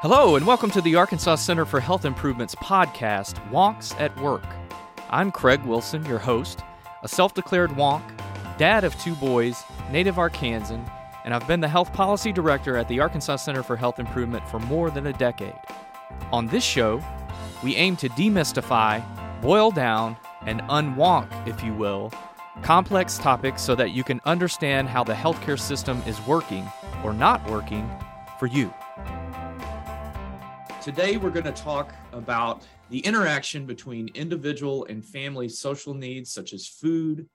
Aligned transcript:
Hello, 0.00 0.36
and 0.36 0.46
welcome 0.46 0.70
to 0.70 0.82
the 0.82 0.96
Arkansas 0.96 1.36
Center 1.36 1.64
for 1.64 1.80
Health 1.80 2.04
Improvement's 2.04 2.54
podcast, 2.56 3.34
Wonks 3.50 3.98
at 3.98 4.14
Work. 4.20 4.44
I'm 5.08 5.32
Craig 5.32 5.62
Wilson, 5.64 6.04
your 6.04 6.18
host, 6.18 6.60
a 7.02 7.08
self 7.08 7.32
declared 7.32 7.70
wonk, 7.70 8.02
dad 8.58 8.84
of 8.84 8.98
two 9.00 9.14
boys, 9.14 9.62
native 9.90 10.16
Arkansan, 10.16 10.90
and 11.24 11.32
I've 11.32 11.46
been 11.48 11.60
the 11.60 11.68
health 11.68 11.92
policy 11.94 12.32
director 12.32 12.76
at 12.76 12.86
the 12.88 13.00
Arkansas 13.00 13.36
Center 13.36 13.62
for 13.62 13.76
Health 13.76 13.98
Improvement 13.98 14.46
for 14.48 14.58
more 14.58 14.90
than 14.90 15.06
a 15.06 15.12
decade. 15.14 15.58
On 16.32 16.46
this 16.48 16.64
show, 16.64 17.02
we 17.62 17.76
aim 17.76 17.96
to 17.96 18.10
demystify, 18.10 19.02
boil 19.40 19.70
down, 19.70 20.18
and 20.42 20.60
unwonk, 20.62 21.48
if 21.48 21.64
you 21.64 21.72
will, 21.72 22.12
complex 22.62 23.16
topics 23.16 23.62
so 23.62 23.74
that 23.74 23.92
you 23.92 24.04
can 24.04 24.20
understand 24.26 24.88
how 24.88 25.02
the 25.02 25.14
healthcare 25.14 25.58
system 25.58 26.02
is 26.06 26.20
working 26.26 26.70
or 27.02 27.14
not 27.14 27.48
working 27.48 27.90
for 28.38 28.46
you. 28.46 28.72
Today, 30.84 31.16
we're 31.16 31.30
going 31.30 31.46
to 31.46 31.52
talk 31.52 31.94
about 32.12 32.66
the 32.90 32.98
interaction 32.98 33.64
between 33.64 34.10
individual 34.12 34.84
and 34.90 35.02
family 35.02 35.48
social 35.48 35.94
needs, 35.94 36.30
such 36.30 36.52
as 36.52 36.68
food, 36.68 37.26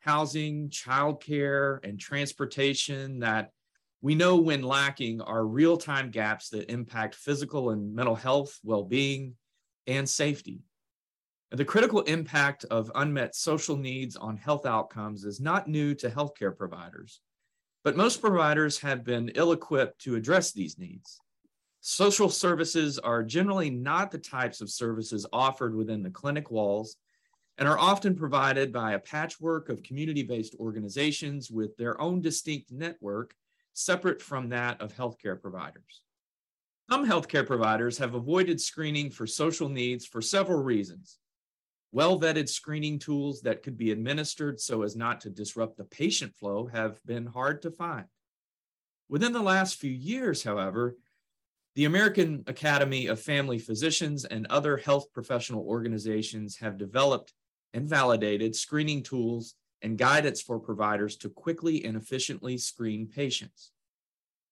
housing, 0.00 0.68
childcare, 0.68 1.82
and 1.84 1.98
transportation, 1.98 3.20
that 3.20 3.50
we 4.02 4.14
know 4.14 4.36
when 4.36 4.60
lacking 4.60 5.22
are 5.22 5.46
real 5.46 5.78
time 5.78 6.10
gaps 6.10 6.50
that 6.50 6.70
impact 6.70 7.14
physical 7.14 7.70
and 7.70 7.94
mental 7.94 8.14
health, 8.14 8.58
well 8.62 8.82
being, 8.82 9.36
and 9.86 10.06
safety. 10.06 10.60
The 11.50 11.64
critical 11.64 12.02
impact 12.02 12.66
of 12.70 12.92
unmet 12.94 13.34
social 13.34 13.78
needs 13.78 14.16
on 14.16 14.36
health 14.36 14.66
outcomes 14.66 15.24
is 15.24 15.40
not 15.40 15.66
new 15.66 15.94
to 15.94 16.10
healthcare 16.10 16.54
providers, 16.54 17.22
but 17.84 17.96
most 17.96 18.20
providers 18.20 18.80
have 18.80 19.02
been 19.02 19.30
ill 19.34 19.52
equipped 19.52 20.02
to 20.02 20.14
address 20.14 20.52
these 20.52 20.78
needs. 20.78 21.18
Social 21.90 22.28
services 22.28 22.98
are 22.98 23.22
generally 23.22 23.70
not 23.70 24.10
the 24.10 24.18
types 24.18 24.60
of 24.60 24.68
services 24.68 25.24
offered 25.32 25.74
within 25.74 26.02
the 26.02 26.10
clinic 26.10 26.50
walls 26.50 26.96
and 27.56 27.66
are 27.66 27.78
often 27.78 28.14
provided 28.14 28.74
by 28.74 28.92
a 28.92 28.98
patchwork 28.98 29.70
of 29.70 29.82
community 29.82 30.22
based 30.22 30.54
organizations 30.60 31.50
with 31.50 31.74
their 31.78 31.98
own 31.98 32.20
distinct 32.20 32.70
network 32.70 33.34
separate 33.72 34.20
from 34.20 34.50
that 34.50 34.78
of 34.82 34.94
healthcare 34.94 35.40
providers. 35.40 36.02
Some 36.90 37.08
healthcare 37.08 37.46
providers 37.46 37.96
have 37.96 38.14
avoided 38.14 38.60
screening 38.60 39.10
for 39.10 39.26
social 39.26 39.70
needs 39.70 40.04
for 40.04 40.20
several 40.20 40.62
reasons. 40.62 41.16
Well 41.90 42.20
vetted 42.20 42.50
screening 42.50 42.98
tools 42.98 43.40
that 43.40 43.62
could 43.62 43.78
be 43.78 43.92
administered 43.92 44.60
so 44.60 44.82
as 44.82 44.94
not 44.94 45.22
to 45.22 45.30
disrupt 45.30 45.78
the 45.78 45.84
patient 45.84 46.36
flow 46.36 46.66
have 46.66 47.02
been 47.06 47.24
hard 47.24 47.62
to 47.62 47.70
find. 47.70 48.04
Within 49.08 49.32
the 49.32 49.40
last 49.40 49.76
few 49.76 49.90
years, 49.90 50.42
however, 50.42 50.94
the 51.74 51.84
American 51.84 52.42
Academy 52.46 53.06
of 53.06 53.20
Family 53.20 53.58
Physicians 53.58 54.24
and 54.24 54.46
other 54.46 54.76
health 54.76 55.12
professional 55.12 55.62
organizations 55.62 56.56
have 56.56 56.78
developed 56.78 57.32
and 57.72 57.88
validated 57.88 58.56
screening 58.56 59.02
tools 59.02 59.54
and 59.82 59.98
guidance 59.98 60.40
for 60.40 60.58
providers 60.58 61.16
to 61.18 61.28
quickly 61.28 61.84
and 61.84 61.96
efficiently 61.96 62.58
screen 62.58 63.06
patients. 63.06 63.70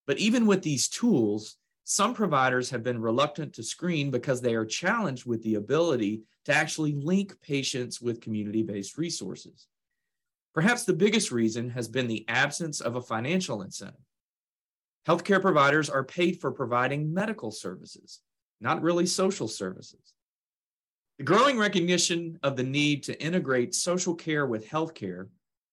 But 0.06 0.18
even 0.18 0.46
with 0.46 0.62
these 0.62 0.88
tools, 0.88 1.56
some 1.84 2.14
providers 2.14 2.70
have 2.70 2.82
been 2.82 3.00
reluctant 3.00 3.52
to 3.54 3.62
screen 3.62 4.10
because 4.10 4.40
they 4.40 4.54
are 4.54 4.64
challenged 4.64 5.26
with 5.26 5.42
the 5.42 5.56
ability 5.56 6.22
to 6.44 6.52
actually 6.52 6.94
link 6.94 7.40
patients 7.40 8.00
with 8.00 8.20
community 8.20 8.62
based 8.62 8.98
resources. 8.98 9.66
Perhaps 10.54 10.84
the 10.84 10.92
biggest 10.92 11.32
reason 11.32 11.70
has 11.70 11.88
been 11.88 12.06
the 12.06 12.24
absence 12.28 12.80
of 12.80 12.96
a 12.96 13.02
financial 13.02 13.62
incentive. 13.62 14.05
Healthcare 15.06 15.40
providers 15.40 15.88
are 15.88 16.02
paid 16.02 16.40
for 16.40 16.50
providing 16.50 17.14
medical 17.14 17.52
services, 17.52 18.20
not 18.60 18.82
really 18.82 19.06
social 19.06 19.46
services. 19.46 20.14
The 21.18 21.24
growing 21.24 21.58
recognition 21.58 22.38
of 22.42 22.56
the 22.56 22.64
need 22.64 23.04
to 23.04 23.22
integrate 23.22 23.74
social 23.74 24.14
care 24.14 24.46
with 24.46 24.68
healthcare, 24.68 25.28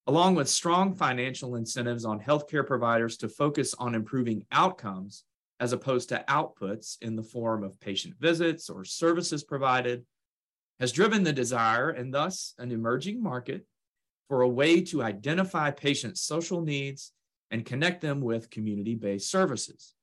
along 0.06 0.36
with 0.36 0.48
strong 0.48 0.94
financial 0.94 1.56
incentives 1.56 2.06
on 2.06 2.20
healthcare 2.20 2.66
providers 2.66 3.18
to 3.18 3.28
focus 3.28 3.74
on 3.80 3.96
improving 3.96 4.46
outcomes 4.52 5.24
as 5.60 5.74
opposed 5.74 6.10
to 6.10 6.24
outputs 6.30 6.98
in 7.02 7.16
the 7.16 7.24
form 7.24 7.64
of 7.64 7.80
patient 7.80 8.14
visits 8.20 8.70
or 8.70 8.86
services 8.86 9.44
provided, 9.44 10.06
has 10.80 10.92
driven 10.92 11.24
the 11.24 11.34
desire 11.34 11.90
and 11.90 12.14
thus 12.14 12.54
an 12.60 12.72
emerging 12.72 13.22
market 13.22 13.66
for 14.28 14.42
a 14.42 14.48
way 14.50 14.82
to 14.82 15.02
identify 15.02 15.72
patients' 15.72 16.22
social 16.22 16.62
needs 16.62 17.14
and 17.54 17.64
connect 17.64 18.02
them 18.02 18.20
with 18.20 18.50
community 18.50 18.96
based 18.96 19.30
services. 19.30 19.94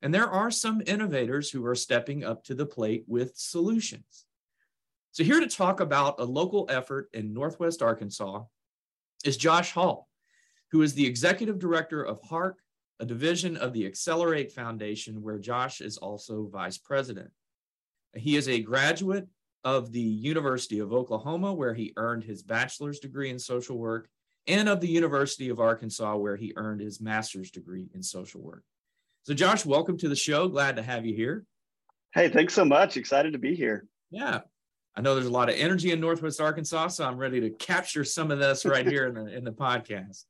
And 0.00 0.14
there 0.14 0.30
are 0.30 0.50
some 0.50 0.80
innovators 0.86 1.50
who 1.50 1.66
are 1.66 1.74
stepping 1.74 2.24
up 2.24 2.44
to 2.44 2.54
the 2.54 2.64
plate 2.64 3.04
with 3.08 3.36
solutions. 3.36 4.26
So, 5.10 5.24
here 5.24 5.40
to 5.40 5.48
talk 5.48 5.80
about 5.80 6.20
a 6.20 6.24
local 6.24 6.66
effort 6.70 7.08
in 7.12 7.34
Northwest 7.34 7.82
Arkansas 7.82 8.44
is 9.24 9.36
Josh 9.36 9.72
Hall, 9.72 10.08
who 10.70 10.82
is 10.82 10.94
the 10.94 11.04
executive 11.04 11.58
director 11.58 12.02
of 12.02 12.22
Hark, 12.22 12.58
a 13.00 13.04
division 13.04 13.56
of 13.56 13.72
the 13.72 13.84
Excelerate 13.84 14.52
Foundation, 14.52 15.20
where 15.20 15.38
Josh 15.38 15.80
is 15.80 15.98
also 15.98 16.46
vice 16.46 16.78
president. 16.78 17.30
He 18.14 18.36
is 18.36 18.48
a 18.48 18.60
graduate 18.60 19.26
of 19.64 19.90
the 19.90 20.00
University 20.00 20.78
of 20.78 20.92
Oklahoma, 20.92 21.52
where 21.52 21.74
he 21.74 21.92
earned 21.96 22.22
his 22.22 22.44
bachelor's 22.44 23.00
degree 23.00 23.30
in 23.30 23.38
social 23.40 23.78
work, 23.78 24.08
and 24.46 24.68
of 24.68 24.80
the 24.80 24.88
University 24.88 25.48
of 25.48 25.60
Arkansas, 25.60 26.16
where 26.16 26.36
he 26.36 26.52
earned 26.56 26.80
his 26.80 27.00
master's 27.00 27.50
degree 27.50 27.88
in 27.94 28.02
social 28.02 28.40
work. 28.40 28.62
So, 29.22 29.34
Josh, 29.34 29.64
welcome 29.64 29.96
to 29.98 30.08
the 30.08 30.16
show. 30.16 30.48
Glad 30.48 30.76
to 30.76 30.82
have 30.82 31.06
you 31.06 31.14
here. 31.14 31.44
Hey, 32.12 32.28
thanks 32.28 32.54
so 32.54 32.64
much. 32.64 32.96
Excited 32.96 33.32
to 33.32 33.38
be 33.38 33.54
here. 33.54 33.86
Yeah. 34.10 34.40
I 34.96 35.00
know 35.00 35.14
there's 35.14 35.26
a 35.26 35.30
lot 35.30 35.48
of 35.48 35.56
energy 35.56 35.90
in 35.90 36.00
Northwest 36.00 36.40
Arkansas, 36.40 36.88
so 36.88 37.04
I'm 37.04 37.16
ready 37.16 37.40
to 37.40 37.50
capture 37.50 38.04
some 38.04 38.30
of 38.30 38.38
this 38.38 38.64
right 38.64 38.86
here 38.86 39.06
in 39.06 39.14
the 39.14 39.26
in 39.26 39.44
the 39.44 39.50
podcast. 39.50 40.24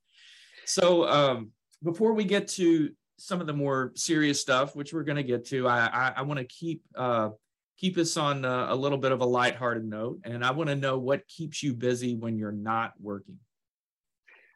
So, 0.64 1.06
um, 1.06 1.50
before 1.82 2.14
we 2.14 2.24
get 2.24 2.48
to 2.48 2.90
some 3.18 3.40
of 3.40 3.46
the 3.46 3.52
more 3.52 3.92
serious 3.94 4.40
stuff, 4.40 4.74
which 4.74 4.94
we're 4.94 5.02
going 5.02 5.16
to 5.16 5.22
get 5.22 5.46
to, 5.48 5.68
I 5.68 5.86
I, 5.86 6.12
I 6.16 6.22
want 6.22 6.38
to 6.38 6.46
keep 6.46 6.82
uh, 6.94 7.30
keep 7.76 7.98
us 7.98 8.16
on 8.16 8.44
a, 8.44 8.68
a 8.70 8.74
little 8.74 8.96
bit 8.96 9.12
of 9.12 9.20
a 9.20 9.26
lighthearted 9.26 9.84
note, 9.84 10.20
and 10.24 10.42
I 10.42 10.52
want 10.52 10.70
to 10.70 10.76
know 10.76 10.98
what 10.98 11.26
keeps 11.28 11.62
you 11.62 11.74
busy 11.74 12.14
when 12.14 12.38
you're 12.38 12.52
not 12.52 12.94
working. 12.98 13.38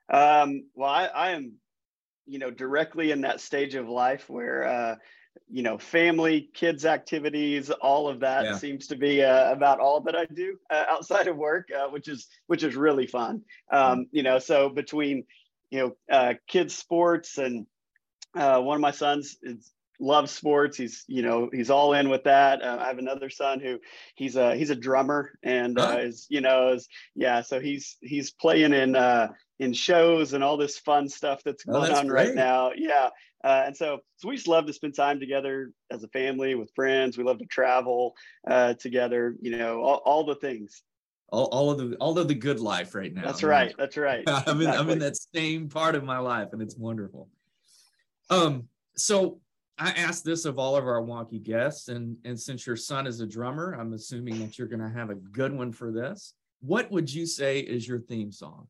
Um, 0.08 0.64
well, 0.74 0.90
I, 0.90 1.06
I, 1.06 1.30
am, 1.30 1.54
you 2.26 2.38
know, 2.38 2.50
directly 2.50 3.10
in 3.10 3.22
that 3.22 3.40
stage 3.40 3.74
of 3.74 3.88
life 3.88 4.28
where, 4.28 4.64
uh, 4.64 4.96
you 5.50 5.62
know, 5.62 5.78
family, 5.78 6.50
kids, 6.52 6.84
activities, 6.84 7.70
all 7.70 8.08
of 8.08 8.20
that 8.20 8.44
yeah. 8.44 8.56
seems 8.56 8.86
to 8.88 8.96
be 8.96 9.22
uh, 9.22 9.52
about 9.52 9.80
all 9.80 10.00
that 10.02 10.16
I 10.16 10.26
do 10.26 10.58
uh, 10.70 10.84
outside 10.88 11.28
of 11.28 11.36
work, 11.36 11.68
uh, 11.70 11.88
which 11.88 12.08
is 12.08 12.26
which 12.46 12.64
is 12.64 12.74
really 12.74 13.06
fun. 13.06 13.42
Um, 13.70 14.06
you 14.10 14.22
know, 14.22 14.38
so 14.38 14.68
between, 14.68 15.24
you 15.70 15.78
know, 15.78 15.96
uh, 16.14 16.34
kids 16.46 16.74
sports 16.76 17.38
and 17.38 17.66
uh, 18.34 18.60
one 18.60 18.76
of 18.76 18.80
my 18.80 18.90
sons 18.90 19.36
is 19.42 19.72
loves 20.00 20.30
sports. 20.30 20.76
He's 20.76 21.04
you 21.06 21.22
know 21.22 21.48
he's 21.52 21.70
all 21.70 21.92
in 21.94 22.08
with 22.08 22.24
that. 22.24 22.62
Uh, 22.62 22.78
I 22.80 22.86
have 22.88 22.98
another 22.98 23.30
son 23.30 23.60
who 23.60 23.78
he's 24.14 24.36
a 24.36 24.54
he's 24.54 24.70
a 24.70 24.76
drummer 24.76 25.38
and 25.42 25.78
uh, 25.78 25.98
is 26.00 26.26
you 26.28 26.40
know 26.40 26.72
is 26.72 26.88
yeah. 27.14 27.42
So 27.42 27.60
he's 27.60 27.96
he's 28.00 28.30
playing 28.30 28.72
in 28.72 28.96
uh, 28.96 29.28
in 29.58 29.72
shows 29.72 30.32
and 30.32 30.44
all 30.44 30.56
this 30.56 30.78
fun 30.78 31.08
stuff 31.08 31.42
that's 31.44 31.64
oh, 31.68 31.72
going 31.72 31.88
that's 31.88 32.00
on 32.00 32.06
great. 32.06 32.28
right 32.28 32.34
now. 32.34 32.70
Yeah. 32.76 33.10
Uh, 33.44 33.64
and 33.66 33.76
so, 33.76 34.00
so 34.16 34.28
we 34.28 34.36
just 34.36 34.48
love 34.48 34.66
to 34.66 34.72
spend 34.72 34.94
time 34.94 35.20
together 35.20 35.72
as 35.90 36.02
a 36.02 36.08
family 36.08 36.54
with 36.54 36.70
friends. 36.74 37.16
We 37.16 37.24
love 37.24 37.38
to 37.38 37.46
travel 37.46 38.14
uh, 38.48 38.74
together, 38.74 39.36
you 39.40 39.56
know, 39.56 39.80
all, 39.80 40.02
all 40.04 40.24
the 40.24 40.34
things. 40.36 40.82
All, 41.30 41.44
all 41.46 41.70
of 41.70 41.78
the 41.78 41.94
all 41.96 42.18
of 42.18 42.26
the 42.26 42.34
good 42.34 42.58
life 42.58 42.94
right 42.94 43.12
now. 43.12 43.22
That's 43.22 43.42
right. 43.42 43.74
That's 43.76 43.98
right. 43.98 44.24
I'm 44.26 44.62
in 44.62 44.68
I'm 44.68 44.88
in 44.88 44.98
that 45.00 45.14
same 45.34 45.68
part 45.68 45.94
of 45.94 46.02
my 46.02 46.18
life, 46.18 46.48
and 46.52 46.62
it's 46.62 46.74
wonderful. 46.74 47.28
Um, 48.30 48.68
so 48.96 49.38
I 49.78 49.90
asked 49.90 50.24
this 50.24 50.46
of 50.46 50.58
all 50.58 50.74
of 50.74 50.86
our 50.86 51.02
wonky 51.02 51.42
guests, 51.42 51.88
and 51.88 52.16
and 52.24 52.40
since 52.40 52.66
your 52.66 52.76
son 52.76 53.06
is 53.06 53.20
a 53.20 53.26
drummer, 53.26 53.76
I'm 53.78 53.92
assuming 53.92 54.38
that 54.38 54.58
you're 54.58 54.68
going 54.68 54.80
to 54.80 54.88
have 54.88 55.10
a 55.10 55.16
good 55.16 55.52
one 55.52 55.70
for 55.70 55.92
this. 55.92 56.32
What 56.60 56.90
would 56.90 57.12
you 57.12 57.26
say 57.26 57.60
is 57.60 57.86
your 57.86 58.00
theme 58.00 58.32
song? 58.32 58.66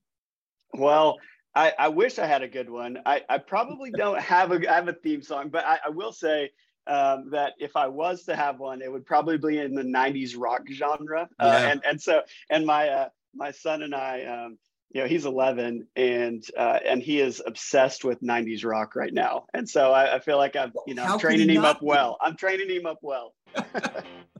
Well, 0.78 1.18
I, 1.54 1.72
I 1.78 1.88
wish 1.88 2.18
I 2.18 2.26
had 2.26 2.42
a 2.42 2.48
good 2.48 2.70
one. 2.70 2.98
I, 3.04 3.22
I 3.28 3.38
probably 3.38 3.90
don't 3.96 4.20
have 4.20 4.52
a 4.52 4.68
have 4.68 4.88
a 4.88 4.92
theme 4.92 5.22
song, 5.22 5.48
but 5.48 5.64
I, 5.64 5.78
I 5.86 5.88
will 5.90 6.12
say 6.12 6.50
um, 6.86 7.30
that 7.30 7.54
if 7.58 7.76
I 7.76 7.88
was 7.88 8.24
to 8.24 8.36
have 8.36 8.60
one, 8.60 8.80
it 8.80 8.90
would 8.90 9.04
probably 9.04 9.38
be 9.38 9.58
in 9.58 9.74
the 9.74 9.82
'90s 9.82 10.34
rock 10.38 10.62
genre. 10.72 11.28
Uh, 11.38 11.60
and 11.64 11.82
and 11.86 12.00
so 12.00 12.22
and 12.50 12.64
my 12.64 12.88
uh, 12.88 13.08
my 13.34 13.50
son 13.50 13.82
and 13.82 13.94
I, 13.94 14.24
um, 14.24 14.58
you 14.90 15.02
know, 15.02 15.06
he's 15.06 15.26
11 15.26 15.86
and 15.96 16.44
uh, 16.56 16.78
and 16.84 17.02
he 17.02 17.20
is 17.20 17.42
obsessed 17.44 18.04
with 18.04 18.22
'90s 18.22 18.64
rock 18.64 18.96
right 18.96 19.12
now. 19.12 19.44
And 19.52 19.68
so 19.68 19.92
I, 19.92 20.16
I 20.16 20.18
feel 20.20 20.38
like 20.38 20.56
I'm 20.56 20.72
you 20.86 20.94
know 20.94 21.04
I'm 21.04 21.18
training 21.18 21.50
him 21.50 21.64
up 21.64 21.82
well. 21.82 22.18
I'm 22.20 22.36
training 22.36 22.70
him 22.70 22.86
up 22.86 22.98
well. 23.02 23.34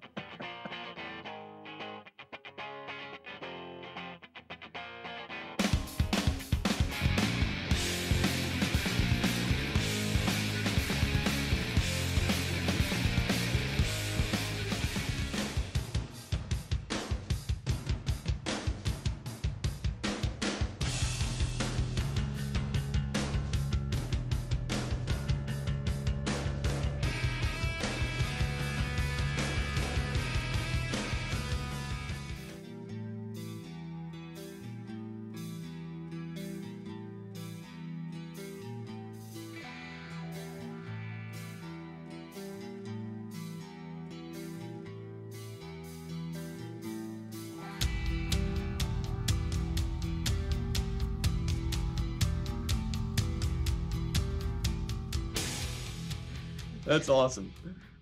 That's 56.98 57.10
awesome. 57.10 57.52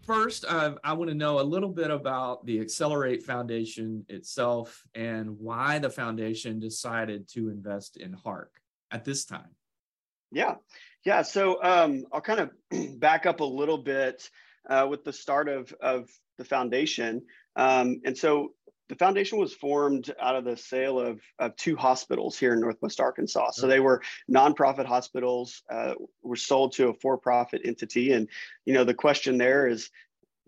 First, 0.07 0.47
uh, 0.49 0.77
I 0.83 0.95
want 0.95 1.11
to 1.11 1.15
know 1.15 1.39
a 1.39 1.43
little 1.43 1.69
bit 1.69 1.91
about 1.91 2.47
the 2.47 2.59
Excelerate 2.59 3.23
Foundation 3.23 4.07
itself 4.09 4.83
and 4.95 5.39
why 5.39 5.79
the 5.79 5.91
foundation 5.91 6.59
decided 6.59 7.29
to 7.35 7.51
invest 7.51 7.99
in 7.99 8.15
Hark 8.15 8.59
at 8.91 9.05
this 9.05 9.27
time. 9.27 9.51
Yeah, 10.33 10.55
yeah. 11.05 11.21
So 11.21 11.63
um, 11.63 12.07
I'll 12.11 12.23
kind 12.23 12.41
of 12.41 12.99
back 12.99 13.27
up 13.27 13.41
a 13.41 13.45
little 13.45 13.77
bit 13.77 14.31
uh, 14.67 14.87
with 14.89 15.05
the 15.05 15.13
start 15.13 15.51
of, 15.51 15.71
of 15.83 16.09
the 16.39 16.45
foundation. 16.47 17.21
Um, 17.55 18.01
and 18.07 18.17
so 18.17 18.55
the 18.89 18.95
foundation 18.95 19.39
was 19.39 19.53
formed 19.53 20.15
out 20.21 20.37
of 20.37 20.45
the 20.45 20.57
sale 20.57 20.99
of, 20.99 21.21
of 21.39 21.57
two 21.57 21.77
hospitals 21.77 22.39
here 22.39 22.53
in 22.53 22.61
Northwest 22.61 23.01
Arkansas. 23.01 23.51
So 23.53 23.67
they 23.67 23.81
were 23.81 24.03
nonprofit 24.31 24.87
hospitals, 24.87 25.63
uh, 25.71 25.95
were 26.23 26.37
sold 26.37 26.73
to 26.75 26.89
a 26.89 26.95
for-profit 26.95 27.63
entity. 27.65 28.13
And, 28.13 28.29
you 28.65 28.75
know, 28.75 28.85
the 28.85 28.95
question 28.95 29.39
there 29.39 29.67
is 29.67 29.91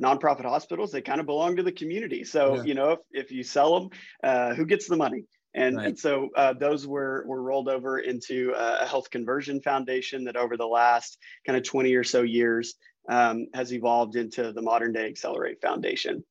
nonprofit 0.00 0.44
hospitals, 0.44 0.92
they 0.92 1.02
kind 1.02 1.20
of 1.20 1.26
belong 1.26 1.56
to 1.56 1.62
the 1.62 1.72
community. 1.72 2.22
So, 2.24 2.56
yeah. 2.56 2.62
you 2.62 2.74
know, 2.74 2.90
if, 2.92 2.98
if 3.10 3.32
you 3.32 3.42
sell 3.42 3.80
them, 3.80 3.90
uh, 4.22 4.54
who 4.54 4.64
gets 4.64 4.86
the 4.86 4.96
money? 4.96 5.24
And, 5.54 5.76
right. 5.76 5.86
and 5.88 5.98
so 5.98 6.28
uh, 6.36 6.52
those 6.52 6.86
were, 6.86 7.24
were 7.26 7.42
rolled 7.42 7.68
over 7.68 7.98
into 7.98 8.52
a 8.56 8.86
health 8.86 9.10
conversion 9.10 9.60
foundation 9.60 10.24
that 10.24 10.36
over 10.36 10.56
the 10.56 10.66
last 10.66 11.18
kind 11.44 11.56
of 11.56 11.64
20 11.64 11.92
or 11.94 12.04
so 12.04 12.22
years 12.22 12.74
um, 13.08 13.46
has 13.54 13.72
evolved 13.72 14.14
into 14.14 14.52
the 14.52 14.62
modern 14.62 14.92
day 14.92 15.08
Excelerate 15.08 15.60
Foundation. 15.60 16.22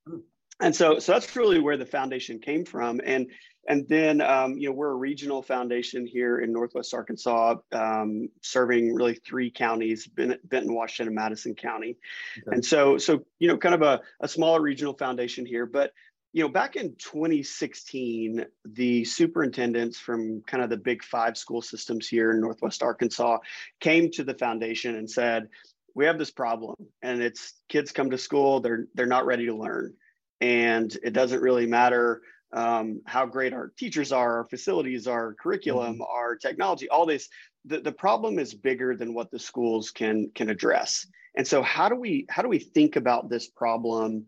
And 0.60 0.76
so, 0.76 1.00
so 1.00 1.12
that's 1.12 1.36
really 1.36 1.60
where 1.60 1.78
the 1.78 1.86
foundation 1.86 2.40
came 2.40 2.66
from. 2.66 3.00
And 3.04 3.28
and 3.68 3.88
then 3.90 4.22
um, 4.22 4.58
you 4.58 4.70
know 4.70 4.74
we're 4.74 4.92
a 4.92 4.96
regional 4.96 5.42
foundation 5.42 6.06
here 6.08 6.40
in 6.40 6.54
Northwest 6.54 6.94
Arkansas, 6.94 7.56
um, 7.74 8.30
serving 8.42 8.96
really 8.96 9.16
three 9.16 9.52
counties: 9.52 10.08
Benton, 10.08 10.74
Washington, 10.74 11.08
and 11.08 11.16
Madison 11.16 11.54
County. 11.54 11.98
Okay. 12.38 12.56
And 12.56 12.66
so, 12.66 12.98
so 12.98 13.26
you 13.40 13.48
know, 13.48 13.58
kind 13.58 13.76
of 13.76 13.82
a, 13.82 14.02
a 14.22 14.28
smaller 14.28 14.62
regional 14.62 14.94
foundation 14.94 15.46
here, 15.46 15.66
but 15.66 15.92
you 16.34 16.44
know, 16.44 16.50
back 16.50 16.76
in 16.76 16.96
2016, 16.98 18.46
the 18.66 19.04
superintendents 19.06 19.98
from 19.98 20.42
kind 20.46 20.64
of 20.64 20.70
the 20.70 20.78
big 20.78 21.04
five 21.04 21.38
school 21.38 21.62
systems 21.62 22.08
here 22.08 22.32
in 22.32 22.42
Northwest 22.42 22.84
Arkansas 22.84 23.40
came 23.80 24.12
to 24.12 24.24
the 24.24 24.36
foundation 24.36 24.96
and 24.96 25.10
said, 25.10 25.48
we 25.96 26.06
have 26.06 26.20
this 26.20 26.30
problem 26.30 26.76
and 27.02 27.24
it's 27.24 27.56
kids 27.70 27.92
come 27.92 28.12
to 28.12 28.20
school 28.20 28.60
they're 28.60 28.86
they're 28.94 29.08
not 29.08 29.26
ready 29.26 29.48
to 29.48 29.56
learn 29.56 29.96
and 30.42 30.98
it 31.04 31.14
doesn't 31.14 31.42
really 31.42 31.66
matter 31.66 32.22
um, 32.54 33.02
how 33.06 33.26
great 33.26 33.54
our 33.54 33.72
teachers 33.78 34.12
are 34.12 34.38
our 34.38 34.46
facilities 34.46 35.08
our 35.08 35.34
curriculum 35.36 35.96
mm-hmm. 35.96 36.02
our 36.04 36.36
technology 36.36 36.88
all 36.90 37.06
this 37.06 37.30
the, 37.66 37.80
the 37.82 37.92
problem 37.92 38.40
is 38.40 38.54
bigger 38.54 38.96
than 38.96 39.14
what 39.14 39.32
the 39.32 39.40
schools 39.40 39.92
can 39.92 40.30
can 40.34 40.50
address 40.50 41.08
and 41.36 41.48
so 41.48 41.62
how 41.62 41.90
do 41.90 41.96
we 41.96 42.26
how 42.30 42.42
do 42.42 42.48
we 42.48 42.60
think 42.60 42.96
about 42.96 43.30
this 43.30 43.48
problem 43.48 44.26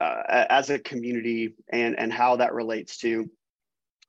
uh, 0.00 0.46
as 0.48 0.70
a 0.70 0.78
community 0.78 1.54
and 1.70 1.98
and 1.98 2.12
how 2.12 2.36
that 2.36 2.54
relates 2.54 2.96
to 2.98 3.30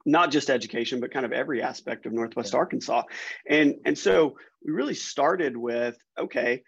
not 0.06 0.32
just 0.32 0.50
education 0.50 1.00
but 1.00 1.12
kind 1.12 1.26
of 1.26 1.34
every 1.34 1.62
aspect 1.62 2.06
of 2.06 2.14
northwest 2.14 2.54
yeah. 2.54 2.60
arkansas 2.60 3.04
and 3.48 3.76
and 3.86 3.98
so 3.98 4.36
we 4.66 4.72
really 4.72 4.94
started 4.94 5.58
with 5.58 5.98
okay 6.18 6.64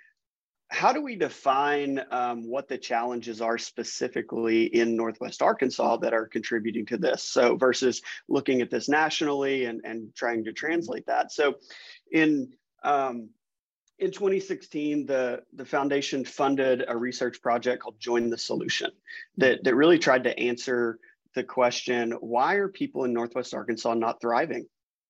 how 0.74 0.92
do 0.92 1.02
we 1.02 1.16
define 1.16 2.02
um, 2.10 2.50
what 2.50 2.68
the 2.68 2.80
challenges 2.80 3.42
are 3.42 3.60
specifically 3.60 4.64
in 4.64 4.96
Northwest 4.96 5.44
Arkansas 5.44 5.98
that 5.98 6.14
are 6.14 6.26
contributing 6.26 6.88
to 6.88 6.98
this? 6.98 7.22
So 7.24 7.56
versus 7.56 8.02
looking 8.28 8.60
at 8.62 8.72
this 8.72 8.90
nationally 8.90 9.66
and, 9.66 9.82
and 9.84 10.16
trying 10.16 10.46
to 10.46 10.52
translate 10.52 11.06
that. 11.06 11.32
So 11.32 11.56
in 12.12 12.54
um, 12.84 13.30
in 14.00 14.12
2016, 14.12 15.06
the, 15.06 15.44
the 15.54 15.64
foundation 15.64 16.26
funded 16.26 16.84
a 16.88 16.98
research 16.98 17.40
project 17.42 17.84
called 17.84 18.00
Join 18.00 18.32
the 18.32 18.38
Solution 18.38 18.90
that, 19.38 19.64
that 19.64 19.76
really 19.76 20.00
tried 20.00 20.24
to 20.24 20.38
answer 20.38 20.98
the 21.36 21.44
question, 21.44 22.12
why 22.14 22.56
are 22.56 22.68
people 22.68 23.06
in 23.06 23.14
Northwest 23.14 23.54
Arkansas 23.54 23.94
not 23.94 24.20
thriving? 24.20 24.68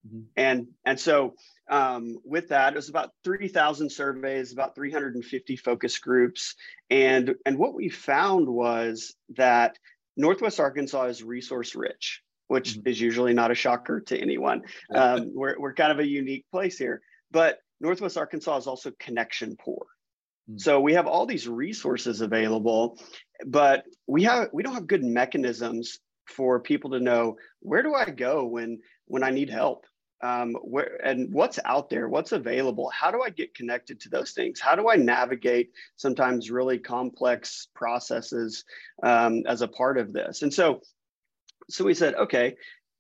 Mm-hmm. 0.07 0.21
And, 0.35 0.67
and 0.85 0.99
so 0.99 1.35
um, 1.69 2.19
with 2.23 2.49
that, 2.49 2.73
it 2.73 2.75
was 2.75 2.89
about 2.89 3.11
3,000 3.23 3.89
surveys, 3.89 4.51
about 4.51 4.75
350 4.75 5.55
focus 5.57 5.97
groups. 5.99 6.55
And, 6.89 7.35
and 7.45 7.57
what 7.57 7.73
we 7.73 7.89
found 7.89 8.47
was 8.47 9.15
that 9.35 9.77
Northwest 10.17 10.59
Arkansas 10.59 11.05
is 11.05 11.23
resource 11.23 11.75
rich, 11.75 12.21
which 12.47 12.73
mm-hmm. 12.73 12.87
is 12.87 12.99
usually 12.99 13.33
not 13.33 13.51
a 13.51 13.55
shocker 13.55 14.01
to 14.01 14.19
anyone. 14.19 14.63
Um, 14.93 15.31
we're, 15.33 15.59
we're 15.59 15.73
kind 15.73 15.91
of 15.91 15.99
a 15.99 16.07
unique 16.07 16.45
place 16.51 16.77
here. 16.77 17.01
But 17.31 17.59
Northwest 17.79 18.17
Arkansas 18.17 18.57
is 18.57 18.67
also 18.67 18.91
connection 18.99 19.57
poor. 19.57 19.85
Mm-hmm. 20.49 20.57
So 20.57 20.79
we 20.79 20.93
have 20.93 21.07
all 21.07 21.25
these 21.25 21.47
resources 21.47 22.21
available, 22.21 22.99
but 23.45 23.85
we 24.07 24.23
have 24.23 24.49
we 24.53 24.63
don't 24.63 24.73
have 24.73 24.87
good 24.87 25.03
mechanisms 25.03 25.99
for 26.27 26.59
people 26.59 26.91
to 26.91 26.99
know 26.99 27.37
where 27.59 27.83
do 27.83 27.93
I 27.93 28.09
go 28.09 28.45
when 28.45 28.79
when 29.05 29.23
I 29.23 29.31
need 29.31 29.49
help 29.49 29.85
um, 30.23 30.53
where 30.61 31.05
and 31.05 31.33
what's 31.33 31.59
out 31.65 31.89
there, 31.89 32.07
what's 32.07 32.31
available. 32.31 32.89
How 32.89 33.11
do 33.11 33.21
I 33.21 33.29
get 33.29 33.53
connected 33.53 33.99
to 34.01 34.09
those 34.09 34.31
things? 34.31 34.59
How 34.59 34.75
do 34.75 34.89
I 34.89 34.95
navigate 34.95 35.71
sometimes 35.97 36.49
really 36.49 36.79
complex 36.79 37.67
processes 37.75 38.63
um, 39.03 39.43
as 39.45 39.61
a 39.61 39.67
part 39.67 39.97
of 39.97 40.13
this? 40.13 40.41
And 40.41 40.53
so, 40.53 40.81
so 41.69 41.83
we 41.83 41.93
said, 41.93 42.15
okay, 42.15 42.55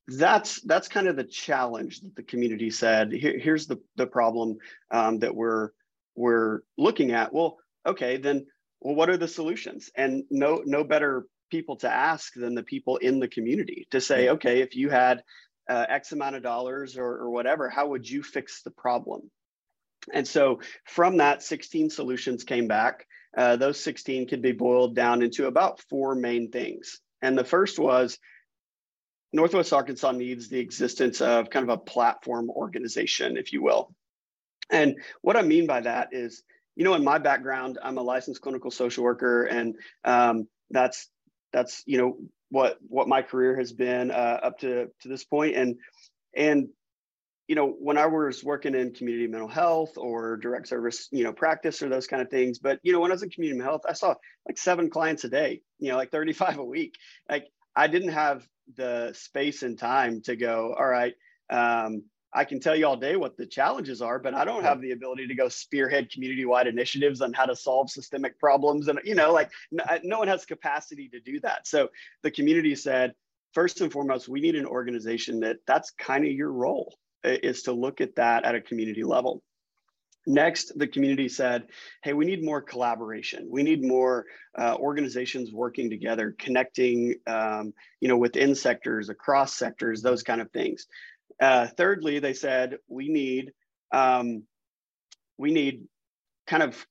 that's 0.05 0.59
that's 0.63 0.89
kind 0.89 1.07
of 1.07 1.15
the 1.15 1.23
challenge 1.23 2.01
that 2.01 2.13
the 2.13 2.23
community 2.23 2.69
said. 2.69 3.13
Here, 3.13 3.39
here's 3.39 3.67
the 3.67 3.79
the 3.95 4.05
problem 4.05 4.57
um, 4.91 5.19
that 5.19 5.33
we're 5.33 5.69
we're 6.15 6.59
looking 6.77 7.13
at. 7.13 7.33
Well, 7.33 7.57
okay, 7.85 8.17
then 8.17 8.47
well, 8.81 8.95
what 8.95 9.09
are 9.09 9.17
the 9.17 9.29
solutions? 9.29 9.89
And 9.95 10.25
no 10.29 10.61
no 10.65 10.83
better 10.83 11.25
people 11.49 11.77
to 11.77 11.89
ask 11.89 12.33
than 12.33 12.53
the 12.53 12.63
people 12.63 12.97
in 12.97 13.19
the 13.19 13.29
community 13.29 13.87
to 13.91 14.01
say, 14.01 14.27
okay, 14.29 14.61
if 14.61 14.75
you 14.75 14.89
had 14.89 15.23
uh, 15.69 15.85
X 15.89 16.11
amount 16.11 16.35
of 16.35 16.43
dollars 16.43 16.97
or, 16.97 17.05
or 17.05 17.29
whatever, 17.29 17.69
how 17.69 17.87
would 17.87 18.09
you 18.09 18.23
fix 18.23 18.61
the 18.63 18.71
problem? 18.71 19.29
And 20.11 20.27
so 20.27 20.59
from 20.85 21.17
that, 21.17 21.43
16 21.43 21.89
solutions 21.89 22.43
came 22.43 22.67
back. 22.67 23.07
Uh, 23.35 23.55
those 23.55 23.81
16 23.81 24.27
could 24.27 24.41
be 24.41 24.51
boiled 24.51 24.95
down 24.95 25.21
into 25.21 25.47
about 25.47 25.79
four 25.89 26.15
main 26.15 26.51
things. 26.51 26.99
And 27.21 27.37
the 27.37 27.45
first 27.45 27.79
was 27.79 28.19
Northwest 29.31 29.73
Arkansas 29.73 30.11
needs 30.11 30.49
the 30.49 30.59
existence 30.59 31.21
of 31.21 31.49
kind 31.49 31.67
of 31.67 31.73
a 31.73 31.81
platform 31.81 32.49
organization, 32.49 33.37
if 33.37 33.53
you 33.53 33.63
will. 33.63 33.93
And 34.69 34.97
what 35.21 35.35
I 35.35 35.41
mean 35.41 35.65
by 35.65 35.81
that 35.81 36.09
is, 36.11 36.43
you 36.75 36.83
know, 36.83 36.93
in 36.93 37.03
my 37.03 37.17
background, 37.17 37.79
I'm 37.81 37.97
a 37.97 38.03
licensed 38.03 38.41
clinical 38.41 38.71
social 38.71 39.03
worker, 39.03 39.45
and 39.45 39.75
um, 40.03 40.47
that's 40.69 41.09
that's 41.51 41.83
you 41.85 41.97
know 41.97 42.17
what 42.53 42.77
what 42.87 43.07
my 43.07 43.23
career 43.23 43.57
has 43.57 43.73
been 43.73 44.11
uh, 44.11 44.39
up 44.43 44.59
to 44.59 44.87
to 45.01 45.07
this 45.09 45.23
point. 45.23 45.55
And 45.55 45.77
and 46.35 46.69
you 47.47 47.55
know 47.55 47.67
when 47.67 47.97
i 47.97 48.05
was 48.05 48.41
working 48.41 48.73
in 48.73 48.93
community 48.93 49.27
mental 49.27 49.49
health 49.49 49.97
or 49.97 50.37
direct 50.37 50.67
service 50.67 51.09
you 51.11 51.25
know 51.25 51.33
practice 51.33 51.81
or 51.81 51.89
those 51.89 52.07
kind 52.07 52.21
of 52.21 52.29
things 52.29 52.57
but 52.57 52.79
you 52.83 52.93
know 52.93 53.01
when 53.01 53.11
i 53.11 53.13
was 53.13 53.21
in 53.21 53.29
community 53.29 53.57
mental 53.57 53.73
health 53.73 53.81
i 53.87 53.91
saw 53.93 54.15
like 54.47 54.57
seven 54.57 54.89
clients 54.89 55.25
a 55.25 55.29
day 55.29 55.61
you 55.77 55.89
know 55.91 55.97
like 55.97 56.09
35 56.09 56.59
a 56.59 56.63
week. 56.63 56.95
Like 57.29 57.47
i 57.75 57.87
didn't 57.87 58.13
have 58.13 58.47
the 58.77 59.11
space 59.13 59.61
and 59.61 59.77
time 59.77 60.21
to 60.21 60.37
go 60.37 60.73
all 60.77 60.87
right 60.87 61.15
um, 61.49 62.03
I 62.35 62.45
can 62.45 62.59
tell 62.59 62.75
you 62.75 62.87
all 62.87 62.97
day 62.97 63.15
what 63.15 63.37
the 63.37 63.45
challenges 63.45 64.01
are, 64.01 64.19
but 64.19 64.33
I 64.33 64.43
don't 64.45 64.63
have 64.63 64.81
the 64.81 64.91
ability 64.91 65.27
to 65.27 65.35
go 65.35 65.49
spearhead 65.49 66.11
community-wide 66.11 66.67
initiatives 66.67 67.21
on 67.21 67.33
how 67.33 67.45
to 67.45 67.55
solve 67.55 67.89
systemic 67.89 68.39
problems. 68.39 68.87
And 68.87 68.99
you 69.03 69.15
know, 69.15 69.31
like 69.31 69.51
no, 69.71 69.83
no 70.03 70.19
one 70.19 70.27
has 70.27 70.45
capacity 70.45 71.09
to 71.09 71.19
do 71.19 71.39
that. 71.41 71.67
So 71.67 71.89
the 72.23 72.31
community 72.31 72.75
said, 72.75 73.13
first 73.53 73.81
and 73.81 73.91
foremost, 73.91 74.27
we 74.27 74.41
need 74.41 74.55
an 74.55 74.65
organization 74.65 75.41
that 75.41 75.57
that's 75.67 75.91
kind 75.91 76.25
of 76.25 76.31
your 76.31 76.51
role 76.51 76.97
is 77.23 77.63
to 77.63 77.71
look 77.71 78.01
at 78.01 78.15
that 78.15 78.45
at 78.45 78.55
a 78.55 78.61
community 78.61 79.03
level. 79.03 79.41
Next, 80.25 80.71
the 80.79 80.87
community 80.87 81.27
said, 81.27 81.67
hey, 82.01 82.13
we 82.13 82.25
need 82.25 82.43
more 82.43 82.61
collaboration. 82.61 83.47
We 83.51 83.61
need 83.61 83.83
more 83.83 84.25
uh, 84.57 84.75
organizations 84.79 85.51
working 85.51 85.89
together, 85.89 86.33
connecting, 86.39 87.15
um, 87.27 87.73
you 87.99 88.07
know, 88.07 88.15
within 88.17 88.55
sectors, 88.55 89.09
across 89.09 89.55
sectors, 89.55 90.01
those 90.01 90.23
kind 90.23 90.39
of 90.39 90.49
things. 90.51 90.87
Uh, 91.41 91.67
thirdly, 91.77 92.19
they 92.19 92.33
said 92.33 92.77
we 92.87 93.09
need 93.09 93.51
um, 93.91 94.43
we 95.37 95.51
need 95.51 95.87
kind 96.47 96.63
of 96.63 96.85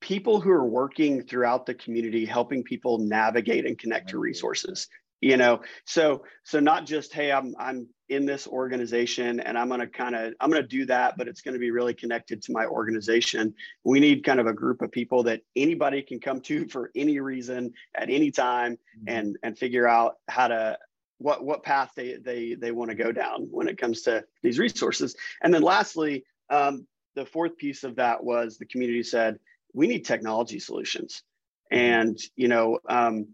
people 0.00 0.40
who 0.40 0.50
are 0.50 0.66
working 0.66 1.22
throughout 1.22 1.66
the 1.66 1.74
community, 1.74 2.24
helping 2.24 2.62
people 2.62 2.98
navigate 2.98 3.66
and 3.66 3.78
connect 3.78 4.10
to 4.10 4.18
resources. 4.18 4.88
You 5.20 5.36
know, 5.36 5.62
so 5.84 6.24
so 6.44 6.60
not 6.60 6.86
just 6.86 7.12
hey, 7.12 7.32
I'm 7.32 7.54
I'm 7.58 7.88
in 8.08 8.24
this 8.24 8.46
organization 8.46 9.40
and 9.40 9.58
I'm 9.58 9.68
going 9.68 9.80
to 9.80 9.86
kind 9.86 10.14
of 10.14 10.32
I'm 10.40 10.52
to 10.52 10.62
do 10.62 10.86
that, 10.86 11.18
but 11.18 11.28
it's 11.28 11.40
going 11.40 11.54
to 11.54 11.58
be 11.58 11.70
really 11.70 11.92
connected 11.92 12.40
to 12.42 12.52
my 12.52 12.66
organization. 12.66 13.52
We 13.84 14.00
need 14.00 14.24
kind 14.24 14.40
of 14.40 14.46
a 14.46 14.52
group 14.52 14.80
of 14.80 14.90
people 14.90 15.24
that 15.24 15.42
anybody 15.56 16.02
can 16.02 16.20
come 16.20 16.40
to 16.42 16.68
for 16.68 16.90
any 16.94 17.20
reason 17.20 17.72
at 17.96 18.10
any 18.10 18.30
time 18.30 18.74
mm-hmm. 18.74 19.08
and 19.08 19.38
and 19.42 19.58
figure 19.58 19.88
out 19.88 20.16
how 20.28 20.48
to 20.48 20.78
what 21.18 21.44
what 21.44 21.62
path 21.62 21.92
they 21.96 22.14
they 22.14 22.54
they 22.54 22.70
want 22.70 22.90
to 22.90 22.96
go 22.96 23.12
down 23.12 23.48
when 23.50 23.68
it 23.68 23.78
comes 23.78 24.02
to 24.02 24.24
these 24.42 24.58
resources. 24.58 25.16
And 25.42 25.52
then 25.52 25.62
lastly, 25.62 26.24
um, 26.50 26.86
the 27.14 27.26
fourth 27.26 27.56
piece 27.56 27.84
of 27.84 27.96
that 27.96 28.22
was 28.22 28.56
the 28.56 28.66
community 28.66 29.02
said 29.02 29.38
we 29.74 29.86
need 29.86 30.04
technology 30.04 30.58
solutions. 30.58 31.22
And 31.70 32.18
you 32.36 32.48
know, 32.48 32.78
um, 32.88 33.28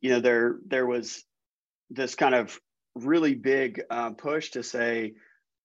you 0.00 0.10
know, 0.10 0.20
there 0.20 0.56
there 0.66 0.86
was 0.86 1.24
this 1.90 2.14
kind 2.14 2.34
of 2.34 2.58
really 2.94 3.34
big 3.34 3.82
uh, 3.90 4.10
push 4.10 4.50
to 4.50 4.62
say, 4.62 5.14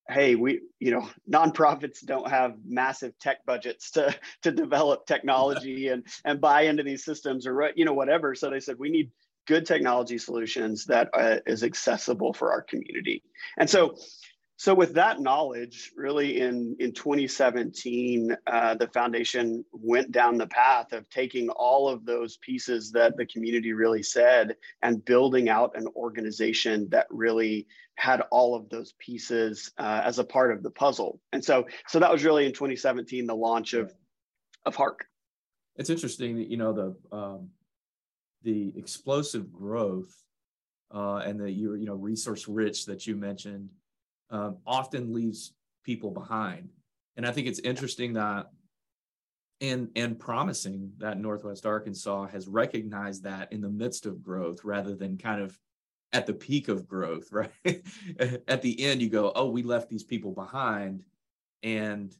hey, 0.09 0.35
we 0.35 0.61
you 0.79 0.91
know, 0.91 1.07
nonprofits 1.29 2.05
don't 2.05 2.29
have 2.29 2.55
massive 2.65 3.17
tech 3.19 3.45
budgets 3.45 3.91
to 3.91 4.13
to 4.43 4.51
develop 4.51 5.05
technology 5.05 5.87
and 5.89 6.05
and 6.25 6.41
buy 6.41 6.63
into 6.63 6.83
these 6.83 7.05
systems 7.05 7.47
or 7.47 7.71
you 7.75 7.85
know 7.85 7.93
whatever. 7.93 8.35
So 8.35 8.49
they 8.49 8.59
said 8.59 8.77
we 8.77 8.89
need 8.89 9.11
good 9.47 9.65
technology 9.65 10.17
solutions 10.17 10.85
that 10.85 11.09
uh, 11.13 11.37
is 11.45 11.63
accessible 11.63 12.33
for 12.33 12.51
our 12.51 12.61
community. 12.61 13.23
And 13.57 13.69
so 13.69 13.95
so 14.61 14.75
with 14.75 14.93
that 14.93 15.19
knowledge, 15.19 15.91
really 15.95 16.39
in, 16.39 16.75
in 16.79 16.93
2017, 16.93 18.37
uh, 18.45 18.75
the 18.75 18.89
foundation 18.89 19.65
went 19.71 20.11
down 20.11 20.37
the 20.37 20.45
path 20.45 20.93
of 20.93 21.09
taking 21.09 21.49
all 21.49 21.89
of 21.89 22.05
those 22.05 22.37
pieces 22.37 22.91
that 22.91 23.17
the 23.17 23.25
community 23.25 23.73
really 23.73 24.03
said 24.03 24.55
and 24.83 25.03
building 25.03 25.49
out 25.49 25.71
an 25.73 25.87
organization 25.95 26.87
that 26.91 27.07
really 27.09 27.65
had 27.95 28.21
all 28.29 28.53
of 28.53 28.69
those 28.69 28.93
pieces 28.99 29.71
uh, 29.79 30.01
as 30.05 30.19
a 30.19 30.23
part 30.23 30.51
of 30.51 30.61
the 30.61 30.69
puzzle. 30.69 31.19
And 31.33 31.43
so, 31.43 31.65
so 31.87 31.97
that 31.97 32.11
was 32.11 32.23
really 32.23 32.45
in 32.45 32.53
2017, 32.53 33.25
the 33.25 33.35
launch 33.35 33.73
of, 33.73 33.91
of 34.67 34.75
Hark. 34.75 35.07
It's 35.77 35.89
interesting 35.89 36.37
that, 36.37 36.51
you 36.51 36.57
know, 36.57 36.71
the, 36.71 37.17
um, 37.17 37.49
the 38.43 38.73
explosive 38.75 39.51
growth 39.51 40.13
uh, 40.93 41.17
and 41.25 41.39
the, 41.39 41.51
you 41.51 41.85
know, 41.85 41.95
resource 41.95 42.47
rich 42.47 42.85
that 42.85 43.07
you 43.07 43.15
mentioned 43.15 43.69
um, 44.29 44.57
often 44.65 45.13
leaves 45.13 45.53
people 45.83 46.11
behind. 46.11 46.69
And 47.17 47.25
I 47.25 47.31
think 47.31 47.47
it's 47.47 47.59
interesting 47.59 48.13
that 48.13 48.47
and 49.61 49.89
and 49.95 50.19
promising 50.19 50.91
that 50.97 51.19
Northwest 51.19 51.65
Arkansas 51.65 52.27
has 52.27 52.47
recognized 52.47 53.23
that 53.23 53.53
in 53.53 53.61
the 53.61 53.69
midst 53.69 54.05
of 54.05 54.23
growth 54.23 54.63
rather 54.63 54.95
than 54.95 55.17
kind 55.17 55.39
of 55.39 55.57
at 56.13 56.25
the 56.25 56.33
peak 56.33 56.67
of 56.67 56.87
growth, 56.87 57.31
right? 57.31 57.51
at 58.47 58.61
the 58.61 58.83
end, 58.83 59.01
you 59.01 59.09
go, 59.09 59.31
oh, 59.35 59.49
we 59.49 59.63
left 59.63 59.89
these 59.89 60.03
people 60.03 60.31
behind 60.31 61.03
and 61.63 62.15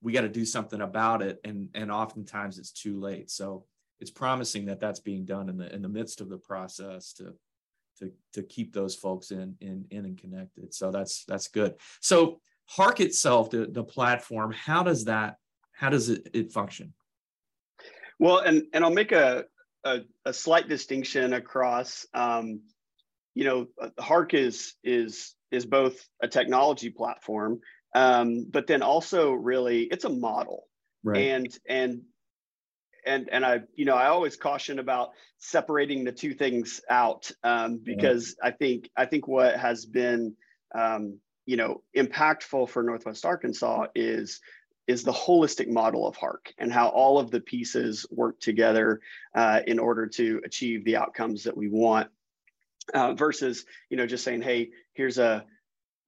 we 0.00 0.12
got 0.12 0.22
to 0.22 0.28
do 0.28 0.44
something 0.44 0.80
about 0.80 1.20
it. 1.22 1.40
And 1.44 1.68
and 1.74 1.90
oftentimes 1.90 2.58
it's 2.58 2.72
too 2.72 2.98
late. 3.00 3.30
So 3.30 3.64
it's 4.02 4.10
promising 4.10 4.66
that 4.66 4.80
that's 4.80 4.98
being 4.98 5.24
done 5.24 5.48
in 5.48 5.56
the 5.56 5.72
in 5.72 5.80
the 5.80 5.88
midst 5.88 6.20
of 6.20 6.28
the 6.28 6.36
process 6.36 7.12
to 7.14 7.32
to 8.00 8.10
to 8.32 8.42
keep 8.42 8.74
those 8.74 8.96
folks 8.96 9.30
in 9.30 9.54
in 9.60 9.86
in 9.90 10.04
and 10.04 10.18
connected. 10.20 10.74
So 10.74 10.90
that's 10.90 11.24
that's 11.24 11.46
good. 11.48 11.76
So 12.00 12.40
Hark 12.66 13.00
itself, 13.00 13.50
the, 13.50 13.66
the 13.66 13.84
platform, 13.84 14.52
how 14.52 14.82
does 14.82 15.04
that 15.04 15.36
how 15.72 15.88
does 15.88 16.08
it, 16.08 16.28
it 16.34 16.52
function? 16.52 16.92
Well, 18.18 18.38
and 18.38 18.64
and 18.74 18.84
I'll 18.84 18.90
make 18.90 19.12
a 19.12 19.44
a, 19.84 20.00
a 20.24 20.32
slight 20.32 20.68
distinction 20.68 21.32
across. 21.32 22.04
Um, 22.12 22.62
you 23.34 23.44
know, 23.44 23.68
Hark 24.00 24.34
is 24.34 24.74
is 24.82 25.34
is 25.52 25.64
both 25.64 26.04
a 26.20 26.26
technology 26.26 26.90
platform, 26.90 27.60
um, 27.94 28.46
but 28.50 28.66
then 28.66 28.82
also 28.82 29.30
really 29.30 29.82
it's 29.84 30.04
a 30.04 30.10
model. 30.10 30.64
Right. 31.04 31.22
And 31.22 31.58
and 31.68 32.02
and 33.04 33.28
and 33.30 33.44
I 33.44 33.60
you 33.74 33.84
know 33.84 33.94
I 33.94 34.08
always 34.08 34.36
caution 34.36 34.78
about 34.78 35.10
separating 35.38 36.04
the 36.04 36.12
two 36.12 36.34
things 36.34 36.80
out 36.88 37.30
um, 37.42 37.78
because 37.82 38.36
I 38.42 38.50
think 38.50 38.90
I 38.96 39.06
think 39.06 39.26
what 39.28 39.56
has 39.56 39.86
been 39.86 40.34
um, 40.74 41.18
you 41.46 41.56
know 41.56 41.82
impactful 41.96 42.68
for 42.68 42.82
Northwest 42.82 43.24
Arkansas 43.24 43.86
is 43.94 44.40
is 44.86 45.04
the 45.04 45.12
holistic 45.12 45.68
model 45.68 46.06
of 46.06 46.16
Hark 46.16 46.52
and 46.58 46.72
how 46.72 46.88
all 46.88 47.18
of 47.18 47.30
the 47.30 47.40
pieces 47.40 48.04
work 48.10 48.40
together 48.40 49.00
uh, 49.34 49.60
in 49.66 49.78
order 49.78 50.06
to 50.08 50.40
achieve 50.44 50.84
the 50.84 50.96
outcomes 50.96 51.44
that 51.44 51.56
we 51.56 51.68
want. 51.68 52.08
Uh, 52.92 53.14
versus 53.14 53.64
you 53.90 53.96
know 53.96 54.06
just 54.06 54.24
saying 54.24 54.42
hey 54.42 54.68
here's 54.94 55.16
a 55.16 55.44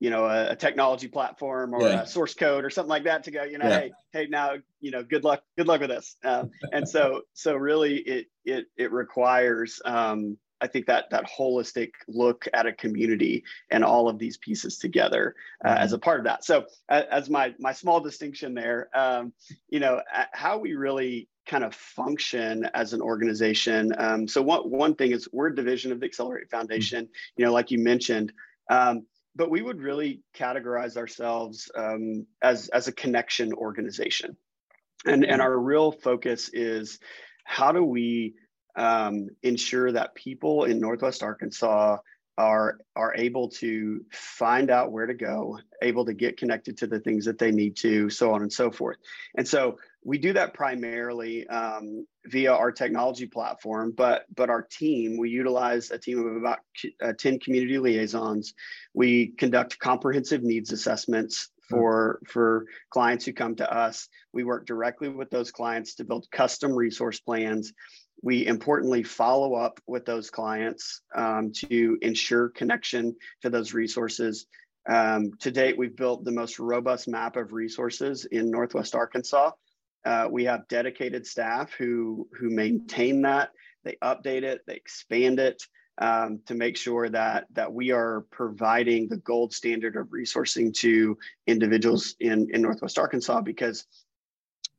you 0.05 0.11
know 0.11 0.27
a, 0.27 0.51
a 0.51 0.57
technology 0.57 1.09
platform 1.09 1.73
or 1.73 1.81
yeah. 1.81 2.03
a 2.03 2.07
source 2.07 2.35
code 2.35 2.63
or 2.63 2.69
something 2.69 2.91
like 2.91 3.05
that 3.05 3.25
to 3.25 3.31
go 3.31 3.43
you 3.43 3.57
know 3.57 3.67
yeah. 3.67 3.81
hey 3.81 3.93
hey 4.13 4.27
now 4.29 4.53
you 4.81 4.91
know 4.91 5.03
good 5.03 5.25
luck 5.25 5.43
good 5.57 5.67
luck 5.67 5.81
with 5.81 5.89
this 5.89 6.17
um, 6.25 6.51
and 6.73 6.87
so 6.87 7.23
so 7.33 7.55
really 7.55 7.97
it 8.01 8.27
it 8.45 8.67
it 8.77 8.93
requires 8.93 9.81
um, 9.87 10.37
I 10.61 10.67
think 10.67 10.87
that 10.87 11.07
that 11.11 11.27
holistic 11.27 11.91
look 12.07 12.47
at 12.53 12.67
a 12.67 12.73
community 12.73 13.45
and 13.71 13.83
all 13.83 14.09
of 14.09 14.19
these 14.19 14.37
pieces 14.37 14.79
together 14.79 15.35
uh, 15.65 15.69
mm-hmm. 15.69 15.83
as 15.83 15.93
a 15.93 15.99
part 15.99 16.21
of 16.21 16.25
that. 16.25 16.45
So 16.45 16.67
uh, 16.89 17.03
as 17.11 17.29
my 17.29 17.55
my 17.59 17.73
small 17.73 18.01
distinction 18.01 18.55
there, 18.55 18.89
um, 18.95 19.33
you 19.69 19.81
know, 19.81 20.01
how 20.33 20.59
we 20.59 20.75
really 20.75 21.29
kind 21.47 21.65
of 21.65 21.75
function 21.75 22.69
as 22.73 22.95
an 22.95 23.03
organization. 23.03 23.93
Um, 23.99 24.29
so 24.29 24.41
one 24.41 24.71
one 24.71 24.95
thing 24.95 25.11
is 25.13 25.29
we're 25.33 25.49
a 25.49 25.55
division 25.55 25.93
of 25.93 26.01
the 26.01 26.07
Excelerate 26.07 26.51
Foundation. 26.51 27.05
Mm-hmm. 27.05 27.33
You 27.37 27.45
know, 27.47 27.53
like 27.53 27.71
you 27.71 27.79
mentioned. 27.79 28.33
Um, 28.71 29.05
but 29.37 29.51
we 29.51 29.63
would 29.63 29.81
really 29.81 30.21
categorize 30.37 30.97
ourselves 30.97 31.71
um, 31.77 32.27
as 32.43 32.69
as 32.69 32.89
a 32.89 32.93
connection 32.93 33.53
organization, 33.53 34.37
and 35.07 35.25
and 35.25 35.41
our 35.41 35.59
real 35.59 35.93
focus 35.93 36.51
is 36.53 36.99
how 37.45 37.73
do 37.73 37.85
we 37.85 38.35
um, 38.77 39.29
ensure 39.43 39.93
that 39.93 40.15
people 40.15 40.65
in 40.65 40.81
Northwest 40.81 41.23
Arkansas 41.23 41.99
are 42.37 42.79
are 42.97 43.15
able 43.17 43.49
to 43.49 44.05
find 44.13 44.71
out 44.71 44.93
where 44.93 45.07
to 45.07 45.15
go, 45.15 45.59
able 45.83 46.05
to 46.05 46.15
get 46.15 46.37
connected 46.37 46.77
to 46.79 46.87
the 46.87 47.01
things 47.01 47.25
that 47.25 47.39
they 47.39 47.53
need 47.53 47.77
to, 47.77 48.11
so 48.11 48.33
on 48.33 48.43
and 48.43 48.53
so 48.53 48.71
forth. 48.71 48.97
And 49.37 49.47
so 49.47 49.79
we 50.05 50.19
do 50.19 50.35
that 50.35 50.55
primarily 50.55 51.47
um, 51.49 52.07
via 52.27 52.53
our 52.53 52.71
technology 52.71 53.27
platform, 53.27 53.93
but 53.97 54.25
but 54.35 54.51
our 54.51 54.63
team 54.63 55.17
we 55.19 55.31
utilize 55.31 55.91
a 55.91 55.99
team 55.99 56.27
of 56.27 56.37
about 56.37 56.59
uh, 57.03 57.13
ten 57.19 57.39
community 57.39 57.79
liaisons. 57.79 58.55
We 58.93 59.29
conduct 59.39 59.79
comprehensive 59.79 60.43
needs 60.43 60.73
assessments 60.73 61.51
for 61.69 62.21
for 62.27 62.67
clients 62.91 63.25
who 63.25 63.33
come 63.33 63.57
to 63.57 63.73
us. 63.73 64.09
We 64.33 64.45
work 64.45 64.67
directly 64.67 65.09
with 65.09 65.31
those 65.31 65.51
clients 65.51 65.95
to 65.97 66.05
build 66.05 66.27
custom 66.31 66.73
resource 66.73 67.21
plans 67.21 67.73
we 68.25 68.47
importantly 68.47 69.03
follow 69.03 69.55
up 69.55 69.81
with 69.87 70.07
those 70.07 70.31
clients 70.31 71.03
um, 71.15 71.53
to 71.53 71.99
ensure 72.01 72.49
connection 72.49 73.15
to 73.43 73.51
those 73.51 73.75
resources. 73.75 74.47
Um, 74.89 75.33
to 75.41 75.51
date, 75.51 75.77
we've 75.77 75.95
built 75.95 76.25
the 76.25 76.33
most 76.33 76.59
robust 76.59 77.07
map 77.07 77.37
of 77.37 77.53
resources 77.53 78.25
in 78.25 78.51
Northwest 78.51 78.95
Arkansas. 78.95 79.51
Uh, 80.05 80.29
we 80.31 80.45
have 80.45 80.69
dedicated 80.69 81.27
staff 81.27 81.73
who, 81.73 82.29
who 82.39 82.51
maintain 82.51 83.23
that, 83.23 83.51
they 83.85 83.97
update 84.03 84.43
it, 84.43 84.61
they 84.67 84.75
expand 84.75 85.39
it 85.39 85.63
um, 85.99 86.41
to 86.47 86.55
make 86.55 86.77
sure 86.77 87.09
that, 87.09 87.47
that 87.53 87.73
we 87.73 87.91
are 87.91 88.27
providing 88.31 89.09
the 89.09 89.17
gold 89.19 89.53
standard 89.53 89.97
of 89.97 90.09
resourcing 90.09 90.75
to 90.75 91.17
individuals 91.47 92.17
in, 92.21 92.49
in 92.53 92.63
Northwest 92.63 92.99
Arkansas 92.99 93.41
because, 93.41 93.87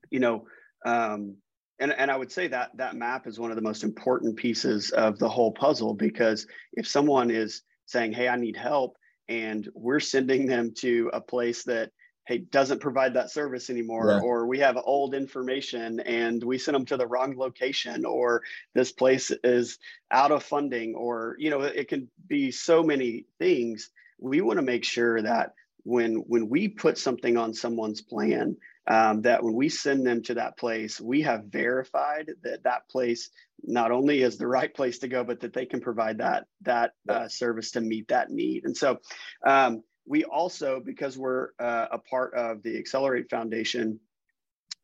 you 0.09 0.19
know, 0.19 0.45
um, 0.85 1.37
and, 1.79 1.91
and 1.91 2.09
I 2.09 2.17
would 2.17 2.31
say 2.31 2.47
that 2.47 2.71
that 2.77 2.95
map 2.95 3.27
is 3.27 3.39
one 3.39 3.51
of 3.51 3.55
the 3.55 3.61
most 3.61 3.83
important 3.83 4.37
pieces 4.37 4.91
of 4.91 5.19
the 5.19 5.27
whole 5.27 5.51
puzzle 5.51 5.93
because 5.93 6.47
if 6.73 6.87
someone 6.87 7.29
is 7.29 7.63
saying, 7.85 8.13
"Hey, 8.13 8.29
I 8.29 8.37
need 8.37 8.55
help," 8.55 8.97
and 9.27 9.67
we're 9.73 9.99
sending 9.99 10.45
them 10.45 10.73
to 10.77 11.09
a 11.11 11.19
place 11.19 11.63
that 11.63 11.91
hey 12.25 12.39
doesn't 12.39 12.79
provide 12.79 13.13
that 13.13 13.31
service 13.31 13.69
anymore 13.69 14.11
yeah. 14.11 14.19
or 14.19 14.47
we 14.47 14.59
have 14.59 14.77
old 14.83 15.13
information 15.13 15.99
and 16.01 16.43
we 16.43 16.57
sent 16.57 16.73
them 16.73 16.85
to 16.85 16.97
the 16.97 17.07
wrong 17.07 17.37
location 17.37 18.05
or 18.05 18.41
this 18.73 18.91
place 18.91 19.31
is 19.43 19.79
out 20.11 20.31
of 20.31 20.43
funding 20.43 20.95
or 20.95 21.35
you 21.39 21.49
know 21.49 21.61
it 21.61 21.87
can 21.87 22.09
be 22.27 22.51
so 22.51 22.83
many 22.83 23.25
things 23.39 23.89
we 24.19 24.41
want 24.41 24.57
to 24.57 24.63
make 24.63 24.83
sure 24.83 25.21
that 25.21 25.53
when 25.83 26.15
when 26.27 26.49
we 26.49 26.67
put 26.67 26.97
something 26.97 27.37
on 27.37 27.53
someone's 27.53 28.01
plan 28.01 28.57
um, 28.87 29.23
that 29.23 29.43
when 29.43 29.53
we 29.53 29.69
send 29.69 30.05
them 30.05 30.21
to 30.23 30.35
that 30.35 30.57
place, 30.57 31.01
we 31.01 31.21
have 31.23 31.45
verified 31.45 32.31
that 32.43 32.63
that 32.63 32.87
place 32.89 33.29
not 33.63 33.91
only 33.91 34.21
is 34.21 34.37
the 34.37 34.47
right 34.47 34.73
place 34.73 34.99
to 34.99 35.07
go, 35.07 35.23
but 35.23 35.39
that 35.39 35.53
they 35.53 35.65
can 35.65 35.81
provide 35.81 36.19
that 36.19 36.45
that 36.61 36.93
uh, 37.09 37.27
service 37.27 37.71
to 37.71 37.81
meet 37.81 38.09
that 38.09 38.29
need. 38.29 38.65
And 38.65 38.77
so, 38.77 38.99
um, 39.45 39.83
we 40.05 40.23
also, 40.23 40.79
because 40.79 41.17
we're 41.17 41.49
uh, 41.59 41.87
a 41.91 41.97
part 41.97 42.33
of 42.33 42.61
the 42.63 42.75
Excelerate 42.75 43.29
Foundation, 43.29 43.99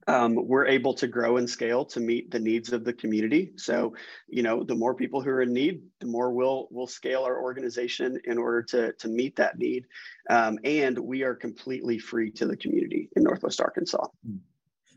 um, 0.08 0.36
we're 0.36 0.66
able 0.66 0.94
to 0.96 1.08
grow 1.08 1.38
and 1.38 1.50
scale 1.50 1.86
to 1.86 2.00
meet 2.00 2.32
the 2.32 2.40
needs 2.40 2.74
of 2.74 2.84
the 2.84 2.94
community. 2.94 3.52
So, 3.56 3.94
you 4.28 4.42
know, 4.42 4.64
the 4.64 4.76
more 4.76 4.96
people 4.96 5.22
who 5.22 5.30
are 5.30 5.44
in 5.44 5.54
need, 5.54 5.84
the 6.00 6.08
more 6.08 6.32
we'll 6.32 6.68
we'll 6.72 6.88
scale 6.88 7.24
our 7.24 7.42
organization 7.42 8.20
in 8.26 8.38
order 8.38 8.64
to 8.64 8.94
to 8.94 9.08
meet 9.08 9.36
that 9.36 9.60
need. 9.60 9.86
Um, 10.30 10.58
and 10.64 10.98
we 10.98 11.22
are 11.22 11.36
completely 11.36 12.00
free 12.00 12.32
to 12.32 12.48
the 12.48 12.58
community 12.58 13.10
in 13.16 13.24
Northwest 13.24 13.62
Arkansas. 13.62 14.08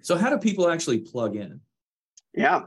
So, 0.00 0.16
how 0.16 0.30
do 0.30 0.38
people 0.38 0.70
actually 0.70 1.00
plug 1.00 1.36
in? 1.36 1.60
Yeah, 2.32 2.62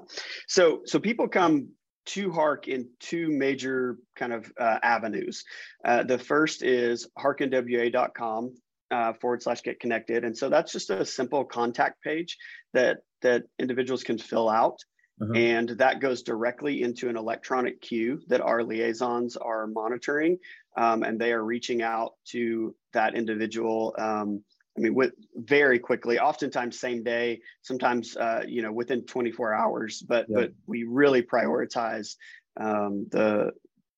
so 0.47 0.81
so 0.85 0.99
people 0.99 1.27
come 1.27 1.69
to 2.07 2.31
Hark 2.31 2.67
in 2.67 2.89
two 2.99 3.29
major 3.29 3.97
kind 4.15 4.33
of 4.33 4.51
uh, 4.59 4.79
avenues. 4.81 5.43
Uh, 5.83 6.03
the 6.03 6.17
first 6.17 6.63
is 6.63 7.07
harknwa.com 7.17 8.53
uh, 8.91 9.13
forward 9.13 9.43
slash 9.43 9.61
get 9.61 9.79
connected. 9.79 10.23
And 10.23 10.37
so 10.37 10.49
that's 10.49 10.71
just 10.71 10.89
a 10.89 11.05
simple 11.05 11.43
contact 11.43 12.01
page 12.01 12.37
that 12.73 12.99
that 13.21 13.43
individuals 13.59 14.03
can 14.03 14.17
fill 14.17 14.49
out. 14.49 14.79
Uh-huh. 15.21 15.33
And 15.33 15.69
that 15.69 15.99
goes 15.99 16.21
directly 16.21 16.83
into 16.83 17.09
an 17.09 17.17
electronic 17.17 17.81
queue 17.81 18.21
that 18.27 18.41
our 18.41 18.63
liaisons 18.63 19.35
are 19.35 19.65
monitoring. 19.67 20.37
Um, 20.77 21.01
and 21.03 21.19
they 21.19 21.33
are 21.33 21.43
reaching 21.43 21.81
out 21.81 22.13
to 22.27 22.75
that 22.93 23.15
individual. 23.15 23.95
Um, 23.97 24.43
I 24.77 24.81
mean, 24.81 24.93
with 24.93 25.13
very 25.35 25.79
quickly, 25.79 26.19
oftentimes 26.19 26.79
same 26.79 27.03
day, 27.03 27.41
sometimes 27.61 28.15
uh, 28.15 28.43
you 28.47 28.61
know 28.61 28.71
within 28.71 29.03
24 29.05 29.53
hours. 29.53 30.01
But 30.01 30.27
yeah. 30.29 30.35
but 30.41 30.53
we 30.67 30.83
really 30.83 31.23
prioritize 31.23 32.15
um, 32.59 33.07
the 33.11 33.51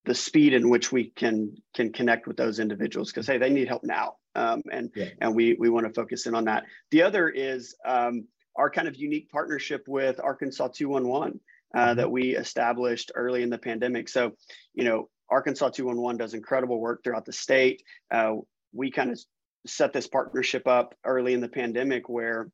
the 0.05 0.15
speed 0.15 0.53
in 0.53 0.69
which 0.69 0.91
we 0.91 1.09
can 1.11 1.55
can 1.73 1.91
connect 1.91 2.27
with 2.27 2.37
those 2.37 2.59
individuals 2.59 3.11
because 3.11 3.27
hey, 3.27 3.37
they 3.37 3.49
need 3.49 3.67
help 3.67 3.83
now, 3.83 4.15
um, 4.35 4.61
and 4.71 4.91
yeah. 4.95 5.09
and 5.21 5.35
we 5.35 5.55
we 5.59 5.69
want 5.69 5.85
to 5.85 5.93
focus 5.93 6.25
in 6.25 6.35
on 6.35 6.45
that. 6.45 6.63
The 6.91 7.03
other 7.03 7.29
is 7.29 7.75
um, 7.85 8.25
our 8.55 8.69
kind 8.69 8.87
of 8.87 8.95
unique 8.95 9.29
partnership 9.29 9.83
with 9.87 10.19
Arkansas 10.19 10.67
211 10.69 11.39
uh, 11.73 11.79
mm-hmm. 11.79 11.97
that 11.97 12.11
we 12.11 12.35
established 12.35 13.11
early 13.15 13.41
in 13.41 13.49
the 13.49 13.57
pandemic. 13.57 14.09
So, 14.09 14.33
you 14.73 14.83
know, 14.83 15.09
Arkansas 15.29 15.69
211 15.69 16.17
does 16.17 16.33
incredible 16.33 16.79
work 16.79 17.03
throughout 17.03 17.25
the 17.25 17.33
state. 17.33 17.83
Uh, 18.11 18.35
we 18.73 18.91
kind 18.91 19.11
of 19.11 19.19
set 19.65 19.93
this 19.93 20.07
partnership 20.07 20.67
up 20.67 20.95
early 21.05 21.33
in 21.33 21.41
the 21.41 21.49
pandemic 21.49 22.09
where 22.09 22.49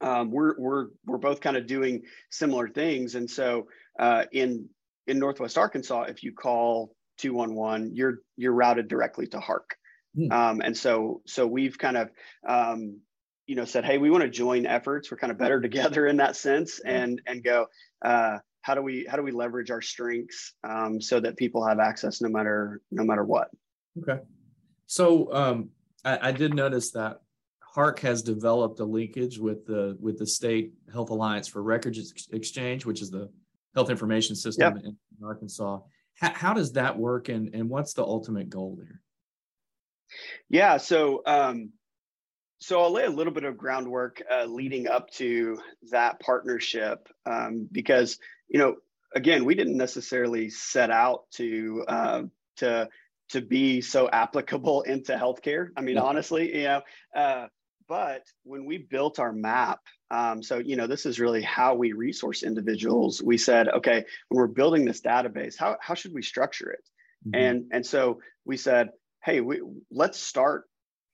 um, 0.00 0.30
we're 0.30 0.54
we're 0.58 0.86
we're 1.06 1.18
both 1.18 1.40
kind 1.40 1.56
of 1.56 1.66
doing 1.66 2.02
similar 2.30 2.68
things, 2.68 3.14
and 3.14 3.28
so 3.28 3.68
uh, 3.98 4.24
in 4.32 4.68
in 5.06 5.18
Northwest 5.18 5.58
Arkansas, 5.58 6.02
if 6.02 6.22
you 6.22 6.32
call 6.32 6.94
211, 7.18 7.94
you're 7.94 8.18
you're 8.36 8.52
routed 8.52 8.86
directly 8.88 9.26
to 9.28 9.40
Hark, 9.40 9.76
Mm. 10.18 10.32
Um, 10.32 10.60
and 10.62 10.76
so 10.76 11.22
so 11.26 11.46
we've 11.46 11.78
kind 11.78 11.96
of 11.96 12.10
um, 12.46 13.00
you 13.46 13.54
know 13.54 13.64
said, 13.64 13.84
hey, 13.84 13.98
we 13.98 14.10
want 14.10 14.22
to 14.22 14.30
join 14.30 14.66
efforts. 14.66 15.10
We're 15.10 15.18
kind 15.18 15.30
of 15.30 15.38
better 15.38 15.60
together 15.68 16.06
in 16.06 16.16
that 16.18 16.36
sense, 16.36 16.80
and 16.80 17.20
and 17.26 17.42
go. 17.42 17.66
Uh, 18.04 18.38
how 18.62 18.74
do 18.74 18.82
we 18.82 19.06
how 19.08 19.16
do 19.16 19.22
we 19.22 19.30
leverage 19.30 19.70
our 19.70 19.80
strengths 19.80 20.52
um, 20.64 21.00
so 21.00 21.20
that 21.20 21.36
people 21.36 21.66
have 21.66 21.78
access 21.78 22.20
no 22.20 22.28
matter 22.28 22.82
no 22.90 23.04
matter 23.04 23.24
what? 23.24 23.48
Okay. 24.02 24.20
So 24.86 25.32
um, 25.32 25.70
I, 26.04 26.28
I 26.28 26.32
did 26.32 26.54
notice 26.54 26.90
that 26.92 27.20
Hark 27.60 28.00
has 28.00 28.22
developed 28.22 28.80
a 28.80 28.84
linkage 28.84 29.38
with 29.38 29.66
the 29.66 29.96
with 30.00 30.18
the 30.18 30.26
state 30.26 30.72
health 30.92 31.10
alliance 31.10 31.48
for 31.48 31.62
records 31.62 32.26
exchange, 32.32 32.84
which 32.86 33.02
is 33.02 33.10
the 33.10 33.30
health 33.74 33.90
information 33.90 34.34
system 34.34 34.74
yep. 34.74 34.84
in 34.84 34.96
Arkansas. 35.24 35.80
How, 36.14 36.32
how, 36.34 36.54
does 36.54 36.72
that 36.72 36.98
work, 36.98 37.28
and 37.28 37.54
and 37.54 37.68
what's 37.68 37.92
the 37.92 38.02
ultimate 38.02 38.48
goal 38.48 38.76
there? 38.78 39.00
Yeah, 40.48 40.78
so 40.78 41.22
um, 41.26 41.70
so 42.58 42.82
I'll 42.82 42.92
lay 42.92 43.04
a 43.04 43.10
little 43.10 43.32
bit 43.32 43.44
of 43.44 43.56
groundwork 43.56 44.22
uh, 44.30 44.46
leading 44.46 44.88
up 44.88 45.10
to 45.12 45.58
that 45.90 46.20
partnership 46.20 47.08
um, 47.26 47.68
because 47.70 48.18
you 48.48 48.58
know 48.58 48.76
again 49.14 49.44
we 49.44 49.54
didn't 49.54 49.76
necessarily 49.76 50.50
set 50.50 50.90
out 50.90 51.30
to 51.34 51.84
uh, 51.86 52.22
to 52.56 52.88
to 53.30 53.40
be 53.40 53.80
so 53.80 54.08
applicable 54.08 54.82
into 54.86 55.12
healthcare. 55.12 55.68
I 55.76 55.80
mean, 55.80 55.96
yeah. 55.96 56.02
honestly, 56.02 56.56
you 56.56 56.64
know, 56.64 56.82
uh, 57.14 57.46
but 57.88 58.22
when 58.44 58.66
we 58.66 58.78
built 58.78 59.18
our 59.18 59.32
map, 59.32 59.80
um, 60.10 60.42
so 60.42 60.58
you 60.58 60.76
know, 60.76 60.86
this 60.86 61.06
is 61.06 61.18
really 61.18 61.42
how 61.42 61.74
we 61.74 61.92
resource 61.92 62.42
individuals. 62.42 63.22
We 63.22 63.38
said, 63.38 63.68
okay, 63.68 64.04
when 64.28 64.38
we're 64.38 64.46
building 64.46 64.84
this 64.84 65.00
database, 65.00 65.56
how 65.58 65.76
how 65.80 65.94
should 65.94 66.12
we 66.12 66.22
structure 66.22 66.70
it? 66.70 66.84
Mm-hmm. 67.26 67.44
And 67.44 67.64
and 67.72 67.86
so 67.86 68.20
we 68.44 68.56
said, 68.56 68.90
hey, 69.24 69.40
we 69.40 69.62
let's 69.90 70.18
start 70.20 70.64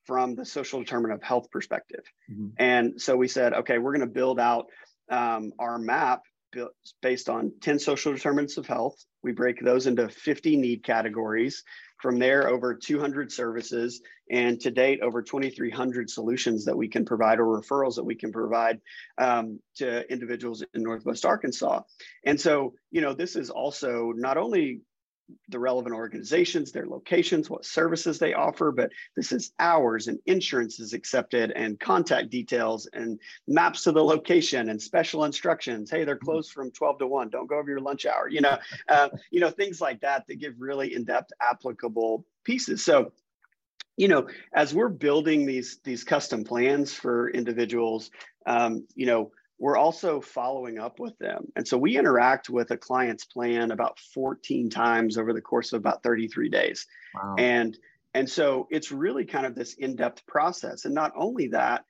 from 0.05 0.35
the 0.35 0.45
social 0.45 0.79
determinant 0.79 1.21
of 1.21 1.27
health 1.27 1.49
perspective. 1.51 2.03
Mm-hmm. 2.31 2.47
And 2.57 3.01
so 3.01 3.15
we 3.15 3.27
said, 3.27 3.53
okay, 3.53 3.77
we're 3.77 3.93
going 3.93 4.07
to 4.07 4.13
build 4.13 4.39
out 4.39 4.67
um, 5.09 5.51
our 5.59 5.77
map 5.77 6.21
based 7.01 7.29
on 7.29 7.51
10 7.61 7.79
social 7.79 8.13
determinants 8.13 8.57
of 8.57 8.65
health. 8.65 9.03
We 9.25 9.31
break 9.31 9.59
those 9.59 9.87
into 9.87 10.07
50 10.07 10.55
need 10.55 10.83
categories. 10.83 11.63
From 11.99 12.19
there, 12.19 12.47
over 12.47 12.75
200 12.75 13.31
services, 13.31 14.01
and 14.29 14.61
to 14.61 14.69
date, 14.69 15.01
over 15.01 15.23
2,300 15.23 16.11
solutions 16.11 16.65
that 16.65 16.77
we 16.77 16.87
can 16.87 17.05
provide 17.05 17.39
or 17.39 17.59
referrals 17.59 17.95
that 17.95 18.03
we 18.03 18.13
can 18.13 18.31
provide 18.31 18.79
um, 19.17 19.59
to 19.77 20.07
individuals 20.11 20.63
in 20.75 20.83
Northwest 20.83 21.25
Arkansas. 21.25 21.81
And 22.23 22.39
so, 22.39 22.75
you 22.91 23.01
know, 23.01 23.13
this 23.15 23.35
is 23.35 23.49
also 23.49 24.13
not 24.15 24.37
only 24.37 24.81
the 25.49 25.59
relevant 25.59 25.95
organizations, 25.95 26.71
their 26.71 26.85
locations, 26.85 27.49
what 27.49 27.65
services 27.65 28.19
they 28.19 28.33
offer, 28.33 28.71
but 28.71 28.91
this 29.15 29.31
is 29.31 29.53
hours 29.59 30.07
and 30.07 30.19
insurance 30.25 30.79
is 30.79 30.93
accepted 30.93 31.51
and 31.51 31.79
contact 31.79 32.29
details 32.29 32.87
and 32.93 33.19
maps 33.47 33.83
to 33.83 33.91
the 33.91 34.03
location 34.03 34.69
and 34.69 34.81
special 34.81 35.23
instructions. 35.23 35.89
Hey, 35.89 36.03
they're 36.03 36.15
mm-hmm. 36.15 36.25
closed 36.25 36.51
from 36.51 36.71
12 36.71 36.99
to 36.99 37.07
1. 37.07 37.29
Don't 37.29 37.47
go 37.47 37.57
over 37.57 37.69
your 37.69 37.79
lunch 37.79 38.05
hour. 38.05 38.27
You 38.29 38.41
know, 38.41 38.57
uh, 38.89 39.09
you 39.31 39.39
know, 39.39 39.49
things 39.49 39.81
like 39.81 40.01
that 40.01 40.27
that 40.27 40.39
give 40.39 40.53
really 40.59 40.93
in-depth 40.93 41.31
applicable 41.41 42.25
pieces. 42.43 42.83
So 42.83 43.11
you 43.97 44.09
know 44.09 44.27
as 44.53 44.73
we're 44.73 44.89
building 44.89 45.45
these 45.45 45.79
these 45.85 46.03
custom 46.03 46.43
plans 46.43 46.93
for 46.93 47.29
individuals 47.29 48.11
um, 48.45 48.85
you 48.93 49.05
know 49.05 49.31
we're 49.57 49.77
also 49.77 50.19
following 50.19 50.79
up 50.79 50.99
with 50.99 51.17
them. 51.17 51.51
And 51.55 51.67
so 51.67 51.77
we 51.77 51.97
interact 51.97 52.49
with 52.49 52.71
a 52.71 52.77
client's 52.77 53.25
plan 53.25 53.71
about 53.71 53.99
14 54.13 54.69
times 54.69 55.17
over 55.17 55.33
the 55.33 55.41
course 55.41 55.71
of 55.73 55.79
about 55.79 56.03
33 56.03 56.49
days. 56.49 56.85
Wow. 57.13 57.35
And 57.37 57.77
and 58.13 58.29
so 58.29 58.67
it's 58.71 58.93
really 58.93 59.25
kind 59.25 59.45
of 59.45 59.55
this 59.55 59.73
in-depth 59.73 60.25
process. 60.25 60.85
And 60.85 60.95
not 60.95 61.11
only 61.17 61.49
that, 61.49 61.83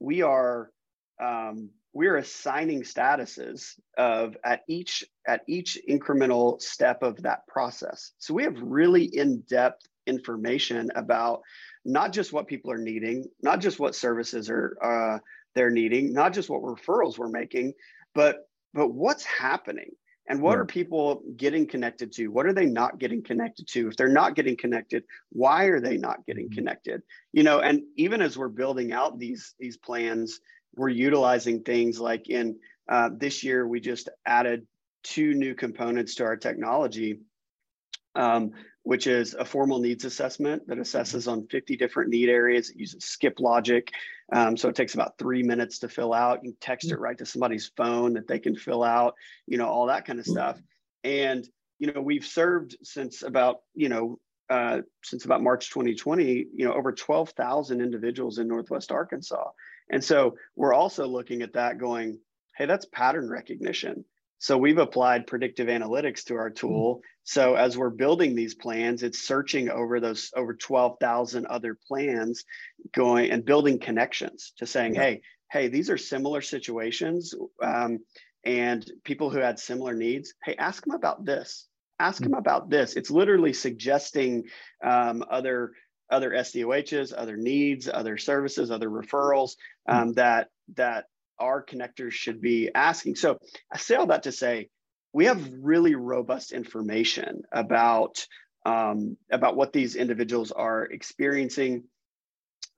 we 0.00 0.22
are 0.22 0.72
um, 1.20 1.70
we're 1.92 2.16
assigning 2.16 2.82
statuses 2.82 3.78
of 3.96 4.36
at 4.44 4.62
each 4.68 5.04
at 5.26 5.42
each 5.46 5.78
incremental 5.88 6.60
step 6.60 7.02
of 7.02 7.22
that 7.22 7.46
process. 7.46 8.12
So 8.18 8.34
we 8.34 8.44
have 8.44 8.60
really 8.60 9.04
in-depth 9.04 9.86
information 10.06 10.90
about 10.94 11.42
not 11.84 12.12
just 12.12 12.32
what 12.32 12.46
people 12.46 12.70
are 12.70 12.78
needing, 12.78 13.28
not 13.42 13.60
just 13.60 13.78
what 13.78 13.94
services 13.94 14.50
are 14.50 14.76
uh, 14.82 15.18
they're 15.54 15.70
needing, 15.70 16.12
not 16.12 16.32
just 16.32 16.50
what 16.50 16.62
referrals 16.62 17.18
we're 17.18 17.28
making, 17.28 17.74
but 18.14 18.48
but 18.74 18.92
what's 18.92 19.24
happening? 19.24 19.90
And 20.30 20.42
what 20.42 20.52
yeah. 20.52 20.58
are 20.58 20.66
people 20.66 21.22
getting 21.38 21.66
connected 21.66 22.12
to? 22.12 22.28
What 22.28 22.44
are 22.44 22.52
they 22.52 22.66
not 22.66 22.98
getting 22.98 23.22
connected 23.22 23.66
to? 23.68 23.88
If 23.88 23.96
they're 23.96 24.08
not 24.10 24.34
getting 24.34 24.56
connected 24.56 25.04
why 25.30 25.64
are 25.64 25.80
they 25.80 25.96
not 25.96 26.26
getting 26.26 26.46
mm-hmm. 26.46 26.54
connected? 26.54 27.02
You 27.32 27.42
know 27.44 27.60
and 27.60 27.82
even 27.96 28.20
as 28.20 28.36
we're 28.36 28.48
building 28.48 28.92
out 28.92 29.18
these 29.18 29.54
these 29.58 29.76
plans 29.76 30.40
we're 30.76 30.88
utilizing 30.90 31.62
things 31.62 31.98
like 31.98 32.28
in 32.28 32.56
uh, 32.88 33.10
this 33.16 33.42
year 33.42 33.66
we 33.66 33.80
just 33.80 34.08
added 34.26 34.66
two 35.02 35.34
new 35.34 35.54
components 35.54 36.16
to 36.16 36.24
our 36.24 36.36
technology 36.36 37.20
um, 38.18 38.50
which 38.82 39.06
is 39.06 39.34
a 39.34 39.44
formal 39.44 39.78
needs 39.78 40.04
assessment 40.04 40.66
that 40.66 40.78
assesses 40.78 41.30
on 41.30 41.46
50 41.46 41.76
different 41.76 42.10
need 42.10 42.28
areas. 42.28 42.70
It 42.70 42.76
uses 42.76 43.04
skip 43.04 43.38
logic. 43.38 43.92
Um, 44.32 44.56
so 44.56 44.68
it 44.68 44.74
takes 44.74 44.94
about 44.94 45.16
three 45.18 45.42
minutes 45.42 45.78
to 45.80 45.88
fill 45.88 46.12
out. 46.12 46.44
You 46.44 46.54
text 46.60 46.90
it 46.90 46.98
right 46.98 47.16
to 47.18 47.26
somebody's 47.26 47.70
phone 47.76 48.14
that 48.14 48.26
they 48.26 48.38
can 48.38 48.56
fill 48.56 48.82
out, 48.82 49.14
you 49.46 49.56
know, 49.56 49.68
all 49.68 49.86
that 49.86 50.04
kind 50.04 50.18
of 50.18 50.26
stuff. 50.26 50.60
And, 51.04 51.48
you 51.78 51.92
know, 51.92 52.00
we've 52.00 52.26
served 52.26 52.76
since 52.82 53.22
about, 53.22 53.60
you 53.74 53.88
know, 53.88 54.18
uh, 54.50 54.80
since 55.04 55.24
about 55.26 55.42
March 55.42 55.70
2020, 55.70 56.46
you 56.54 56.66
know, 56.66 56.72
over 56.72 56.92
12,000 56.92 57.80
individuals 57.80 58.38
in 58.38 58.48
Northwest 58.48 58.90
Arkansas. 58.90 59.50
And 59.90 60.02
so 60.02 60.36
we're 60.56 60.74
also 60.74 61.06
looking 61.06 61.42
at 61.42 61.52
that 61.52 61.78
going, 61.78 62.18
hey, 62.56 62.66
that's 62.66 62.86
pattern 62.86 63.28
recognition. 63.28 64.04
So 64.38 64.56
we've 64.56 64.78
applied 64.78 65.26
predictive 65.26 65.68
analytics 65.68 66.24
to 66.24 66.36
our 66.36 66.50
tool. 66.50 67.02
So 67.24 67.54
as 67.54 67.76
we're 67.76 67.90
building 67.90 68.34
these 68.34 68.54
plans, 68.54 69.02
it's 69.02 69.18
searching 69.18 69.68
over 69.68 70.00
those 70.00 70.30
over 70.36 70.54
12,000 70.54 71.46
other 71.46 71.76
plans 71.86 72.44
going 72.94 73.30
and 73.30 73.44
building 73.44 73.78
connections 73.78 74.52
to 74.58 74.66
saying, 74.66 74.94
yeah. 74.94 75.02
hey, 75.02 75.22
hey, 75.50 75.68
these 75.68 75.90
are 75.90 75.98
similar 75.98 76.40
situations. 76.40 77.34
Um, 77.62 77.98
and 78.44 78.88
people 79.04 79.30
who 79.30 79.38
had 79.38 79.58
similar 79.58 79.94
needs, 79.94 80.34
hey, 80.44 80.54
ask 80.56 80.84
them 80.84 80.94
about 80.94 81.24
this. 81.24 81.66
Ask 81.98 82.22
mm-hmm. 82.22 82.30
them 82.30 82.38
about 82.38 82.70
this. 82.70 82.94
It's 82.94 83.10
literally 83.10 83.52
suggesting 83.52 84.44
um, 84.82 85.24
other 85.30 85.72
other 86.10 86.30
SDOHs, 86.30 87.12
other 87.14 87.36
needs, 87.36 87.86
other 87.92 88.16
services, 88.16 88.70
other 88.70 88.88
referrals 88.88 89.56
um, 89.86 89.98
mm-hmm. 89.98 90.12
that 90.12 90.48
that 90.76 91.06
our 91.40 91.64
connectors 91.64 92.12
should 92.12 92.40
be 92.40 92.70
asking. 92.74 93.16
So 93.16 93.38
I 93.72 93.78
say 93.78 93.94
all 93.96 94.06
that 94.06 94.24
to 94.24 94.32
say 94.32 94.68
we 95.12 95.26
have 95.26 95.50
really 95.60 95.94
robust 95.94 96.52
information 96.52 97.42
about 97.52 98.26
um, 98.66 99.16
about 99.30 99.56
what 99.56 99.72
these 99.72 99.94
individuals 99.96 100.52
are 100.52 100.84
experiencing, 100.84 101.84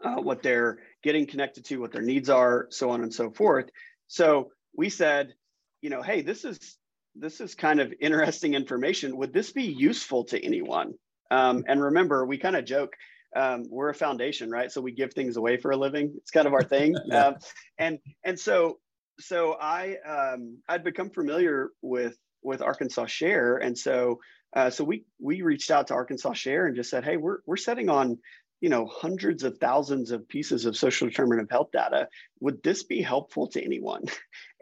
uh, 0.05 0.17
what 0.17 0.43
they're 0.43 0.79
getting 1.03 1.27
connected 1.27 1.65
to, 1.67 1.79
what 1.79 1.91
their 1.93 2.03
needs 2.03 2.31
are, 2.31 2.67
so 2.71 2.91
on 2.91 3.03
and 3.03 3.13
so 3.13 3.31
forth. 3.31 3.67
So 4.07 4.53
we 4.77 4.89
said, 4.89 5.35
you 5.83 5.91
know, 5.91 6.03
hey, 6.03 6.23
this 6.23 6.45
is 6.45 6.79
this 7.17 7.41
is 7.41 7.55
kind 7.55 7.81
of 7.81 7.93
interesting 8.01 8.55
information. 8.55 9.17
Would 9.17 9.33
this 9.33 9.53
be 9.53 9.65
useful 9.65 10.25
to 10.27 10.45
anyone? 10.45 10.95
Um, 11.31 11.65
and 11.67 11.83
remember, 11.83 12.25
we 12.25 12.39
kind 12.39 12.57
of 12.57 12.65
joke 12.65 12.93
um, 13.37 13.65
we're 13.69 13.91
a 13.91 13.95
foundation, 13.95 14.51
right? 14.51 14.71
So 14.71 14.81
we 14.81 14.93
give 14.93 15.13
things 15.13 15.37
away 15.37 15.57
for 15.57 15.71
a 15.71 15.77
living. 15.77 16.13
It's 16.17 16.31
kind 16.31 16.47
of 16.47 16.53
our 16.53 16.63
thing. 16.63 16.97
yeah. 17.07 17.27
um, 17.27 17.35
and 17.79 17.99
and 18.25 18.39
so 18.39 18.79
so 19.19 19.57
I 19.61 19.97
um, 20.07 20.59
I'd 20.69 20.85
become 20.85 21.11
familiar 21.11 21.71
with 21.83 22.17
with 22.43 22.63
Arkansas 22.63 23.07
Share, 23.07 23.57
and 23.57 23.77
so 23.77 24.21
uh, 24.55 24.71
so 24.71 24.85
we 24.85 25.05
we 25.21 25.43
reached 25.43 25.71
out 25.71 25.89
to 25.89 25.95
Arkansas 25.95 26.33
Share 26.33 26.67
and 26.67 26.75
just 26.75 26.91
said, 26.91 27.05
hey, 27.05 27.17
we're 27.17 27.39
we're 27.47 27.57
setting 27.57 27.89
on 27.89 28.19
you 28.61 28.69
know 28.69 28.87
hundreds 28.87 29.43
of 29.43 29.59
thousands 29.59 30.11
of 30.11 30.29
pieces 30.29 30.67
of 30.67 30.77
social 30.77 31.09
determinant 31.09 31.47
of 31.47 31.51
health 31.51 31.71
data 31.73 32.09
would 32.41 32.63
this 32.63 32.83
be 32.83 33.01
helpful 33.01 33.47
to 33.49 33.65
anyone 33.65 34.05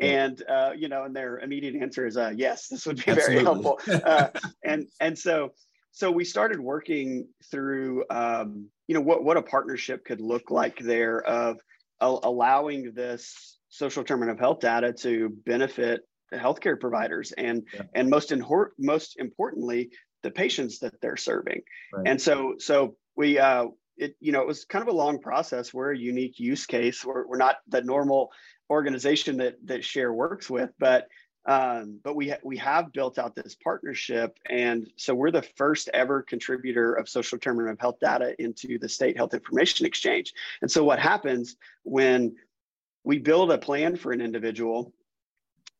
and 0.00 0.42
uh, 0.48 0.70
you 0.76 0.88
know 0.88 1.04
and 1.04 1.14
their 1.14 1.38
immediate 1.40 1.74
answer 1.74 2.06
is 2.06 2.16
uh, 2.16 2.32
yes 2.36 2.68
this 2.68 2.86
would 2.86 2.96
be 2.96 3.10
Absolutely. 3.10 3.34
very 3.34 3.44
helpful 3.44 3.80
uh, 4.04 4.28
and 4.64 4.86
and 5.00 5.18
so 5.18 5.52
so 5.98 6.12
we 6.12 6.24
started 6.24 6.60
working 6.60 7.26
through 7.50 8.04
um, 8.08 8.68
you 8.86 8.94
know 8.94 9.00
what 9.00 9.24
what 9.24 9.36
a 9.36 9.42
partnership 9.42 10.04
could 10.04 10.20
look 10.20 10.48
like 10.48 10.78
there 10.78 11.20
of 11.22 11.58
allowing 12.00 12.92
this 12.94 13.58
social 13.68 14.04
determinant 14.04 14.38
of 14.38 14.40
health 14.40 14.60
data 14.60 14.92
to 14.92 15.30
benefit 15.44 16.02
the 16.30 16.36
healthcare 16.36 16.78
providers 16.78 17.32
and 17.32 17.66
yeah. 17.74 17.82
and 17.96 18.08
most 18.08 18.30
in, 18.30 18.44
most 18.78 19.18
importantly 19.18 19.90
the 20.22 20.30
patients 20.30 20.78
that 20.78 20.94
they're 21.02 21.16
serving 21.16 21.62
right. 21.92 22.06
and 22.06 22.22
so 22.22 22.54
so 22.58 22.94
we 23.16 23.40
uh, 23.40 23.66
it 23.96 24.14
you 24.20 24.30
know 24.30 24.40
it 24.40 24.46
was 24.46 24.64
kind 24.66 24.82
of 24.82 24.94
a 24.94 24.96
long 24.96 25.18
process 25.18 25.74
we're 25.74 25.92
a 25.92 25.98
unique 25.98 26.38
use 26.38 26.64
case 26.64 27.04
we're, 27.04 27.26
we're 27.26 27.36
not 27.36 27.56
the 27.66 27.82
normal 27.82 28.30
organization 28.70 29.38
that 29.38 29.56
that 29.64 29.84
share 29.84 30.12
works 30.12 30.48
with 30.48 30.70
but 30.78 31.08
um, 31.48 31.98
but 32.04 32.14
we 32.14 32.28
ha- 32.28 32.38
we 32.44 32.58
have 32.58 32.92
built 32.92 33.18
out 33.18 33.34
this 33.34 33.54
partnership 33.54 34.38
and 34.48 34.90
so 34.96 35.14
we're 35.14 35.30
the 35.30 35.42
first 35.42 35.88
ever 35.94 36.22
contributor 36.22 36.92
of 36.92 37.08
social 37.08 37.38
determinant 37.38 37.72
of 37.72 37.80
health 37.80 37.98
data 38.00 38.40
into 38.40 38.78
the 38.78 38.88
state 38.88 39.16
health 39.16 39.32
information 39.32 39.86
exchange. 39.86 40.34
And 40.60 40.70
so 40.70 40.84
what 40.84 40.98
happens 40.98 41.56
when 41.84 42.36
we 43.02 43.18
build 43.18 43.50
a 43.50 43.58
plan 43.58 43.96
for 43.96 44.12
an 44.12 44.20
individual 44.20 44.92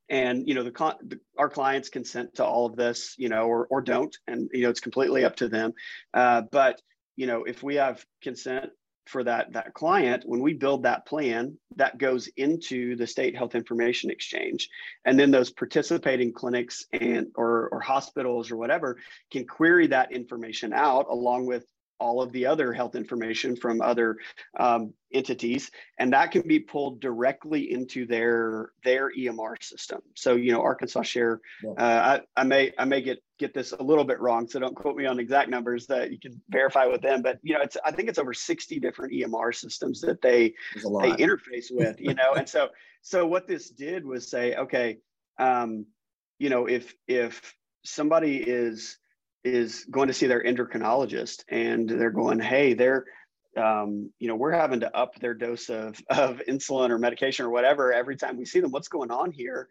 and 0.09 0.49
you 0.49 0.55
know 0.55 0.63
the, 0.63 0.97
the, 1.03 1.21
our 1.37 1.51
clients 1.51 1.91
consent 1.91 2.37
to 2.37 2.45
all 2.45 2.65
of 2.65 2.75
this 2.75 3.15
you 3.19 3.29
know 3.29 3.43
or, 3.43 3.67
or 3.67 3.83
don't 3.83 4.17
and 4.27 4.49
you 4.55 4.63
know 4.63 4.71
it's 4.71 4.81
completely 4.81 5.25
up 5.25 5.37
to 5.37 5.49
them. 5.49 5.75
Uh, 6.15 6.43
but 6.51 6.81
you 7.19 7.27
know, 7.27 7.43
if 7.43 7.65
we 7.65 7.75
have 7.75 8.07
consent 8.23 8.71
for 9.09 9.25
that 9.25 9.53
that 9.53 9.75
client 9.75 10.23
when 10.27 10.41
we 10.41 10.53
build 10.53 10.83
that 10.83 11.07
plan 11.07 11.57
that 11.77 11.99
goes 11.99 12.29
into 12.37 12.95
the 12.97 13.07
state 13.07 13.37
health 13.37 13.55
information 13.55 14.11
exchange. 14.11 14.69
And 15.05 15.19
then 15.19 15.31
those 15.31 15.51
participating 15.51 16.33
clinics 16.33 16.85
and 16.93 17.29
or, 17.35 17.69
or 17.71 17.81
hospitals 17.81 18.51
or 18.51 18.57
whatever 18.57 18.99
can 19.31 19.47
query 19.47 19.87
that 19.89 20.13
information 20.13 20.73
out 20.73 21.07
along 21.09 21.47
with 21.47 21.65
all 22.01 22.23
of 22.23 22.33
the 22.33 22.47
other 22.47 22.73
health 22.73 22.95
information 22.95 23.57
from 23.57 23.81
other 23.81 24.17
um, 24.59 24.93
entities 25.13 25.71
and 25.99 26.13
that 26.13 26.31
can 26.31 26.43
be 26.43 26.59
pulled 26.59 27.01
directly 27.01 27.73
into 27.73 28.07
their 28.07 28.73
their 28.85 29.11
emr 29.13 29.61
system. 29.63 30.01
So 30.15 30.35
you 30.35 30.53
know 30.53 30.61
arkansas 30.61 31.03
share 31.03 31.41
uh, 31.79 32.21
I, 32.37 32.41
I, 32.41 32.45
may 32.45 32.73
i 32.79 32.85
may 32.85 33.01
get 33.01 33.23
get 33.39 33.55
this 33.55 33.73
a 33.73 33.83
little 33.83 34.05
bit 34.05 34.21
wrong 34.21 34.49
so 34.49 34.61
don't 34.61 34.75
quote 34.75 34.97
me 34.97 35.07
on 35.07 35.19
exact 35.19 35.49
numbers 35.49 35.87
that 35.87 36.11
you 36.11 36.19
can 36.19 36.41
verify 36.51 36.87
with 36.87 37.01
them 37.01 37.23
but 37.23 37.39
you 37.43 37.55
know 37.55 37.61
it's 37.63 37.77
i 37.85 37.91
think 37.91 38.09
it's 38.09 38.19
over 38.19 38.35
60 38.35 38.81
different 38.81 39.13
emr 39.13 39.55
systems 39.55 40.01
that 40.03 40.21
they 40.21 40.53
they 40.75 41.13
interface 41.13 41.71
with 41.71 42.01
you 42.01 42.15
know 42.15 42.35
and 42.35 42.49
so 42.49 42.69
so 43.03 43.27
what 43.27 43.47
this 43.47 43.71
did 43.71 44.05
was 44.05 44.29
say 44.29 44.55
okay 44.57 44.99
um, 45.39 45.87
you 46.39 46.51
know 46.51 46.67
if 46.67 46.95
if 47.07 47.55
somebody 47.85 48.37
is 48.37 48.99
is 49.45 49.85
going 49.91 50.09
to 50.09 50.15
see 50.15 50.27
their 50.27 50.43
endocrinologist 50.43 51.45
and 51.49 51.89
they're 51.89 52.11
going, 52.11 52.41
hey, 52.41 52.75
they're, 52.75 53.05
um, 53.57 54.11
you 54.19 54.29
know, 54.29 54.37
we're 54.37 54.53
having 54.53 54.81
to 54.81 54.97
up 54.97 55.15
their 55.17 55.35
dose 55.35 55.69
of, 55.69 56.01
of 56.11 56.43
insulin 56.49 56.91
or 56.91 56.99
medication 56.99 57.47
or 57.47 57.51
whatever 57.51 57.93
every 57.93 58.17
time 58.17 58.37
we 58.37 58.45
see 58.45 58.61
them. 58.61 58.71
What's 58.71 58.89
going 58.89 59.11
on 59.11 59.31
here? 59.31 59.69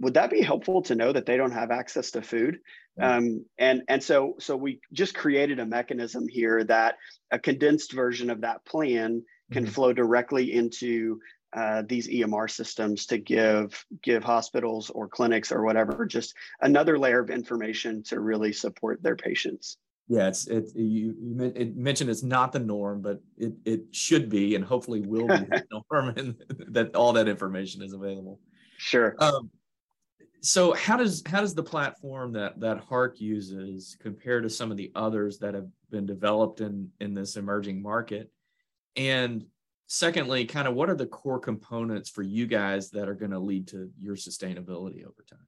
Would 0.00 0.14
that 0.14 0.30
be 0.30 0.42
helpful 0.42 0.82
to 0.82 0.94
know 0.94 1.12
that 1.12 1.26
they 1.26 1.36
don't 1.36 1.52
have 1.52 1.70
access 1.70 2.12
to 2.12 2.22
food? 2.22 2.60
Um, 3.00 3.44
and 3.58 3.82
and 3.88 4.02
so 4.02 4.34
so 4.40 4.56
we 4.56 4.80
just 4.92 5.14
created 5.14 5.60
a 5.60 5.66
mechanism 5.66 6.26
here 6.28 6.64
that 6.64 6.96
a 7.30 7.38
condensed 7.38 7.92
version 7.92 8.28
of 8.30 8.40
that 8.40 8.64
plan 8.64 9.24
can 9.52 9.64
mm-hmm. 9.64 9.72
flow 9.72 9.92
directly 9.92 10.52
into 10.52 11.20
uh, 11.56 11.82
these 11.86 12.08
EMR 12.08 12.50
systems 12.50 13.06
to 13.06 13.18
give 13.18 13.84
give 14.02 14.22
hospitals 14.22 14.90
or 14.90 15.08
clinics 15.08 15.50
or 15.50 15.64
whatever 15.64 16.04
just 16.04 16.34
another 16.60 16.98
layer 16.98 17.20
of 17.20 17.30
information 17.30 18.02
to 18.04 18.20
really 18.20 18.52
support 18.52 19.02
their 19.02 19.16
patients. 19.16 19.78
Yeah, 20.08 20.28
it's 20.28 20.46
it 20.46 20.64
you, 20.74 21.14
you 21.20 21.52
it 21.54 21.76
mentioned 21.76 22.08
it's 22.10 22.22
not 22.22 22.52
the 22.52 22.58
norm, 22.58 23.02
but 23.02 23.20
it 23.36 23.52
it 23.64 23.94
should 23.94 24.30
be 24.30 24.54
and 24.54 24.64
hopefully 24.64 25.00
will 25.00 25.26
be 25.26 25.34
the 25.36 25.64
norm, 25.90 26.14
and 26.16 26.34
that 26.68 26.94
all 26.94 27.12
that 27.12 27.28
information 27.28 27.82
is 27.82 27.92
available. 27.92 28.40
Sure. 28.78 29.14
Um, 29.18 29.50
so 30.40 30.72
how 30.72 30.96
does 30.96 31.22
how 31.26 31.40
does 31.40 31.54
the 31.54 31.62
platform 31.62 32.32
that 32.32 32.58
that 32.60 32.78
Hark 32.78 33.20
uses 33.20 33.96
compare 34.00 34.40
to 34.40 34.48
some 34.48 34.70
of 34.70 34.76
the 34.76 34.90
others 34.94 35.38
that 35.38 35.54
have 35.54 35.68
been 35.90 36.06
developed 36.06 36.60
in 36.60 36.90
in 37.00 37.12
this 37.12 37.36
emerging 37.36 37.82
market? 37.82 38.30
And 38.96 39.44
secondly, 39.88 40.44
kind 40.44 40.68
of 40.68 40.74
what 40.74 40.88
are 40.88 40.94
the 40.94 41.06
core 41.06 41.40
components 41.40 42.08
for 42.08 42.22
you 42.22 42.46
guys 42.46 42.90
that 42.90 43.08
are 43.08 43.14
going 43.14 43.32
to 43.32 43.38
lead 43.38 43.66
to 43.68 43.90
your 44.00 44.14
sustainability 44.14 45.02
over 45.04 45.24
time? 45.28 45.46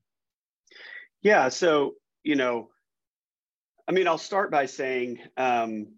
Yeah. 1.23 1.51
So, 1.51 1.95
you 2.25 2.35
know, 2.35 2.71
I 3.87 3.93
mean, 3.93 4.09
I'll 4.09 4.19
start 4.19 4.51
by 4.51 4.67
saying, 4.67 5.19
um, 5.37 5.89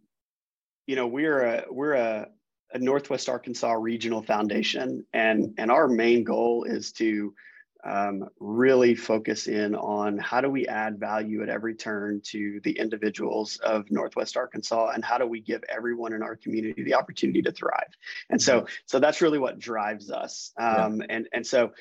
you 0.87 0.96
know, 0.96 1.07
we're 1.07 1.40
a 1.42 1.64
we're 1.70 1.94
a, 1.94 2.28
a 2.74 2.78
Northwest 2.78 3.28
Arkansas 3.28 3.72
Regional 3.72 4.22
Foundation, 4.22 5.07
and 5.12 5.55
and 5.59 5.70
our 5.70 5.87
main 5.87 6.24
goal 6.24 6.64
is 6.64 6.92
to 6.92 7.35
um, 7.85 8.29
really 8.38 8.95
focus 8.95 9.49
in 9.49 9.75
on 9.75 10.16
how 10.18 10.40
do 10.40 10.49
we 10.49 10.66
add 10.68 11.01
value 11.01 11.42
at 11.42 11.49
every 11.49 11.75
turn 11.75 12.21
to 12.27 12.61
the 12.62 12.79
individuals 12.79 13.57
of 13.57 13.90
Northwest 13.90 14.37
Arkansas 14.37 14.90
and 14.95 15.05
how 15.05 15.18
do 15.18 15.27
we 15.27 15.40
give 15.40 15.64
everyone 15.68 16.12
in 16.12 16.23
our 16.23 16.37
community 16.37 16.85
the 16.85 16.95
opportunity 16.95 17.42
to 17.42 17.51
thrive. 17.51 17.92
And 18.31 18.40
so, 18.40 18.61
mm-hmm. 18.61 18.73
so 18.87 19.01
that's 19.01 19.21
really 19.21 19.38
what 19.38 19.59
drives 19.59 20.11
us. 20.11 20.53
Um, 20.57 21.01
yeah. 21.01 21.07
And 21.11 21.29
and 21.33 21.47
so, 21.47 21.73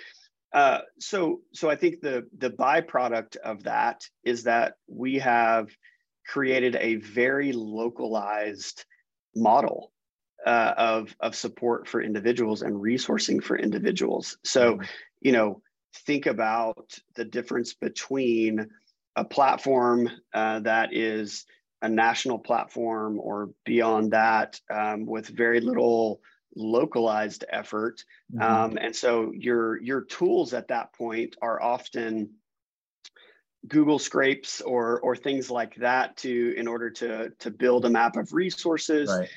uh, 0.54 0.80
so 1.00 1.42
so 1.54 1.70
I 1.70 1.76
think 1.76 2.02
the 2.02 2.28
the 2.36 2.50
byproduct 2.50 3.38
of 3.38 3.64
that 3.64 4.04
is 4.24 4.44
that 4.44 4.78
we 4.88 5.20
have 5.20 5.70
created 6.28 6.76
a 6.78 6.96
very 6.96 7.52
localized 7.52 8.86
model 9.36 9.92
uh, 10.48 10.74
of 10.78 11.16
of 11.20 11.36
support 11.36 11.88
for 11.88 12.02
individuals 12.02 12.64
and 12.64 12.76
resourcing 12.76 13.44
for 13.44 13.56
individuals. 13.56 14.40
So, 14.44 14.74
mm-hmm. 14.74 14.86
you 15.22 15.32
know 15.34 15.62
think 15.93 16.25
about 16.25 16.97
the 17.15 17.25
difference 17.25 17.73
between 17.73 18.69
a 19.15 19.25
platform 19.25 20.10
uh, 20.34 20.60
that 20.60 20.93
is 20.93 21.45
a 21.82 21.89
national 21.89 22.39
platform 22.39 23.19
or 23.19 23.49
beyond 23.65 24.12
that 24.12 24.60
um, 24.69 25.06
with 25.06 25.27
very 25.27 25.60
little 25.60 26.21
localized 26.56 27.45
effort 27.49 28.04
mm-hmm. 28.34 28.41
um, 28.41 28.77
and 28.77 28.95
so 28.95 29.32
your 29.34 29.82
your 29.82 30.01
tools 30.01 30.54
at 30.54 30.67
that 30.67 30.93
point 30.93 31.36
are 31.41 31.62
often 31.62 32.30
google 33.67 33.99
scrapes 33.99 34.60
or 34.62 34.99
or 34.99 35.15
things 35.15 35.49
like 35.49 35.75
that 35.75 36.17
to 36.17 36.54
in 36.58 36.67
order 36.67 36.89
to 36.89 37.30
to 37.39 37.49
build 37.49 37.86
a 37.86 37.89
map 37.89 38.17
of 38.17 38.34
resources 38.34 39.10
right. 39.10 39.30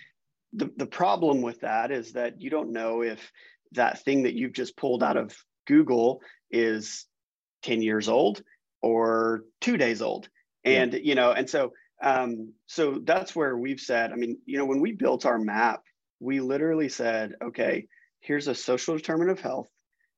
the, 0.55 0.71
the 0.77 0.87
problem 0.87 1.41
with 1.41 1.61
that 1.61 1.93
is 1.93 2.13
that 2.13 2.41
you 2.41 2.51
don't 2.51 2.73
know 2.73 3.03
if 3.03 3.31
that 3.73 4.03
thing 4.05 4.25
that 4.25 4.35
you've 4.35 4.53
just 4.53 4.77
pulled 4.77 5.03
out 5.03 5.17
of 5.17 5.37
google 5.67 6.21
is 6.55 7.07
10 7.63 7.83
years 7.83 8.09
old 8.09 8.43
or 8.83 9.45
two 9.61 9.77
days 9.77 10.03
old. 10.03 10.29
And 10.65 10.93
yeah. 10.95 11.01
you 11.03 11.15
know 11.15 11.33
and 11.33 11.49
so 11.49 11.73
um, 12.03 12.53
so 12.67 13.01
that's 13.05 13.37
where 13.37 13.57
we've 13.57 13.81
said 13.81 14.13
i 14.13 14.17
mean 14.17 14.39
you 14.47 14.59
know 14.59 14.65
when 14.65 14.81
we 14.81 14.93
built 14.93 15.27
our 15.27 15.39
map 15.39 15.83
we 16.21 16.41
literally 16.41 16.89
said 16.89 17.35
okay 17.43 17.87
here's 18.25 18.49
a 18.49 18.55
social 18.55 18.97
determinant 18.97 19.39
of 19.39 19.45
health. 19.45 19.69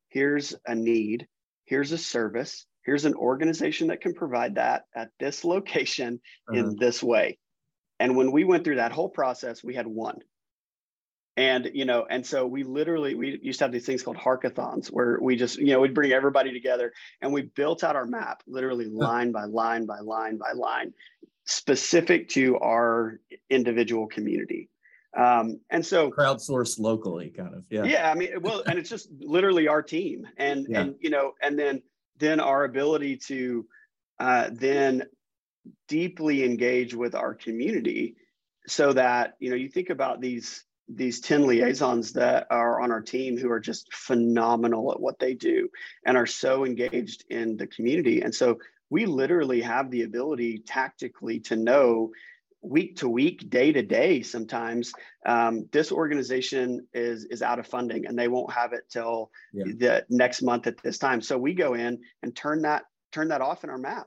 Here's 0.09 0.55
a 0.66 0.75
need. 0.75 1.27
Here's 1.66 1.92
a 1.92 1.99
service. 1.99 2.64
Here's 2.85 3.05
an 3.05 3.14
organization 3.14 3.88
that 3.88 4.01
can 4.01 4.14
provide 4.14 4.55
that 4.55 4.85
at 4.94 5.11
this 5.18 5.44
location 5.44 6.20
uh-huh. 6.49 6.59
in 6.59 6.77
this 6.77 7.03
way. 7.03 7.38
And 7.99 8.16
when 8.16 8.31
we 8.31 8.44
went 8.44 8.62
through 8.64 8.77
that 8.77 8.92
whole 8.92 9.09
process 9.09 9.62
we 9.62 9.75
had 9.75 9.87
one 9.87 10.18
and 11.37 11.70
you 11.75 11.85
know 11.85 12.07
and 12.09 12.25
so 12.25 12.46
we 12.46 12.62
literally 12.62 13.14
we 13.14 13.38
used 13.42 13.59
to 13.59 13.64
have 13.64 13.72
these 13.72 13.85
things 13.85 14.03
called 14.03 14.16
harkathons 14.16 14.88
where 14.88 15.18
we 15.20 15.37
just 15.37 15.59
you 15.59 15.66
know 15.66 15.81
we'd 15.81 15.94
bring 15.94 16.12
everybody 16.12 16.53
together 16.53 16.92
and 17.20 17.33
we 17.33 17.42
built 17.42 17.85
out 17.85 17.96
our 17.96 18.07
map 18.07 18.42
literally 18.46 18.87
line 18.87 19.33
by 19.33 19.44
line 19.44 19.87
by 19.87 20.01
line 20.01 20.37
by 20.37 20.53
line 20.53 20.92
specific 21.44 22.29
to 22.29 22.59
our 22.59 23.20
individual 23.51 24.07
community. 24.09 24.68
Um, 25.16 25.61
and 25.70 25.85
so 25.85 26.11
crowdsourced 26.11 26.79
locally 26.79 27.31
kind 27.31 27.55
of 27.55 27.64
yeah. 27.70 27.85
Yeah 27.85 28.11
i 28.11 28.14
mean 28.14 28.29
well 28.42 28.62
and 28.66 28.79
it's 28.79 28.90
just 28.90 29.09
literally 29.18 29.66
our 29.66 29.81
team 29.81 30.27
and 30.37 30.66
yeah. 30.68 30.81
and 30.81 30.94
you 31.01 31.09
know 31.09 31.33
and 31.40 31.59
then 31.59 31.83
then 32.18 32.38
our 32.38 32.64
ability 32.64 33.16
to 33.29 33.64
uh, 34.18 34.51
then 34.53 35.05
deeply 35.88 36.44
engage 36.44 36.94
with 36.94 37.14
our 37.14 37.35
community 37.35 38.16
so 38.66 38.92
that 38.92 39.37
you 39.38 39.49
know 39.49 39.57
you 39.57 39.70
think 39.70 39.88
about 39.88 40.20
these 40.20 40.64
these 40.88 41.20
10 41.20 41.46
liaisons 41.46 42.12
that 42.12 42.46
are 42.51 42.81
on 42.81 42.92
our 42.92 43.01
team 43.01 43.37
who 43.37 43.51
are 43.51 43.61
just 43.61 43.92
phenomenal 43.92 44.92
at 44.92 45.01
what 45.01 45.18
they 45.18 45.35
do 45.35 45.68
and 46.05 46.16
are 46.16 46.27
so 46.27 46.64
engaged 46.64 47.25
in 47.29 47.57
the 47.57 47.66
community 47.66 48.22
and 48.22 48.35
so 48.35 48.59
we 48.88 49.05
literally 49.05 49.61
have 49.61 49.90
the 49.90 50.03
ability 50.03 50.59
tactically 50.59 51.40
to 51.40 51.57
know 51.57 52.12
week 52.62 52.96
to 52.96 53.09
week 53.09 53.49
day 53.51 53.72
to 53.72 53.83
day 53.83 54.22
sometimes 54.22 54.92
um, 55.25 55.68
this 55.72 55.92
organization 55.92 56.87
is 56.94 57.25
is 57.27 57.42
out 57.42 57.59
of 57.59 57.66
funding 57.66 58.07
and 58.07 58.18
they 58.18 58.29
won't 58.29 58.53
have 58.53 58.72
it 58.72 58.83
till 58.88 59.31
yeah. 59.53 59.64
the 59.77 60.07
next 60.09 60.42
month 60.42 60.66
at 60.66 60.81
this 60.83 60.99
time 60.99 61.20
so 61.20 61.37
we 61.37 61.55
go 61.55 61.75
in 61.75 62.01
and 62.22 62.35
turn 62.35 62.62
that 62.62 62.85
turn 63.12 63.29
that 63.29 63.40
off 63.40 63.64
in 63.64 63.70
our 63.70 63.79
map 63.79 64.07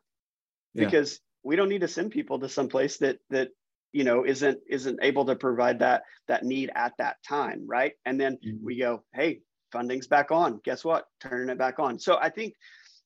yeah. 0.73 0.85
because 0.85 1.19
we 1.43 1.55
don't 1.55 1.69
need 1.69 1.81
to 1.81 1.87
send 1.87 2.11
people 2.11 2.39
to 2.39 2.49
some 2.49 2.67
place 2.67 2.97
that 2.97 3.19
that 3.29 3.49
you 3.91 4.03
know 4.03 4.25
isn't 4.25 4.59
isn't 4.69 4.99
able 5.01 5.25
to 5.25 5.35
provide 5.35 5.79
that 5.79 6.03
that 6.27 6.43
need 6.43 6.71
at 6.75 6.93
that 6.97 7.17
time 7.27 7.63
right? 7.67 7.93
And 8.05 8.19
then 8.19 8.33
mm-hmm. 8.35 8.65
we 8.65 8.77
go 8.77 9.03
hey 9.13 9.41
funding's 9.71 10.07
back 10.07 10.31
on. 10.31 10.59
Guess 10.63 10.83
what? 10.83 11.05
Turning 11.21 11.49
it 11.49 11.57
back 11.57 11.79
on. 11.79 11.99
So 11.99 12.17
i 12.19 12.29
think 12.29 12.55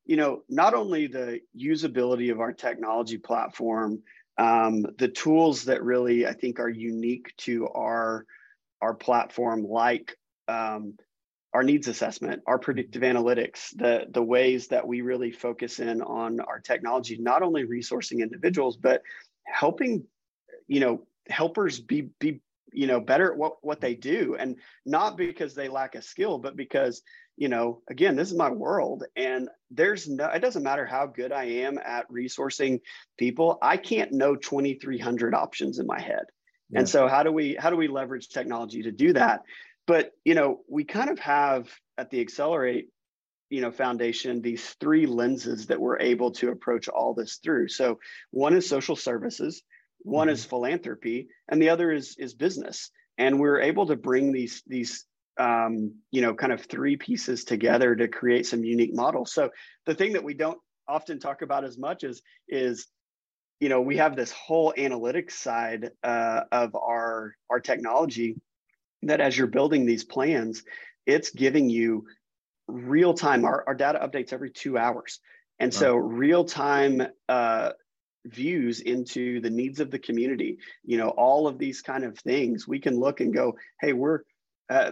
you 0.05 0.17
know 0.17 0.43
not 0.49 0.73
only 0.73 1.07
the 1.07 1.39
usability 1.57 2.31
of 2.31 2.39
our 2.39 2.53
technology 2.53 3.17
platform 3.17 4.01
um, 4.37 4.85
the 4.97 5.07
tools 5.07 5.65
that 5.65 5.83
really 5.83 6.25
i 6.25 6.33
think 6.33 6.59
are 6.59 6.69
unique 6.69 7.33
to 7.37 7.67
our 7.69 8.25
our 8.81 8.93
platform 8.93 9.63
like 9.63 10.17
um, 10.47 10.95
our 11.53 11.63
needs 11.63 11.87
assessment 11.87 12.41
our 12.47 12.59
predictive 12.59 13.03
analytics 13.03 13.69
the 13.75 14.05
the 14.09 14.23
ways 14.23 14.67
that 14.67 14.87
we 14.87 15.01
really 15.01 15.31
focus 15.31 15.79
in 15.79 16.01
on 16.01 16.39
our 16.41 16.59
technology 16.59 17.17
not 17.19 17.43
only 17.43 17.63
resourcing 17.63 18.19
individuals 18.19 18.77
but 18.77 19.01
helping 19.45 20.03
you 20.67 20.79
know 20.79 21.05
helpers 21.29 21.79
be 21.79 22.09
be 22.19 22.41
you 22.73 22.87
know 22.87 22.99
better 22.99 23.31
at 23.31 23.37
what 23.37 23.57
what 23.61 23.81
they 23.81 23.95
do. 23.95 24.35
And 24.37 24.57
not 24.85 25.17
because 25.17 25.53
they 25.53 25.69
lack 25.69 25.95
a 25.95 26.01
skill 26.01 26.37
but 26.37 26.55
because 26.55 27.01
you 27.37 27.47
know 27.47 27.81
again 27.89 28.15
this 28.15 28.31
is 28.31 28.37
my 28.37 28.49
world 28.49 29.03
and 29.15 29.49
there's 29.71 30.07
no 30.07 30.27
it 30.27 30.39
doesn't 30.39 30.63
matter 30.63 30.85
how 30.85 31.07
good 31.07 31.31
i 31.31 31.45
am 31.45 31.79
at 31.79 32.07
resourcing 32.11 32.79
people 33.17 33.57
i 33.61 33.75
can't 33.75 34.11
know 34.11 34.35
2300 34.35 35.33
options 35.33 35.79
in 35.79 35.87
my 35.87 35.99
head. 35.99 36.25
Yeah. 36.69 36.79
and 36.79 36.89
so 36.89 37.07
how 37.07 37.23
do 37.23 37.31
we 37.31 37.55
how 37.55 37.69
do 37.69 37.77
we 37.77 37.87
leverage 37.87 38.29
technology 38.29 38.83
to 38.83 38.91
do 38.91 39.13
that? 39.13 39.41
But 39.87 40.11
you 40.23 40.35
know 40.35 40.61
we 40.69 40.83
kind 40.83 41.09
of 41.09 41.19
have 41.19 41.69
at 41.97 42.09
the 42.09 42.19
Excelerate 42.19 42.89
you 43.49 43.61
know 43.61 43.71
foundation 43.71 44.41
these 44.41 44.75
three 44.79 45.05
lenses 45.05 45.67
that 45.67 45.79
we're 45.79 45.99
able 45.99 46.31
to 46.31 46.49
approach 46.49 46.87
all 46.87 47.13
this 47.13 47.37
through. 47.37 47.67
So 47.69 47.99
one 48.31 48.55
is 48.55 48.67
social 48.67 48.95
services 48.95 49.63
one 50.03 50.27
mm-hmm. 50.27 50.33
is 50.33 50.45
philanthropy 50.45 51.27
and 51.49 51.61
the 51.61 51.69
other 51.69 51.91
is 51.91 52.15
is 52.19 52.33
business 52.33 52.91
and 53.17 53.39
we're 53.39 53.59
able 53.59 53.85
to 53.87 53.95
bring 53.95 54.31
these 54.31 54.63
these 54.67 55.05
um, 55.39 55.95
you 56.11 56.21
know, 56.21 56.35
kind 56.35 56.53
of 56.53 56.61
three 56.61 56.95
pieces 56.95 57.43
together 57.43 57.95
to 57.95 58.07
create 58.07 58.45
some 58.45 58.63
unique 58.63 58.93
models. 58.93 59.33
So 59.33 59.49
the 59.87 59.95
thing 59.95 60.13
that 60.13 60.23
we 60.23 60.35
don't 60.35 60.59
often 60.87 61.19
talk 61.19 61.41
about 61.41 61.63
as 61.63 61.77
much 61.77 62.03
is 62.03 62.21
is 62.47 62.87
you 63.59 63.69
know 63.69 63.81
we 63.81 63.97
have 63.97 64.15
this 64.15 64.31
whole 64.31 64.73
analytics 64.77 65.31
side 65.31 65.91
uh, 66.03 66.41
of 66.51 66.75
our 66.75 67.35
our 67.49 67.59
technology 67.59 68.35
that 69.03 69.21
as 69.21 69.37
you're 69.37 69.47
building 69.47 69.85
these 69.85 70.03
plans 70.03 70.63
it's 71.05 71.29
giving 71.29 71.69
you 71.69 72.05
real 72.67 73.13
time 73.13 73.45
our, 73.45 73.63
our 73.67 73.75
data 73.75 73.99
updates 73.99 74.33
every 74.33 74.51
two 74.51 74.77
hours 74.77 75.19
and 75.59 75.73
so 75.73 75.95
real 75.95 76.43
time 76.43 77.01
uh, 77.29 77.71
views 78.25 78.79
into 78.81 79.39
the 79.41 79.49
needs 79.49 79.79
of 79.79 79.91
the 79.91 79.99
community. 79.99 80.57
You 80.83 80.97
know 80.97 81.09
all 81.09 81.47
of 81.47 81.57
these 81.57 81.81
kind 81.81 82.03
of 82.03 82.17
things 82.19 82.67
we 82.67 82.79
can 82.79 82.99
look 82.99 83.19
and 83.19 83.33
go 83.33 83.57
hey 83.81 83.93
we're 83.93 84.21
uh, 84.69 84.91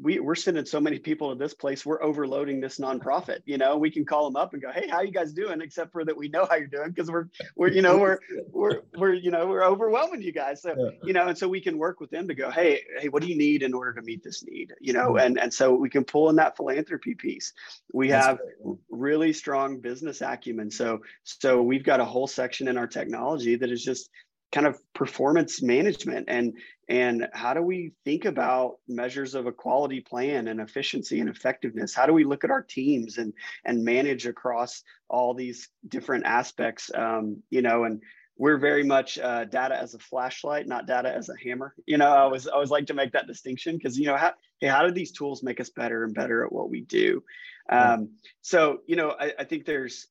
we, 0.00 0.20
we're 0.20 0.34
sending 0.34 0.64
so 0.64 0.80
many 0.80 0.98
people 0.98 1.30
to 1.30 1.38
this 1.38 1.54
place 1.54 1.84
we're 1.84 2.02
overloading 2.02 2.60
this 2.60 2.78
nonprofit 2.78 3.40
you 3.44 3.58
know? 3.58 3.76
We 3.76 3.90
can 3.90 4.04
call 4.04 4.24
them 4.24 4.36
up 4.36 4.52
and 4.52 4.62
go 4.62 4.70
hey 4.72 4.88
how 4.88 5.02
you 5.02 5.12
guys 5.12 5.32
doing? 5.32 5.60
Except 5.60 5.92
for 5.92 6.04
that 6.04 6.16
we 6.16 6.28
know 6.28 6.46
how 6.48 6.56
you're 6.56 6.66
doing 6.66 6.90
because 6.90 7.10
we're 7.10 7.28
we're 7.56 7.68
you 7.68 7.82
know 7.82 7.98
we're 7.98 8.18
we're 8.50 8.80
we're 8.96 9.14
you 9.14 9.30
know 9.30 9.46
we're 9.46 9.64
overwhelming 9.64 10.22
you 10.22 10.32
guys. 10.32 10.62
So 10.62 10.92
you 11.02 11.12
know 11.12 11.28
and 11.28 11.36
so 11.36 11.48
we 11.48 11.60
can 11.60 11.78
work 11.78 12.00
with 12.00 12.10
them 12.10 12.28
to 12.28 12.34
go 12.34 12.50
hey 12.50 12.82
hey 13.00 13.08
what 13.08 13.22
do 13.22 13.28
you 13.28 13.36
need 13.36 13.62
in 13.62 13.74
order 13.74 13.92
to 13.94 14.02
meet 14.02 14.22
this 14.22 14.44
need? 14.44 14.72
You 14.80 14.92
know 14.92 15.10
mm-hmm. 15.10 15.26
and 15.26 15.38
and 15.38 15.54
so 15.54 15.74
we 15.74 15.90
can 15.90 16.04
pull 16.04 16.30
in 16.30 16.36
that 16.36 16.56
philanthropy 16.56 17.14
piece. 17.14 17.52
We 17.92 18.08
have 18.10 18.38
great. 18.38 18.78
really 18.90 19.32
strong 19.32 19.80
business 19.80 20.20
acumen. 20.20 20.70
So 20.70 21.00
so 21.24 21.62
we've 21.62 21.84
got 21.84 22.00
a 22.00 22.04
whole 22.04 22.26
section 22.26 22.68
in 22.68 22.78
our 22.78 22.86
technology 22.86 23.56
that 23.56 23.70
is 23.70 23.84
just 23.84 24.10
kind 24.52 24.66
of 24.66 24.78
performance 24.92 25.62
management. 25.62 26.26
And 26.28 26.54
and 26.92 27.26
how 27.32 27.54
do 27.54 27.62
we 27.62 27.94
think 28.04 28.26
about 28.26 28.74
measures 28.86 29.34
of 29.34 29.46
a 29.46 29.52
quality 29.52 30.00
plan 30.00 30.46
and 30.46 30.60
efficiency 30.60 31.20
and 31.20 31.30
effectiveness? 31.30 31.94
How 31.94 32.04
do 32.04 32.12
we 32.12 32.24
look 32.24 32.44
at 32.44 32.50
our 32.50 32.60
teams 32.60 33.16
and 33.16 33.32
and 33.64 33.82
manage 33.82 34.26
across 34.26 34.82
all 35.08 35.32
these 35.32 35.70
different 35.88 36.26
aspects? 36.26 36.90
Um, 36.94 37.42
you 37.48 37.62
know 37.62 37.84
and 37.84 38.02
we're 38.36 38.58
very 38.58 38.84
much 38.84 39.18
uh, 39.18 39.44
data 39.46 39.74
as 39.74 39.94
a 39.94 39.98
flashlight 39.98 40.66
not 40.68 40.86
data 40.86 41.10
as 41.10 41.30
a 41.30 41.34
hammer. 41.42 41.74
You 41.86 41.96
know 41.96 42.12
i 42.12 42.26
was 42.26 42.46
I 42.46 42.52
always 42.52 42.70
like 42.70 42.86
to 42.88 42.94
make 42.94 43.12
that 43.12 43.26
distinction 43.26 43.78
because 43.78 43.98
you 43.98 44.04
know 44.04 44.18
how 44.18 44.34
hey 44.60 44.66
how 44.66 44.86
do 44.86 44.92
these 44.92 45.12
tools 45.12 45.42
make 45.42 45.60
us 45.60 45.70
better 45.70 46.04
and 46.04 46.14
better 46.14 46.44
at 46.44 46.52
what 46.52 46.68
we 46.68 46.82
do? 46.82 47.22
Um, 47.70 48.10
so 48.42 48.80
you 48.86 48.96
know 48.96 49.16
I, 49.18 49.32
I 49.38 49.44
think 49.44 49.64
there's 49.64 50.08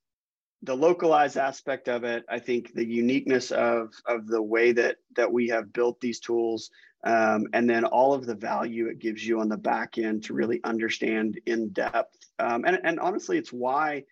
the 0.63 0.76
localized 0.76 1.38
aspect 1.38 1.88
of 1.88 2.04
it, 2.04 2.24
I 2.30 2.39
think 2.39 2.74
the 2.74 2.86
uniqueness 2.86 3.52
of 3.52 3.93
of 4.06 4.28
the 4.28 4.41
way 4.41 4.71
that 4.74 4.97
that 5.15 5.32
we 5.32 5.47
have 5.47 5.74
built 5.74 6.00
these 6.00 6.19
tools, 6.19 6.69
um, 7.04 7.47
and 7.54 7.69
then 7.69 7.84
all 7.86 8.13
of 8.13 8.26
the 8.26 8.36
value 8.36 8.88
it 8.88 9.00
gives 9.00 9.26
you 9.26 9.39
on 9.39 9.50
the 9.50 9.58
back 9.58 9.97
end 9.97 10.26
to 10.26 10.34
really 10.34 10.62
understand 10.63 11.39
in 11.45 11.69
depth. 11.69 12.17
Um, 12.38 12.63
and 12.65 12.80
and 12.84 13.00
honestly, 13.00 13.38
it's 13.38 13.52
why, 13.52 14.04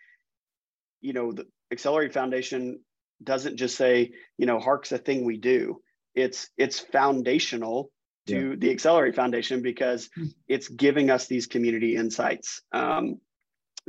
you 1.01 1.13
know, 1.13 1.31
the 1.31 1.45
Excelerate 1.71 2.13
Foundation 2.13 2.79
doesn't 3.23 3.57
just 3.57 3.75
say, 3.75 4.11
you 4.37 4.45
know, 4.45 4.59
Hark's 4.59 4.91
a 4.91 4.97
thing 4.97 5.25
we 5.25 5.37
do. 5.37 5.81
It's 6.15 6.49
it's 6.57 6.79
foundational 6.79 7.91
to 8.27 8.49
yeah. 8.49 8.55
the 8.57 8.69
Excelerate 8.69 9.15
Foundation 9.15 9.61
because 9.61 10.09
hmm. 10.15 10.25
it's 10.47 10.67
giving 10.67 11.11
us 11.11 11.27
these 11.27 11.45
community 11.45 11.95
insights. 11.95 12.61
Um, 12.71 13.19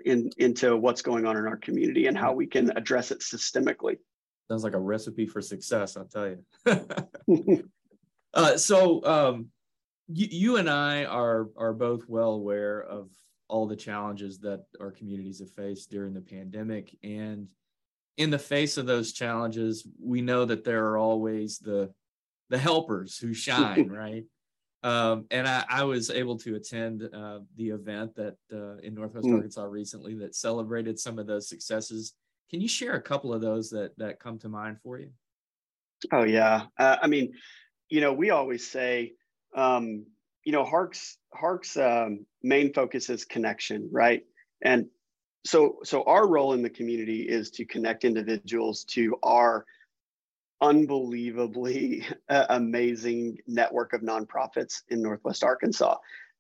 in, 0.04 0.30
into 0.38 0.76
what's 0.76 1.02
going 1.02 1.26
on 1.26 1.36
in 1.36 1.46
our 1.46 1.56
community 1.56 2.06
and 2.06 2.16
how 2.16 2.32
we 2.32 2.46
can 2.46 2.70
address 2.76 3.10
it 3.10 3.20
systemically. 3.20 3.98
Sounds 4.48 4.64
like 4.64 4.74
a 4.74 4.80
recipe 4.80 5.26
for 5.26 5.40
success, 5.40 5.96
I'll 5.96 6.06
tell 6.06 6.28
you. 6.28 7.64
uh, 8.34 8.56
so 8.56 9.04
um, 9.04 9.46
you, 10.08 10.28
you 10.30 10.56
and 10.56 10.68
I 10.68 11.04
are 11.04 11.48
are 11.56 11.72
both 11.72 12.08
well 12.08 12.32
aware 12.32 12.82
of 12.82 13.10
all 13.48 13.66
the 13.66 13.76
challenges 13.76 14.38
that 14.40 14.64
our 14.80 14.90
communities 14.90 15.40
have 15.40 15.50
faced 15.50 15.90
during 15.90 16.14
the 16.14 16.20
pandemic, 16.20 16.96
and 17.02 17.48
in 18.16 18.30
the 18.30 18.38
face 18.38 18.76
of 18.76 18.86
those 18.86 19.12
challenges, 19.12 19.86
we 20.00 20.20
know 20.20 20.44
that 20.44 20.64
there 20.64 20.86
are 20.88 20.98
always 20.98 21.58
the 21.58 21.92
the 22.48 22.58
helpers 22.58 23.16
who 23.16 23.32
shine, 23.32 23.88
right? 23.90 24.24
Um, 24.82 25.26
and 25.30 25.46
I, 25.46 25.64
I, 25.68 25.84
was 25.84 26.08
able 26.08 26.38
to 26.38 26.54
attend 26.54 27.02
uh, 27.02 27.40
the 27.56 27.68
event 27.68 28.14
that 28.16 28.36
uh, 28.50 28.78
in 28.78 28.94
Northwest 28.94 29.26
mm. 29.26 29.34
Arkansas 29.34 29.64
recently 29.64 30.14
that 30.14 30.34
celebrated 30.34 30.98
some 30.98 31.18
of 31.18 31.26
those 31.26 31.50
successes. 31.50 32.14
Can 32.48 32.62
you 32.62 32.68
share 32.68 32.94
a 32.94 33.02
couple 33.02 33.34
of 33.34 33.42
those 33.42 33.68
that 33.70 33.92
that 33.98 34.20
come 34.20 34.38
to 34.38 34.48
mind 34.48 34.78
for 34.82 34.98
you? 34.98 35.10
Oh 36.12 36.24
yeah, 36.24 36.62
uh, 36.78 36.96
I 37.02 37.08
mean, 37.08 37.34
you 37.90 38.00
know, 38.00 38.14
we 38.14 38.30
always 38.30 38.70
say, 38.70 39.12
um, 39.54 40.06
you 40.44 40.52
know, 40.52 40.64
Hark's 40.64 41.18
Hark's 41.34 41.76
um, 41.76 42.24
main 42.42 42.72
focus 42.72 43.10
is 43.10 43.26
connection, 43.26 43.86
right? 43.92 44.22
And 44.62 44.86
so 45.44 45.76
so 45.84 46.04
our 46.04 46.26
role 46.26 46.54
in 46.54 46.62
the 46.62 46.70
community 46.70 47.22
is 47.22 47.50
to 47.52 47.66
connect 47.66 48.04
individuals 48.04 48.84
to 48.84 49.16
our 49.22 49.66
unbelievably 50.60 52.06
uh, 52.28 52.46
amazing 52.50 53.38
network 53.46 53.92
of 53.92 54.02
nonprofits 54.02 54.82
in 54.88 55.02
Northwest 55.02 55.44
Arkansas. 55.44 55.96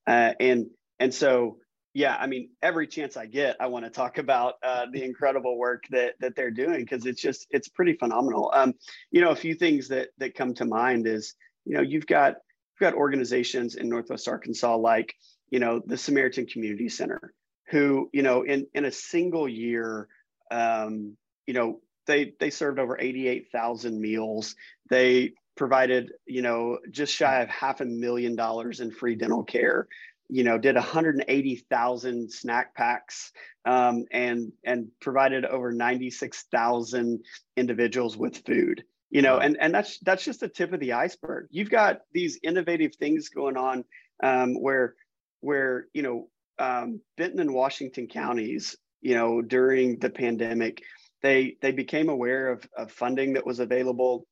Uh, 0.06 0.32
and 0.40 0.66
and 0.98 1.14
so 1.14 1.58
yeah, 1.92 2.16
I 2.16 2.28
mean, 2.28 2.50
every 2.62 2.86
chance 2.86 3.16
I 3.16 3.26
get, 3.26 3.56
I 3.58 3.66
want 3.66 3.84
to 3.84 3.90
talk 3.90 4.18
about 4.18 4.54
uh, 4.62 4.86
the 4.92 5.02
incredible 5.02 5.58
work 5.58 5.84
that 5.90 6.14
that 6.20 6.36
they're 6.36 6.52
doing 6.52 6.80
because 6.80 7.04
it's 7.04 7.20
just 7.20 7.46
it's 7.50 7.68
pretty 7.68 7.94
phenomenal. 7.94 8.50
Um, 8.54 8.74
you 9.10 9.20
know, 9.20 9.30
a 9.30 9.36
few 9.36 9.54
things 9.54 9.88
that 9.88 10.10
that 10.18 10.36
come 10.36 10.54
to 10.54 10.64
mind 10.64 11.06
is 11.08 11.34
you 11.64 11.74
know 11.74 11.82
you've 11.82 12.06
got 12.06 12.34
you've 12.34 12.92
got 12.92 12.94
organizations 12.94 13.74
in 13.74 13.88
Northwest 13.88 14.28
Arkansas 14.28 14.76
like 14.76 15.14
you 15.50 15.58
know 15.58 15.82
the 15.84 15.96
Samaritan 15.96 16.46
Community 16.46 16.88
Center, 16.88 17.34
who 17.70 18.08
you 18.12 18.22
know 18.22 18.42
in 18.42 18.68
in 18.72 18.84
a 18.84 18.92
single 18.92 19.48
year, 19.48 20.06
um, 20.52 21.16
you 21.46 21.54
know 21.54 21.80
they 22.10 22.34
they 22.40 22.50
served 22.50 22.78
over 22.78 22.98
88,000 22.98 24.00
meals. 24.00 24.56
They 24.90 25.34
provided, 25.56 26.12
you 26.26 26.42
know, 26.42 26.78
just 26.90 27.14
shy 27.14 27.40
of 27.40 27.48
half 27.48 27.80
a 27.80 27.84
million 27.84 28.34
dollars 28.34 28.80
in 28.80 28.90
free 28.90 29.14
dental 29.14 29.44
care. 29.44 29.86
You 30.28 30.44
know, 30.44 30.58
did 30.58 30.74
180,000 30.74 32.32
snack 32.32 32.74
packs 32.74 33.32
um, 33.64 34.04
and 34.10 34.52
and 34.64 34.88
provided 35.00 35.44
over 35.44 35.72
96,000 35.72 37.24
individuals 37.56 38.16
with 38.16 38.44
food. 38.44 38.84
you 39.10 39.22
know 39.22 39.38
and 39.38 39.56
and 39.60 39.74
that's 39.74 39.98
that's 39.98 40.24
just 40.24 40.40
the 40.40 40.48
tip 40.48 40.72
of 40.72 40.80
the 40.80 40.92
iceberg 40.92 41.48
you've 41.50 41.70
got 41.70 42.02
these 42.12 42.38
innovative 42.42 42.94
things 42.94 43.28
going 43.28 43.56
on 43.56 43.84
um, 44.22 44.54
where 44.54 44.94
where 45.40 45.86
you 45.92 46.02
know 46.02 46.28
um, 46.58 47.00
benton 47.16 47.40
and 47.40 47.52
washington 47.52 48.06
counties 48.06 48.76
you 49.02 49.14
know 49.14 49.42
during 49.42 49.98
the 49.98 50.10
pandemic 50.10 50.82
they 51.22 51.56
they 51.62 51.72
became 51.72 52.08
aware 52.08 52.48
of, 52.48 52.68
of 52.76 52.92
funding 52.92 53.34
that 53.34 53.46
was 53.46 53.60
available 53.60 54.26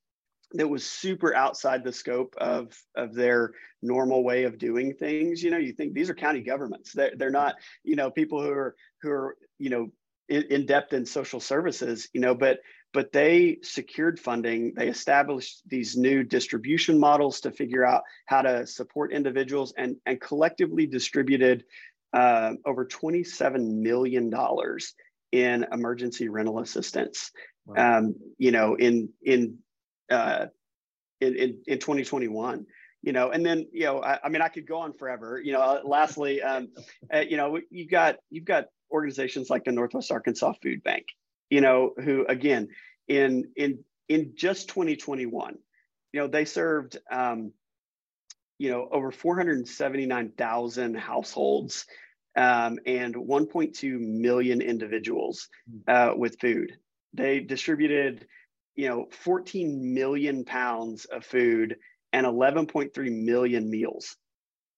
that 0.53 0.69
was 0.69 0.85
super 0.85 1.35
outside 1.35 1.85
the 1.85 1.93
scope 1.93 2.35
of 2.39 2.77
of 2.97 3.15
their 3.15 3.53
normal 3.83 4.25
way 4.25 4.45
of 4.45 4.59
doing 4.59 4.95
things 4.95 5.43
you 5.43 5.51
know 5.51 5.59
you 5.59 5.73
think 5.73 5.93
these 5.93 6.09
are 6.09 6.15
county 6.15 6.41
governments 6.41 6.93
they're, 6.93 7.13
they're 7.17 7.31
not 7.31 7.55
you 7.85 7.97
know 7.97 8.11
people 8.11 8.43
who 8.43 8.51
are 8.51 8.75
who 9.03 9.11
are 9.11 9.37
you 9.59 9.71
know 9.71 9.89
in, 10.29 10.43
in 10.45 10.67
depth 10.67 10.93
in 10.93 11.05
social 11.05 11.41
services 11.41 12.09
you 12.13 12.21
know 12.21 12.35
but 12.35 12.61
but 12.93 13.13
they 13.13 13.59
secured 13.63 14.19
funding. 14.19 14.73
They 14.75 14.89
established 14.89 15.63
these 15.67 15.97
new 15.97 16.23
distribution 16.25 16.99
models 16.99 17.41
to 17.41 17.51
figure 17.51 17.85
out 17.85 18.03
how 18.27 18.43
to 18.43 18.67
support 18.67 19.13
individuals 19.13 19.75
and, 19.77 19.97
and 20.07 20.21
collectively 20.21 20.87
distributed 20.87 21.65
uh, 22.15 22.55
over 22.65 22.87
$27 22.87 23.75
million 23.75 24.33
in 25.33 25.67
emergency 25.73 26.29
rental 26.29 26.61
assistance. 26.61 27.31
Wow. 27.67 27.99
Um, 27.99 28.15
you 28.39 28.51
know, 28.51 28.75
in 28.75 29.11
in, 29.23 29.59
uh, 30.11 30.47
in 31.21 31.35
in 31.35 31.59
in 31.67 31.79
2021 31.79 32.67
you 33.03 33.13
know 33.13 33.31
and 33.31 33.47
then 33.47 33.65
you 33.73 33.85
know 33.85 34.03
I, 34.03 34.19
I, 34.25 34.29
mean 34.29 34.43
i 34.43 34.49
could 34.49 34.67
go 34.67 34.79
on 34.79 34.93
forever 34.93 35.41
you 35.41 35.53
know 35.53 35.61
uh, 35.61 35.81
lastly 35.85 36.43
um, 36.43 36.69
uh, 37.15 37.21
you 37.21 37.37
know 37.37 37.61
you've 37.71 37.91
got 37.91 38.17
you've 38.29 38.45
got 38.45 38.67
organizations 38.91 39.49
like 39.49 39.65
the 39.65 39.71
northwest 39.71 40.11
arkansas 40.11 40.55
food 40.61 40.83
bank 40.83 41.07
you 41.51 41.61
know, 41.61 41.93
who 41.97 42.27
again 42.27 42.69
in 43.07 43.51
in 43.57 43.85
in 44.09 44.33
just 44.35 44.69
2021, 44.69 45.59
you 46.13 46.21
know, 46.21 46.27
they 46.27 46.45
served 46.45 46.99
um, 47.11 47.53
you 48.59 48.71
know 48.71 48.89
over 48.91 49.11
479,000 49.11 50.95
households 50.95 51.87
um, 52.39 52.79
and 52.87 53.15
1.2 53.15 54.01
million 54.01 54.63
individuals 54.63 55.49
hmm. 55.69 55.79
uh, 55.89 56.15
with 56.17 56.41
food. 56.41 56.73
They 57.13 57.41
distributed 57.41 58.27
you 58.77 58.89
know 58.89 59.09
14 59.11 59.93
million 59.93 60.45
pounds 60.45 61.05
of 61.07 61.25
food 61.25 61.77
and 62.13 62.25
11.3 62.25 63.13
million 63.13 63.69
meals 63.69 64.17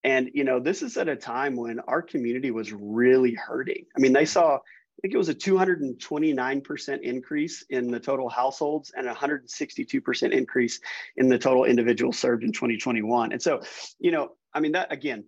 and 0.02 0.30
you 0.32 0.42
know 0.42 0.58
this 0.58 0.80
is 0.80 0.96
at 0.96 1.08
a 1.08 1.14
time 1.14 1.54
when 1.54 1.80
our 1.80 2.00
community 2.00 2.50
was 2.50 2.72
really 2.72 3.34
hurting 3.34 3.84
i 3.94 4.00
mean 4.00 4.14
they 4.14 4.24
saw 4.24 4.56
I 4.56 5.00
think 5.02 5.14
it 5.14 5.18
was 5.18 5.30
a 5.30 5.34
229% 5.34 7.00
increase 7.00 7.64
in 7.70 7.90
the 7.90 7.98
total 7.98 8.28
households 8.28 8.92
and 8.94 9.08
a 9.08 9.14
162% 9.14 10.32
increase 10.32 10.78
in 11.16 11.30
the 11.30 11.38
total 11.38 11.64
individuals 11.64 12.18
served 12.18 12.44
in 12.44 12.52
2021. 12.52 13.32
And 13.32 13.40
so, 13.40 13.62
you 13.98 14.10
know, 14.10 14.32
I 14.52 14.60
mean, 14.60 14.72
that 14.72 14.92
again, 14.92 15.24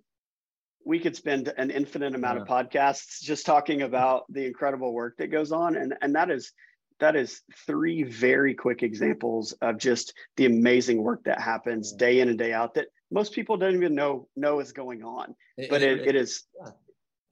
we 0.85 0.99
could 0.99 1.17
spend 1.17 1.53
an 1.57 1.71
infinite 1.71 2.15
amount 2.15 2.37
yeah. 2.37 2.43
of 2.43 2.49
podcasts 2.49 3.21
just 3.21 3.47
talking 3.47 3.83
about 3.83 4.25
the 4.31 4.45
incredible 4.45 4.93
work 4.93 5.17
that 5.19 5.29
goes 5.29 5.53
on. 5.53 5.77
And, 5.77 5.95
and 6.03 6.15
that 6.15 6.31
is, 6.31 6.53
that 7.01 7.17
is 7.17 7.43
three 7.67 8.05
very 8.05 8.55
quick 8.55 8.83
examples 8.83 9.53
of 9.61 9.79
just 9.79 10.15
the 10.37 10.47
amazing 10.47 11.03
work 11.03 11.25
that 11.25 11.41
happens 11.41 11.93
day 11.93 12.21
in 12.21 12.29
and 12.29 12.39
day 12.39 12.53
out 12.53 12.75
that 12.75 12.87
most 13.11 13.33
people 13.33 13.57
don't 13.57 13.75
even 13.75 13.95
know 13.95 14.29
know 14.37 14.61
is 14.61 14.73
going 14.73 15.03
on. 15.03 15.35
But 15.69 15.83
it, 15.83 16.01
it, 16.01 16.09
it 16.09 16.17
is 16.17 16.45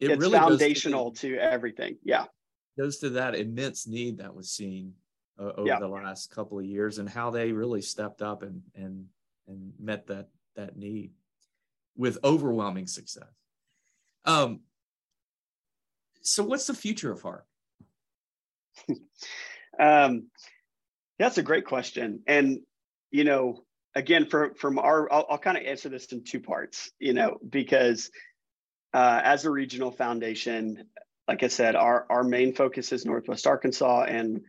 it 0.00 0.10
it's 0.10 0.20
really 0.20 0.38
foundational 0.38 1.12
to, 1.12 1.30
to, 1.30 1.38
everything. 1.38 1.96
Yeah. 2.04 2.24
Goes 2.78 2.98
to 2.98 3.10
that 3.10 3.34
immense 3.34 3.86
need 3.86 4.18
that 4.18 4.34
was 4.34 4.50
seen 4.50 4.94
uh, 5.38 5.52
over 5.56 5.68
yeah. 5.68 5.78
the 5.78 5.88
last 5.88 6.30
couple 6.30 6.58
of 6.58 6.64
years 6.64 6.98
and 6.98 7.08
how 7.08 7.30
they 7.30 7.52
really 7.52 7.82
stepped 7.82 8.22
up 8.22 8.42
and 8.42 8.62
and 8.74 9.06
and 9.46 9.72
met 9.78 10.06
that 10.08 10.28
that 10.56 10.76
need 10.76 11.12
with 12.00 12.18
overwhelming 12.24 12.86
success. 12.86 13.28
Um 14.24 14.60
so 16.22 16.42
what's 16.42 16.66
the 16.66 16.74
future 16.74 17.12
of 17.12 17.22
Hark? 17.22 17.46
um 19.78 20.28
that's 21.18 21.38
a 21.38 21.42
great 21.42 21.66
question. 21.66 22.22
And 22.26 22.60
you 23.10 23.24
know, 23.24 23.64
again, 23.94 24.26
for, 24.26 24.54
from 24.54 24.78
our, 24.78 25.12
I'll, 25.12 25.26
I'll 25.30 25.38
kind 25.38 25.58
of 25.58 25.64
answer 25.64 25.88
this 25.88 26.06
in 26.12 26.24
two 26.24 26.40
parts, 26.40 26.90
you 26.98 27.12
know, 27.12 27.38
because 27.48 28.10
uh, 28.94 29.20
as 29.22 29.44
a 29.44 29.50
regional 29.50 29.90
foundation, 29.90 30.84
like 31.28 31.42
I 31.42 31.48
said, 31.48 31.76
our, 31.76 32.06
our 32.08 32.24
main 32.24 32.54
focus 32.54 32.92
is 32.92 33.04
Northwest 33.04 33.46
Arkansas 33.46 34.04
and 34.04 34.40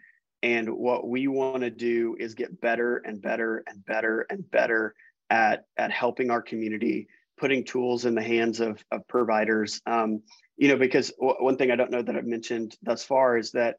and 0.44 0.70
what 0.72 1.08
we 1.08 1.28
want 1.28 1.62
to 1.62 1.70
do 1.70 2.16
is 2.20 2.34
get 2.34 2.60
better 2.60 2.98
and 2.98 3.22
better 3.22 3.64
and 3.68 3.86
better 3.86 4.26
and 4.28 4.50
better 4.50 4.96
at, 5.30 5.66
at 5.78 5.92
helping 5.92 6.32
our 6.32 6.42
community, 6.42 7.08
putting 7.42 7.64
tools 7.64 8.06
in 8.06 8.14
the 8.16 8.22
hands 8.22 8.60
of, 8.60 8.82
of 8.92 9.06
providers. 9.08 9.82
Um, 9.88 10.22
you 10.58 10.68
know, 10.68 10.78
because 10.78 11.10
w- 11.20 11.44
one 11.44 11.58
thing 11.58 11.72
I 11.72 11.76
don't 11.76 11.92
know 11.92 12.04
that 12.04 12.16
I've 12.16 12.26
mentioned 12.26 12.78
thus 12.84 13.04
far 13.04 13.38
is 13.38 13.52
that 13.52 13.78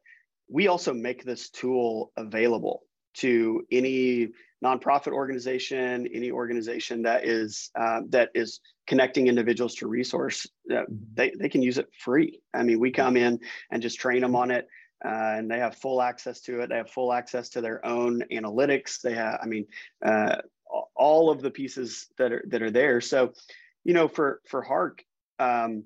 we 0.49 0.67
also 0.67 0.93
make 0.93 1.23
this 1.23 1.49
tool 1.49 2.11
available 2.17 2.83
to 3.15 3.65
any 3.71 4.29
nonprofit 4.63 5.13
organization, 5.13 6.07
any 6.13 6.29
organization 6.31 7.03
that 7.03 7.25
is 7.25 7.71
uh, 7.79 8.01
that 8.09 8.29
is 8.35 8.59
connecting 8.85 9.27
individuals 9.27 9.75
to 9.75 9.87
resource, 9.87 10.45
uh, 10.75 10.83
they 11.13 11.31
they 11.39 11.49
can 11.49 11.61
use 11.61 11.77
it 11.77 11.87
free. 11.97 12.41
I 12.53 12.63
mean, 12.63 12.79
we 12.79 12.91
come 12.91 13.15
in 13.15 13.39
and 13.71 13.81
just 13.81 13.99
train 13.99 14.21
them 14.21 14.35
on 14.35 14.51
it. 14.51 14.67
Uh, 15.05 15.35
and 15.37 15.51
they 15.51 15.59
have 15.59 15.75
full 15.75 16.01
access 16.01 16.39
to 16.39 16.61
it. 16.61 16.69
They 16.69 16.77
have 16.77 16.89
full 16.89 17.11
access 17.11 17.49
to 17.49 17.61
their 17.61 17.85
own 17.85 18.23
analytics. 18.31 19.01
They 19.01 19.13
have, 19.15 19.37
I 19.43 19.47
mean, 19.47 19.65
uh, 20.05 20.37
all 20.95 21.29
of 21.29 21.41
the 21.41 21.51
pieces 21.51 22.07
that 22.17 22.31
are 22.31 22.43
that 22.47 22.61
are 22.61 22.71
there. 22.71 23.01
So, 23.01 23.33
you 23.83 23.93
know, 23.93 24.07
for 24.07 24.41
for 24.47 24.61
Hark, 24.61 25.03
um, 25.39 25.83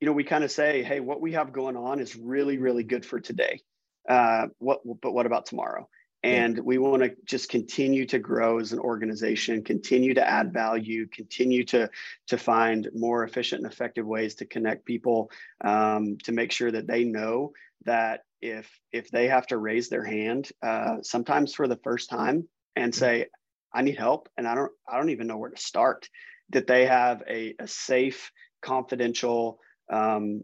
you 0.00 0.06
know, 0.06 0.12
we 0.12 0.24
kind 0.24 0.44
of 0.44 0.50
say, 0.50 0.82
hey, 0.82 1.00
what 1.00 1.20
we 1.20 1.32
have 1.32 1.52
going 1.52 1.76
on 1.76 2.00
is 2.00 2.16
really, 2.16 2.58
really 2.58 2.84
good 2.84 3.06
for 3.06 3.20
today. 3.20 3.60
Uh, 4.08 4.48
what, 4.58 4.80
but 5.00 5.12
what 5.12 5.26
about 5.26 5.46
tomorrow? 5.46 5.88
and 6.22 6.58
we 6.58 6.78
want 6.78 7.02
to 7.02 7.14
just 7.24 7.48
continue 7.48 8.06
to 8.06 8.18
grow 8.18 8.58
as 8.58 8.72
an 8.72 8.78
organization 8.78 9.62
continue 9.64 10.14
to 10.14 10.26
add 10.26 10.52
value 10.52 11.06
continue 11.08 11.64
to 11.64 11.90
to 12.28 12.38
find 12.38 12.88
more 12.94 13.24
efficient 13.24 13.62
and 13.62 13.72
effective 13.72 14.06
ways 14.06 14.36
to 14.36 14.46
connect 14.46 14.84
people 14.84 15.30
um, 15.64 16.16
to 16.18 16.32
make 16.32 16.52
sure 16.52 16.70
that 16.70 16.86
they 16.86 17.04
know 17.04 17.52
that 17.84 18.20
if 18.40 18.70
if 18.92 19.10
they 19.10 19.28
have 19.28 19.46
to 19.46 19.56
raise 19.56 19.88
their 19.88 20.04
hand 20.04 20.50
uh, 20.62 20.96
sometimes 21.02 21.54
for 21.54 21.66
the 21.66 21.78
first 21.82 22.08
time 22.08 22.46
and 22.76 22.94
say 22.94 23.26
i 23.74 23.82
need 23.82 23.96
help 23.96 24.28
and 24.36 24.46
i 24.46 24.54
don't 24.54 24.72
i 24.90 24.96
don't 24.96 25.10
even 25.10 25.26
know 25.26 25.36
where 25.36 25.50
to 25.50 25.60
start 25.60 26.08
that 26.50 26.66
they 26.66 26.86
have 26.86 27.22
a, 27.28 27.54
a 27.58 27.66
safe 27.66 28.30
confidential 28.60 29.58
um, 29.90 30.42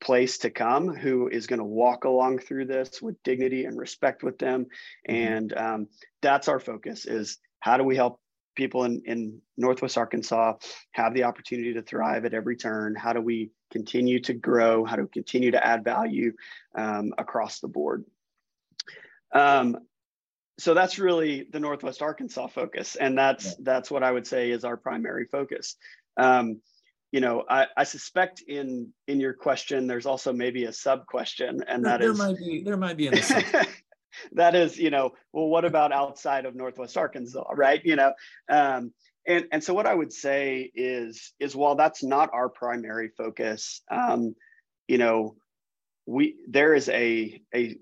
place 0.00 0.38
to 0.38 0.50
come 0.50 0.94
who 0.94 1.28
is 1.28 1.46
going 1.46 1.58
to 1.58 1.64
walk 1.64 2.04
along 2.04 2.38
through 2.38 2.66
this 2.66 3.02
with 3.02 3.20
dignity 3.24 3.64
and 3.64 3.76
respect 3.76 4.22
with 4.22 4.38
them. 4.38 4.66
Mm-hmm. 5.08 5.14
and 5.14 5.56
um, 5.56 5.88
that's 6.22 6.48
our 6.48 6.60
focus 6.60 7.06
is 7.06 7.38
how 7.60 7.76
do 7.76 7.84
we 7.84 7.96
help 7.96 8.20
people 8.54 8.84
in, 8.84 9.02
in 9.06 9.40
northwest 9.56 9.96
arkansas 9.96 10.54
have 10.92 11.14
the 11.14 11.24
opportunity 11.24 11.74
to 11.74 11.82
thrive 11.82 12.24
at 12.24 12.34
every 12.34 12.56
turn? 12.56 12.94
How 12.94 13.12
do 13.12 13.20
we 13.20 13.50
continue 13.72 14.20
to 14.20 14.34
grow? 14.34 14.84
How 14.84 14.96
do 14.96 15.02
we 15.02 15.08
continue 15.08 15.50
to 15.52 15.64
add 15.64 15.84
value 15.84 16.32
um, 16.76 17.12
across 17.18 17.60
the 17.60 17.68
board? 17.68 18.04
Um, 19.34 19.76
so 20.58 20.74
that's 20.74 20.98
really 20.98 21.46
the 21.52 21.60
northwest 21.60 22.02
arkansas 22.02 22.46
focus 22.46 22.96
and 22.96 23.16
that's 23.16 23.46
yeah. 23.46 23.52
that's 23.60 23.90
what 23.90 24.02
i 24.02 24.10
would 24.10 24.26
say 24.26 24.50
is 24.50 24.64
our 24.64 24.76
primary 24.76 25.26
focus 25.26 25.76
um, 26.18 26.60
you 27.12 27.20
know, 27.20 27.44
I, 27.48 27.66
I 27.76 27.84
suspect 27.84 28.42
in 28.42 28.92
in 29.06 29.18
your 29.20 29.32
question, 29.32 29.86
there's 29.86 30.06
also 30.06 30.32
maybe 30.32 30.64
a 30.64 30.72
sub 30.72 31.06
question, 31.06 31.64
and 31.66 31.84
that 31.86 32.00
there 32.00 32.10
is, 32.12 32.18
might 32.18 32.36
be 32.36 32.62
there 32.62 32.76
might 32.76 32.98
be 32.98 33.08
that 34.32 34.54
is, 34.54 34.78
you 34.78 34.90
know, 34.90 35.12
well, 35.32 35.46
what 35.46 35.64
about 35.64 35.92
outside 35.92 36.44
of 36.44 36.54
Northwest 36.54 36.96
Arkansas, 36.96 37.44
right? 37.54 37.80
You 37.82 37.96
know, 37.96 38.12
um, 38.50 38.92
and 39.26 39.46
and 39.52 39.64
so 39.64 39.72
what 39.72 39.86
I 39.86 39.94
would 39.94 40.12
say 40.12 40.70
is 40.74 41.32
is 41.40 41.56
while 41.56 41.76
that's 41.76 42.02
not 42.02 42.30
our 42.34 42.50
primary 42.50 43.08
focus, 43.16 43.80
um, 43.90 44.34
you 44.86 44.98
know, 44.98 45.36
we 46.04 46.36
there 46.46 46.74
is 46.74 46.90
a 46.90 47.40
a 47.54 47.78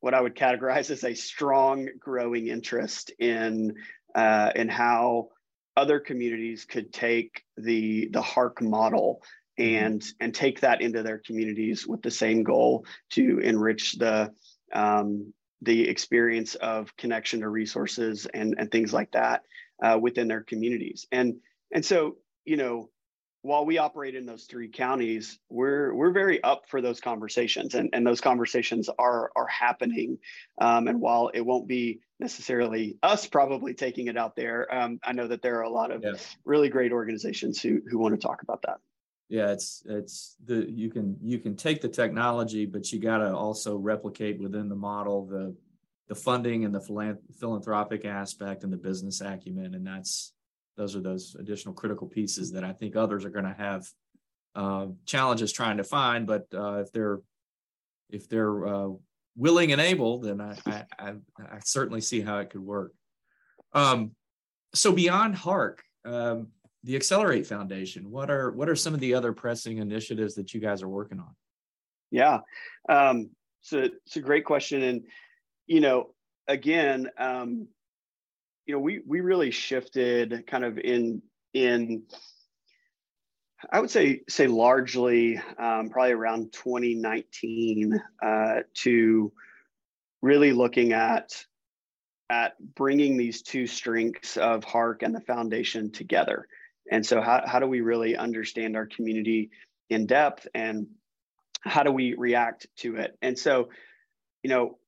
what 0.00 0.14
I 0.14 0.20
would 0.20 0.34
categorize 0.34 0.90
as 0.90 1.04
a 1.04 1.14
strong 1.14 1.88
growing 1.98 2.48
interest 2.48 3.12
in 3.18 3.76
uh, 4.14 4.50
in 4.54 4.68
how 4.68 5.28
other 5.76 6.00
communities 6.00 6.64
could 6.64 6.92
take 6.92 7.44
the 7.56 8.08
the 8.12 8.22
Hark 8.22 8.60
model 8.60 9.22
mm-hmm. 9.58 9.84
and 9.84 10.04
and 10.18 10.34
take 10.34 10.60
that 10.60 10.80
into 10.80 11.02
their 11.02 11.18
communities 11.18 11.86
with 11.86 12.02
the 12.02 12.10
same 12.10 12.42
goal 12.42 12.84
to 13.10 13.38
enrich 13.38 13.92
the 13.92 14.32
um, 14.72 15.32
the 15.62 15.88
experience 15.88 16.54
of 16.54 16.96
connection 16.96 17.40
to 17.40 17.48
resources 17.48 18.26
and 18.26 18.54
and 18.58 18.70
things 18.70 18.92
like 18.92 19.12
that 19.12 19.42
uh, 19.82 19.98
within 20.00 20.28
their 20.28 20.42
communities 20.42 21.06
and 21.12 21.36
and 21.72 21.84
so 21.84 22.16
you 22.44 22.56
know 22.56 22.88
while 23.42 23.64
we 23.64 23.78
operate 23.78 24.14
in 24.14 24.26
those 24.26 24.44
three 24.44 24.68
counties, 24.68 25.38
we're 25.48 25.94
we're 25.94 26.10
very 26.10 26.42
up 26.42 26.64
for 26.68 26.82
those 26.82 27.00
conversations, 27.00 27.74
and, 27.74 27.88
and 27.92 28.06
those 28.06 28.20
conversations 28.20 28.90
are 28.98 29.30
are 29.34 29.46
happening. 29.46 30.18
Um, 30.60 30.88
and 30.88 31.00
while 31.00 31.30
it 31.32 31.40
won't 31.40 31.66
be 31.66 32.00
necessarily 32.18 32.98
us 33.02 33.26
probably 33.26 33.72
taking 33.72 34.08
it 34.08 34.16
out 34.16 34.36
there, 34.36 34.72
um, 34.74 35.00
I 35.02 35.12
know 35.12 35.26
that 35.26 35.40
there 35.40 35.58
are 35.58 35.62
a 35.62 35.70
lot 35.70 35.90
of 35.90 36.02
yes. 36.04 36.36
really 36.44 36.68
great 36.68 36.92
organizations 36.92 37.60
who 37.62 37.80
who 37.88 37.98
want 37.98 38.14
to 38.14 38.20
talk 38.20 38.42
about 38.42 38.62
that. 38.62 38.78
Yeah, 39.30 39.52
it's 39.52 39.82
it's 39.86 40.36
the 40.44 40.70
you 40.70 40.90
can 40.90 41.16
you 41.22 41.38
can 41.38 41.56
take 41.56 41.80
the 41.80 41.88
technology, 41.88 42.66
but 42.66 42.92
you 42.92 42.98
got 42.98 43.18
to 43.18 43.34
also 43.34 43.76
replicate 43.76 44.38
within 44.38 44.68
the 44.68 44.76
model 44.76 45.24
the 45.24 45.56
the 46.08 46.14
funding 46.14 46.64
and 46.64 46.74
the 46.74 47.22
philanthropic 47.38 48.04
aspect 48.04 48.64
and 48.64 48.72
the 48.72 48.76
business 48.76 49.20
acumen, 49.20 49.74
and 49.74 49.86
that's 49.86 50.32
those 50.80 50.96
are 50.96 51.00
those 51.00 51.36
additional 51.38 51.74
critical 51.74 52.06
pieces 52.06 52.52
that 52.52 52.64
I 52.64 52.72
think 52.72 52.96
others 52.96 53.26
are 53.26 53.30
going 53.30 53.44
to 53.44 53.52
have 53.52 53.86
uh, 54.54 54.86
challenges 55.04 55.52
trying 55.52 55.76
to 55.76 55.84
find. 55.84 56.26
But 56.26 56.46
uh, 56.54 56.76
if 56.76 56.90
they're 56.90 57.20
if 58.08 58.30
they're 58.30 58.66
uh, 58.66 58.88
willing 59.36 59.72
and 59.72 59.80
able, 59.80 60.20
then 60.20 60.40
I, 60.40 60.56
I, 60.64 60.84
I, 60.98 61.12
I, 61.38 61.58
certainly 61.62 62.00
see 62.00 62.22
how 62.22 62.38
it 62.38 62.48
could 62.48 62.62
work. 62.62 62.92
Um, 63.74 64.12
so 64.74 64.90
beyond 64.90 65.36
Hark, 65.36 65.82
um, 66.06 66.48
the 66.82 66.96
Excelerate 66.96 67.46
Foundation, 67.46 68.10
what 68.10 68.30
are 68.30 68.50
what 68.50 68.70
are 68.70 68.74
some 68.74 68.94
of 68.94 69.00
the 69.00 69.12
other 69.12 69.34
pressing 69.34 69.78
initiatives 69.78 70.34
that 70.36 70.54
you 70.54 70.60
guys 70.60 70.82
are 70.82 70.88
working 70.88 71.20
on? 71.20 71.36
Yeah, 72.10 72.38
um, 72.88 73.28
so 73.60 73.80
it's 73.80 74.16
a 74.16 74.20
great 74.20 74.46
question, 74.46 74.82
and 74.82 75.02
you 75.66 75.80
know, 75.80 76.14
again, 76.48 77.10
um, 77.18 77.68
you 78.70 78.76
know, 78.76 78.82
we 78.82 79.00
we 79.04 79.20
really 79.20 79.50
shifted 79.50 80.44
kind 80.46 80.64
of 80.64 80.78
in 80.78 81.22
in 81.52 82.04
I 83.68 83.80
would 83.80 83.90
say 83.90 84.20
say 84.28 84.46
largely 84.46 85.38
um, 85.58 85.90
probably 85.90 86.12
around 86.12 86.52
2019 86.52 88.00
uh, 88.24 88.54
to 88.74 89.32
really 90.22 90.52
looking 90.52 90.92
at 90.92 91.32
at 92.30 92.52
bringing 92.76 93.16
these 93.16 93.42
two 93.42 93.66
strengths 93.66 94.36
of 94.36 94.62
Hark 94.62 95.02
and 95.02 95.12
the 95.12 95.20
foundation 95.20 95.90
together. 95.90 96.46
And 96.92 97.04
so 97.04 97.20
how, 97.20 97.42
how 97.44 97.58
do 97.58 97.66
we 97.66 97.80
really 97.80 98.16
understand 98.16 98.76
our 98.76 98.86
community 98.86 99.50
in 99.88 100.06
depth 100.06 100.46
and 100.54 100.86
how 101.62 101.82
do 101.82 101.90
we 101.90 102.14
react 102.14 102.68
to 102.76 102.94
it? 102.94 103.18
And 103.20 103.36
so, 103.36 103.70
you 104.44 104.50
know, 104.50 104.78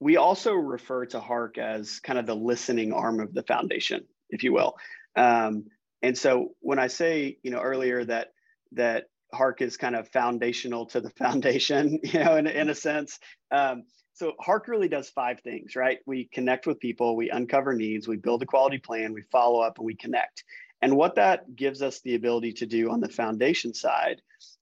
we 0.00 0.16
also 0.16 0.54
refer 0.54 1.06
to 1.06 1.20
Hark 1.20 1.58
as 1.58 2.00
kind 2.00 2.18
of 2.18 2.26
the 2.26 2.34
listening 2.34 2.92
arm 2.92 3.20
of 3.20 3.34
the 3.34 3.42
foundation, 3.42 4.06
if 4.30 4.42
you 4.42 4.52
will. 4.52 4.76
Um, 5.14 5.66
and 6.02 6.16
so 6.16 6.52
when 6.60 6.78
I 6.78 6.86
say, 6.86 7.38
you 7.42 7.50
know, 7.50 7.60
earlier 7.60 8.04
that 8.06 8.28
that 8.72 9.04
Hark 9.32 9.60
is 9.60 9.76
kind 9.76 9.94
of 9.94 10.08
foundational 10.08 10.86
to 10.86 11.00
the 11.00 11.10
foundation, 11.18 12.00
you 12.02 12.24
know, 12.24 12.36
in, 12.36 12.46
in 12.46 12.70
a 12.70 12.74
sense. 12.74 13.18
Um, 13.50 13.84
so 14.14 14.32
Hark 14.40 14.68
really 14.68 14.88
does 14.88 15.08
five 15.08 15.40
things, 15.40 15.76
right? 15.76 15.98
We 16.06 16.28
connect 16.32 16.66
with 16.66 16.80
people, 16.80 17.16
we 17.16 17.30
uncover 17.30 17.74
needs, 17.74 18.08
we 18.08 18.16
build 18.16 18.42
a 18.42 18.46
quality 18.46 18.78
plan, 18.78 19.12
we 19.12 19.22
follow 19.30 19.60
up, 19.60 19.78
and 19.78 19.86
we 19.86 19.94
connect. 19.94 20.44
And 20.82 20.96
what 20.96 21.14
that 21.16 21.54
gives 21.56 21.82
us 21.82 22.00
the 22.00 22.14
ability 22.14 22.54
to 22.54 22.66
do 22.66 22.90
on 22.90 23.00
the 23.00 23.08
foundation 23.08 23.74
side 23.74 24.20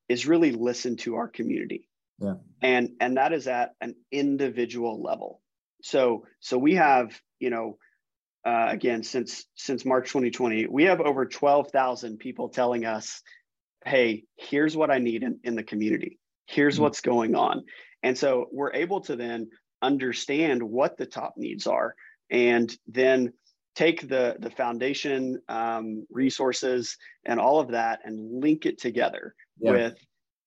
is 0.09 0.27
really 0.27 0.53
listen 0.53 0.97
to 0.97 1.17
our 1.17 1.29
community. 1.29 1.89
Yeah. 2.21 2.35
And 2.63 2.91
and 3.01 3.17
that 3.17 3.33
is 3.33 3.47
at 3.47 3.75
an 3.81 3.95
individual 4.11 5.03
level. 5.03 5.41
So 5.83 6.25
so 6.41 6.59
we 6.59 6.75
have, 6.75 7.19
you 7.39 7.51
know, 7.51 7.79
uh, 8.45 8.67
again 8.71 9.03
since 9.03 9.45
since 9.55 9.85
March 9.85 10.09
2020, 10.09 10.67
we 10.67 10.85
have 10.85 11.01
over 11.01 11.27
12,000 11.27 12.19
people 12.19 12.49
telling 12.49 12.85
us, 12.85 13.23
"Hey, 13.85 14.25
here's 14.37 14.77
what 14.77 14.91
I 14.91 14.99
need 14.99 15.23
in, 15.23 15.41
in 15.45 15.55
the 15.55 15.63
community. 15.63 16.19
Here's 16.47 16.75
mm-hmm. 16.75 16.85
what's 16.85 17.01
going 17.01 17.35
on." 17.35 17.65
And 18.03 18.17
so 18.17 18.47
we're 18.53 18.73
able 18.73 19.01
to 19.03 19.17
then 19.17 19.51
understand 19.83 20.63
what 20.63 20.97
the 20.97 21.07
top 21.07 21.35
needs 21.37 21.67
are 21.67 21.95
and 22.31 22.75
then 22.87 23.33
take 23.75 24.09
the 24.09 24.37
the 24.41 24.51
foundation 24.51 25.41
um, 25.49 26.05
resources 26.11 26.97
and 27.25 27.39
all 27.39 27.61
of 27.61 27.69
that 27.69 28.01
and 28.05 28.43
link 28.43 28.67
it 28.67 28.81
together 28.81 29.35
yeah. 29.61 29.71
with 29.71 29.99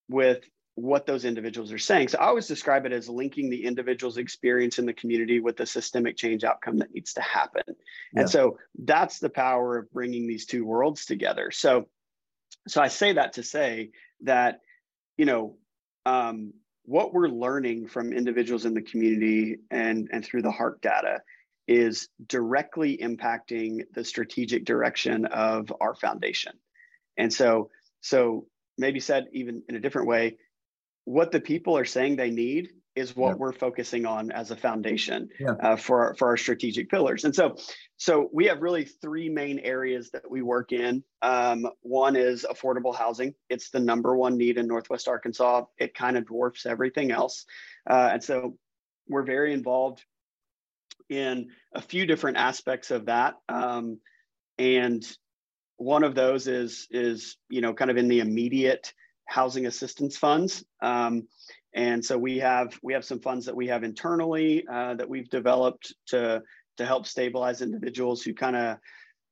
with 0.09 0.39
what 0.75 1.05
those 1.05 1.25
individuals 1.25 1.71
are 1.71 1.77
saying. 1.77 2.07
So 2.07 2.17
I 2.19 2.27
always 2.27 2.47
describe 2.47 2.85
it 2.85 2.93
as 2.93 3.09
linking 3.09 3.49
the 3.49 3.65
individual's 3.65 4.17
experience 4.17 4.79
in 4.79 4.85
the 4.85 4.93
community 4.93 5.39
with 5.39 5.57
the 5.57 5.65
systemic 5.65 6.15
change 6.15 6.43
outcome 6.43 6.77
that 6.77 6.93
needs 6.93 7.13
to 7.13 7.21
happen. 7.21 7.63
Yeah. 7.67 8.21
And 8.21 8.29
so 8.29 8.57
that's 8.83 9.19
the 9.19 9.29
power 9.29 9.77
of 9.77 9.91
bringing 9.91 10.27
these 10.27 10.45
two 10.45 10.65
worlds 10.65 11.05
together. 11.05 11.51
So 11.51 11.87
so 12.67 12.81
I 12.81 12.87
say 12.87 13.13
that 13.13 13.33
to 13.33 13.43
say 13.43 13.91
that 14.21 14.59
you 15.17 15.25
know 15.25 15.57
um, 16.05 16.53
what 16.83 17.13
we're 17.13 17.27
learning 17.27 17.87
from 17.87 18.13
individuals 18.13 18.65
in 18.65 18.73
the 18.73 18.81
community 18.81 19.57
and 19.69 20.09
and 20.11 20.23
through 20.23 20.41
the 20.41 20.51
Hark 20.51 20.81
data 20.81 21.21
is 21.67 22.09
directly 22.27 22.97
impacting 22.97 23.81
the 23.93 24.03
strategic 24.03 24.65
direction 24.65 25.25
of 25.25 25.71
our 25.79 25.95
foundation. 25.95 26.53
And 27.17 27.31
so 27.31 27.69
so 28.01 28.47
maybe 28.77 28.99
said 28.99 29.27
even 29.33 29.63
in 29.69 29.75
a 29.75 29.79
different 29.79 30.07
way 30.07 30.37
what 31.11 31.31
the 31.31 31.41
people 31.41 31.77
are 31.77 31.85
saying 31.85 32.15
they 32.15 32.31
need 32.31 32.69
is 32.95 33.15
what 33.15 33.29
yeah. 33.29 33.35
we're 33.35 33.53
focusing 33.53 34.05
on 34.05 34.31
as 34.31 34.51
a 34.51 34.55
foundation 34.55 35.29
yeah. 35.39 35.51
uh, 35.61 35.75
for 35.75 36.07
our, 36.07 36.15
for 36.15 36.27
our 36.29 36.37
strategic 36.37 36.89
pillars. 36.89 37.25
And 37.25 37.35
so, 37.35 37.57
so 37.97 38.29
we 38.33 38.45
have 38.45 38.61
really 38.61 38.85
three 38.85 39.29
main 39.29 39.59
areas 39.59 40.09
that 40.11 40.29
we 40.29 40.41
work 40.41 40.71
in. 40.71 41.03
Um, 41.21 41.67
one 41.81 42.15
is 42.15 42.45
affordable 42.49 42.95
housing. 42.95 43.33
It's 43.49 43.69
the 43.71 43.79
number 43.79 44.15
one 44.15 44.37
need 44.37 44.57
in 44.57 44.67
Northwest 44.67 45.07
Arkansas. 45.07 45.65
It 45.77 45.93
kind 45.93 46.17
of 46.17 46.25
dwarfs 46.25 46.65
everything 46.65 47.11
else, 47.11 47.45
uh, 47.89 48.11
and 48.13 48.23
so 48.23 48.57
we're 49.07 49.23
very 49.23 49.53
involved 49.53 50.03
in 51.09 51.49
a 51.73 51.81
few 51.81 52.05
different 52.05 52.37
aspects 52.37 52.89
of 52.89 53.07
that. 53.07 53.35
Um, 53.49 53.99
and 54.57 55.05
one 55.77 56.03
of 56.03 56.15
those 56.15 56.47
is 56.47 56.87
is 56.91 57.37
you 57.49 57.61
know 57.61 57.73
kind 57.73 57.91
of 57.91 57.97
in 57.97 58.07
the 58.07 58.19
immediate 58.19 58.93
housing 59.25 59.65
assistance 59.65 60.17
funds. 60.17 60.63
Um, 60.81 61.27
and 61.73 62.03
so 62.03 62.17
we 62.17 62.39
have 62.39 62.77
we 62.83 62.93
have 62.93 63.05
some 63.05 63.19
funds 63.19 63.45
that 63.45 63.55
we 63.55 63.67
have 63.67 63.83
internally 63.83 64.65
uh, 64.71 64.95
that 64.95 65.09
we've 65.09 65.29
developed 65.29 65.93
to 66.07 66.41
to 66.77 66.85
help 66.85 67.05
stabilize 67.07 67.61
individuals 67.61 68.21
who 68.21 68.33
kind 68.33 68.55
of 68.55 68.77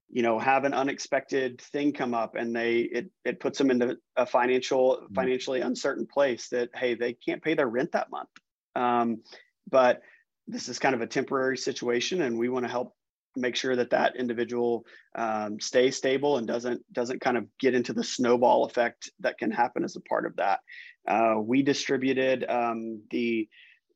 you 0.10 0.24
know 0.24 0.40
have 0.40 0.64
an 0.64 0.74
unexpected 0.74 1.62
thing 1.62 1.92
come 1.94 2.14
up 2.14 2.36
and 2.36 2.56
they 2.56 2.80
it, 2.80 3.10
it 3.26 3.40
puts 3.40 3.58
them 3.58 3.70
into 3.70 3.98
a 4.16 4.26
financial 4.26 4.98
mm-hmm. 4.98 5.14
financially 5.14 5.62
uncertain 5.62 6.08
place 6.08 6.48
that 6.50 6.70
hey 6.74 6.96
they 6.96 7.14
can't 7.14 7.44
pay 7.44 7.54
their 7.54 7.68
rent 7.68 7.92
that 7.92 8.10
month 8.10 8.30
um, 8.76 9.22
but 9.70 10.02
this 10.48 10.70
is 10.70 10.80
kind 10.80 10.96
of 10.96 11.02
a 11.02 11.08
temporary 11.08 11.58
situation 11.58 12.22
and 12.22 12.38
we 12.38 12.50
want 12.50 12.66
to 12.66 12.72
help 12.72 12.96
make 13.36 13.56
sure 13.56 13.76
that 13.76 13.92
that 13.92 14.16
individual 14.16 14.86
um, 15.16 15.60
stays 15.60 15.96
stable 15.96 16.38
and 16.38 16.48
doesn't 16.48 16.82
doesn't 16.94 17.22
kind 17.22 17.38
of 17.38 17.46
get 17.60 17.74
into 17.74 17.94
the 17.94 18.04
snowball 18.04 18.66
effect 18.66 19.10
that 19.20 19.38
can 19.38 19.52
happen 19.52 19.84
as 19.84 19.96
a 19.96 20.02
part 20.02 20.26
of 20.26 20.36
that. 20.38 20.60
Uh, 21.08 21.36
we 21.40 21.64
distributed 21.64 22.46
um, 22.50 23.02
the 23.12 23.48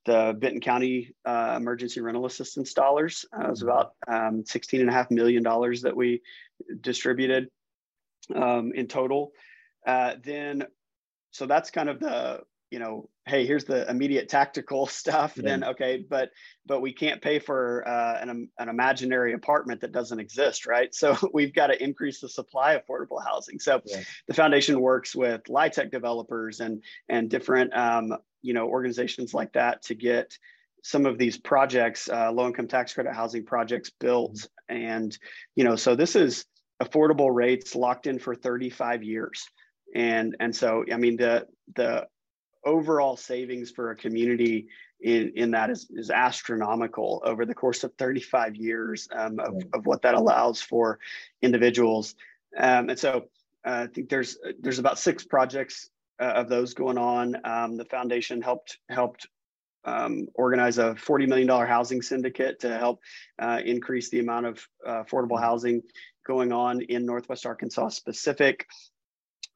the 0.05 0.35
Benton 0.37 0.59
County 0.59 1.13
uh, 1.25 1.55
emergency 1.57 2.01
rental 2.01 2.25
assistance 2.25 2.73
dollars. 2.73 3.25
Uh, 3.35 3.45
it 3.45 3.49
was 3.49 3.63
mm-hmm. 3.63 3.69
about 3.69 3.93
um, 4.07 4.43
16 4.45 4.81
and 4.81 4.89
a 4.89 4.93
half 4.93 5.09
million 5.09 5.43
dollars 5.43 5.81
that 5.83 5.95
we 5.95 6.21
distributed 6.81 7.49
um, 8.35 8.73
in 8.75 8.87
total. 8.87 9.31
Uh, 9.85 10.15
then, 10.23 10.65
so 11.31 11.45
that's 11.45 11.71
kind 11.71 11.89
of 11.89 11.99
the 11.99 12.41
you 12.73 12.79
know 12.79 13.07
hey 13.27 13.45
here's 13.45 13.65
the 13.65 13.87
immediate 13.87 14.27
tactical 14.27 14.87
stuff 15.01 15.33
yeah. 15.37 15.43
then 15.43 15.63
okay 15.63 16.03
but 16.09 16.31
but 16.65 16.81
we 16.81 16.91
can't 16.91 17.21
pay 17.21 17.37
for 17.37 17.87
uh, 17.87 18.17
an, 18.19 18.49
an 18.57 18.67
imaginary 18.67 19.33
apartment 19.33 19.79
that 19.79 19.91
doesn't 19.91 20.19
exist 20.19 20.65
right 20.65 20.93
so 20.95 21.15
we've 21.33 21.53
got 21.53 21.67
to 21.67 21.81
increase 21.81 22.19
the 22.19 22.27
supply 22.27 22.73
of 22.73 22.81
affordable 22.85 23.23
housing 23.23 23.59
so 23.59 23.79
yeah. 23.85 24.01
the 24.27 24.33
foundation 24.33 24.81
works 24.81 25.15
with 25.15 25.43
LIHTC 25.43 25.91
developers 25.91 26.59
and 26.61 26.83
and 27.07 27.29
different 27.29 27.71
um, 27.77 28.17
you 28.41 28.55
know 28.55 28.67
organizations 28.67 29.35
like 29.35 29.53
that 29.53 29.83
to 29.83 29.93
get 29.93 30.35
some 30.81 31.05
of 31.05 31.19
these 31.19 31.37
projects 31.37 32.09
uh, 32.09 32.31
low 32.31 32.47
income 32.47 32.67
tax 32.67 32.91
credit 32.91 33.13
housing 33.13 33.45
projects 33.45 33.91
built 33.99 34.33
mm-hmm. 34.33 34.75
and 34.75 35.17
you 35.55 35.63
know 35.63 35.75
so 35.75 35.95
this 35.95 36.15
is 36.15 36.45
affordable 36.81 37.31
rates 37.31 37.75
locked 37.75 38.07
in 38.07 38.17
for 38.17 38.33
35 38.33 39.03
years 39.03 39.45
and 39.95 40.35
and 40.39 40.55
so 40.55 40.83
i 40.91 40.97
mean 40.97 41.15
the 41.15 41.45
the 41.75 42.05
overall 42.65 43.17
savings 43.17 43.71
for 43.71 43.91
a 43.91 43.95
community 43.95 44.67
in, 45.01 45.33
in 45.35 45.51
that 45.51 45.69
is, 45.69 45.87
is 45.91 46.09
astronomical 46.09 47.21
over 47.25 47.45
the 47.45 47.53
course 47.53 47.83
of 47.83 47.93
35 47.95 48.55
years 48.55 49.07
um, 49.11 49.39
of, 49.39 49.61
of 49.73 49.85
what 49.85 50.01
that 50.01 50.15
allows 50.15 50.61
for 50.61 50.99
individuals. 51.41 52.15
Um, 52.57 52.89
and 52.89 52.97
so 52.97 53.25
uh, 53.65 53.85
I 53.85 53.87
think 53.87 54.09
there's 54.09 54.37
there's 54.59 54.79
about 54.79 54.99
six 54.99 55.23
projects 55.25 55.89
uh, 56.19 56.25
of 56.25 56.49
those 56.49 56.73
going 56.73 56.97
on. 56.97 57.37
Um, 57.43 57.77
the 57.77 57.85
foundation 57.85 58.41
helped 58.41 58.77
helped 58.89 59.27
um, 59.85 60.27
organize 60.35 60.77
a 60.77 60.93
$40 60.93 61.27
million 61.27 61.47
housing 61.47 62.01
syndicate 62.01 62.59
to 62.61 62.77
help 62.77 63.01
uh, 63.39 63.59
increase 63.65 64.09
the 64.09 64.19
amount 64.19 64.45
of 64.45 64.67
uh, 64.85 65.03
affordable 65.03 65.39
housing 65.39 65.81
going 66.25 66.53
on 66.53 66.81
in 66.81 67.05
Northwest 67.05 67.45
Arkansas 67.45 67.89
specific. 67.89 68.67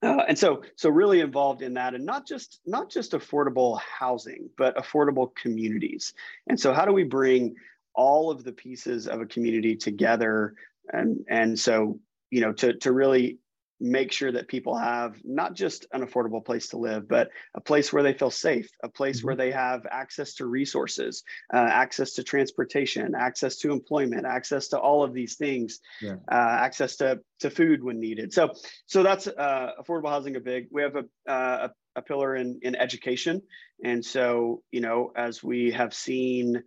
Uh, 0.03 0.23
and 0.27 0.37
so 0.37 0.63
so 0.75 0.89
really 0.89 1.21
involved 1.21 1.61
in 1.61 1.73
that 1.73 1.95
and 1.95 2.05
not 2.05 2.27
just 2.27 2.59
not 2.65 2.89
just 2.89 3.13
affordable 3.13 3.79
housing 3.79 4.49
but 4.57 4.75
affordable 4.77 5.33
communities. 5.35 6.13
And 6.47 6.59
so 6.59 6.73
how 6.73 6.85
do 6.85 6.93
we 6.93 7.03
bring 7.03 7.55
all 7.95 8.29
of 8.29 8.43
the 8.43 8.51
pieces 8.51 9.07
of 9.07 9.21
a 9.21 9.25
community 9.25 9.75
together? 9.75 10.53
And 10.91 11.25
and 11.29 11.59
so 11.59 11.99
you 12.29 12.41
know 12.41 12.53
to 12.53 12.73
to 12.73 12.91
really 12.91 13.39
make 13.79 14.11
sure 14.11 14.31
that 14.31 14.47
people 14.47 14.75
have 14.75 15.19
not 15.23 15.53
just 15.53 15.85
an 15.91 16.05
affordable 16.05 16.43
place 16.43 16.69
to 16.69 16.77
live, 16.77 17.07
but 17.07 17.29
a 17.53 17.61
place 17.61 17.93
where 17.93 18.03
they 18.03 18.13
feel 18.13 18.31
safe, 18.31 18.69
a 18.83 18.89
place 18.89 19.17
mm-hmm. 19.17 19.27
where 19.27 19.35
they 19.35 19.51
have 19.51 19.85
access 19.89 20.33
to 20.35 20.45
resources, 20.45 21.23
uh, 21.53 21.57
access 21.57 22.13
to 22.13 22.23
transportation, 22.23 23.13
access 23.15 23.57
to 23.57 23.71
employment, 23.71 24.25
access 24.25 24.69
to 24.69 24.79
all 24.79 25.03
of 25.03 25.13
these 25.13 25.35
things, 25.35 25.79
yeah. 26.01 26.15
uh, 26.31 26.57
access 26.59 26.95
to, 26.95 27.19
to 27.39 27.49
food 27.49 27.83
when 27.83 27.99
needed. 27.99 28.33
So, 28.33 28.53
so 28.87 29.03
that's 29.03 29.27
uh, 29.27 29.71
affordable 29.79 30.09
housing 30.09 30.35
a 30.35 30.39
big. 30.39 30.67
We 30.71 30.81
have 30.81 30.95
a, 30.95 31.31
uh, 31.31 31.67
a, 31.67 31.99
a 31.99 32.01
pillar 32.01 32.35
in 32.35 32.59
in 32.61 32.75
education, 32.75 33.41
and 33.83 34.05
so 34.05 34.61
you 34.71 34.81
know 34.81 35.11
as 35.15 35.43
we 35.43 35.71
have 35.71 35.93
seen 35.93 36.63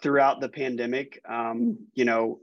throughout 0.00 0.40
the 0.40 0.48
pandemic, 0.48 1.20
um, 1.28 1.78
you 1.94 2.04
know 2.04 2.40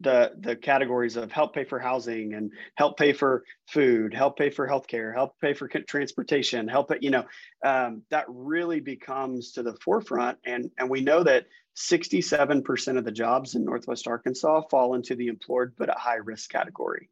the 0.00 0.32
the 0.40 0.56
categories 0.56 1.16
of 1.16 1.32
help 1.32 1.54
pay 1.54 1.64
for 1.64 1.78
housing 1.78 2.34
and 2.34 2.52
help 2.74 2.98
pay 2.98 3.12
for 3.12 3.44
food, 3.66 4.12
help 4.12 4.36
pay 4.36 4.50
for 4.50 4.68
healthcare, 4.68 5.14
help 5.14 5.32
pay 5.40 5.54
for 5.54 5.68
transportation, 5.68 6.68
help 6.68 6.90
it, 6.90 7.02
you 7.02 7.10
know, 7.10 7.24
um, 7.64 8.02
that 8.10 8.26
really 8.28 8.80
becomes 8.80 9.52
to 9.52 9.62
the 9.62 9.76
forefront. 9.82 10.38
And 10.44 10.70
and 10.78 10.90
we 10.90 11.00
know 11.00 11.22
that 11.22 11.46
67% 11.76 12.98
of 12.98 13.04
the 13.04 13.12
jobs 13.12 13.54
in 13.54 13.64
Northwest 13.64 14.06
Arkansas 14.06 14.62
fall 14.70 14.94
into 14.94 15.14
the 15.14 15.28
employed 15.28 15.72
but 15.76 15.90
at 15.90 15.98
high 15.98 16.16
risk 16.16 16.50
category. 16.50 17.10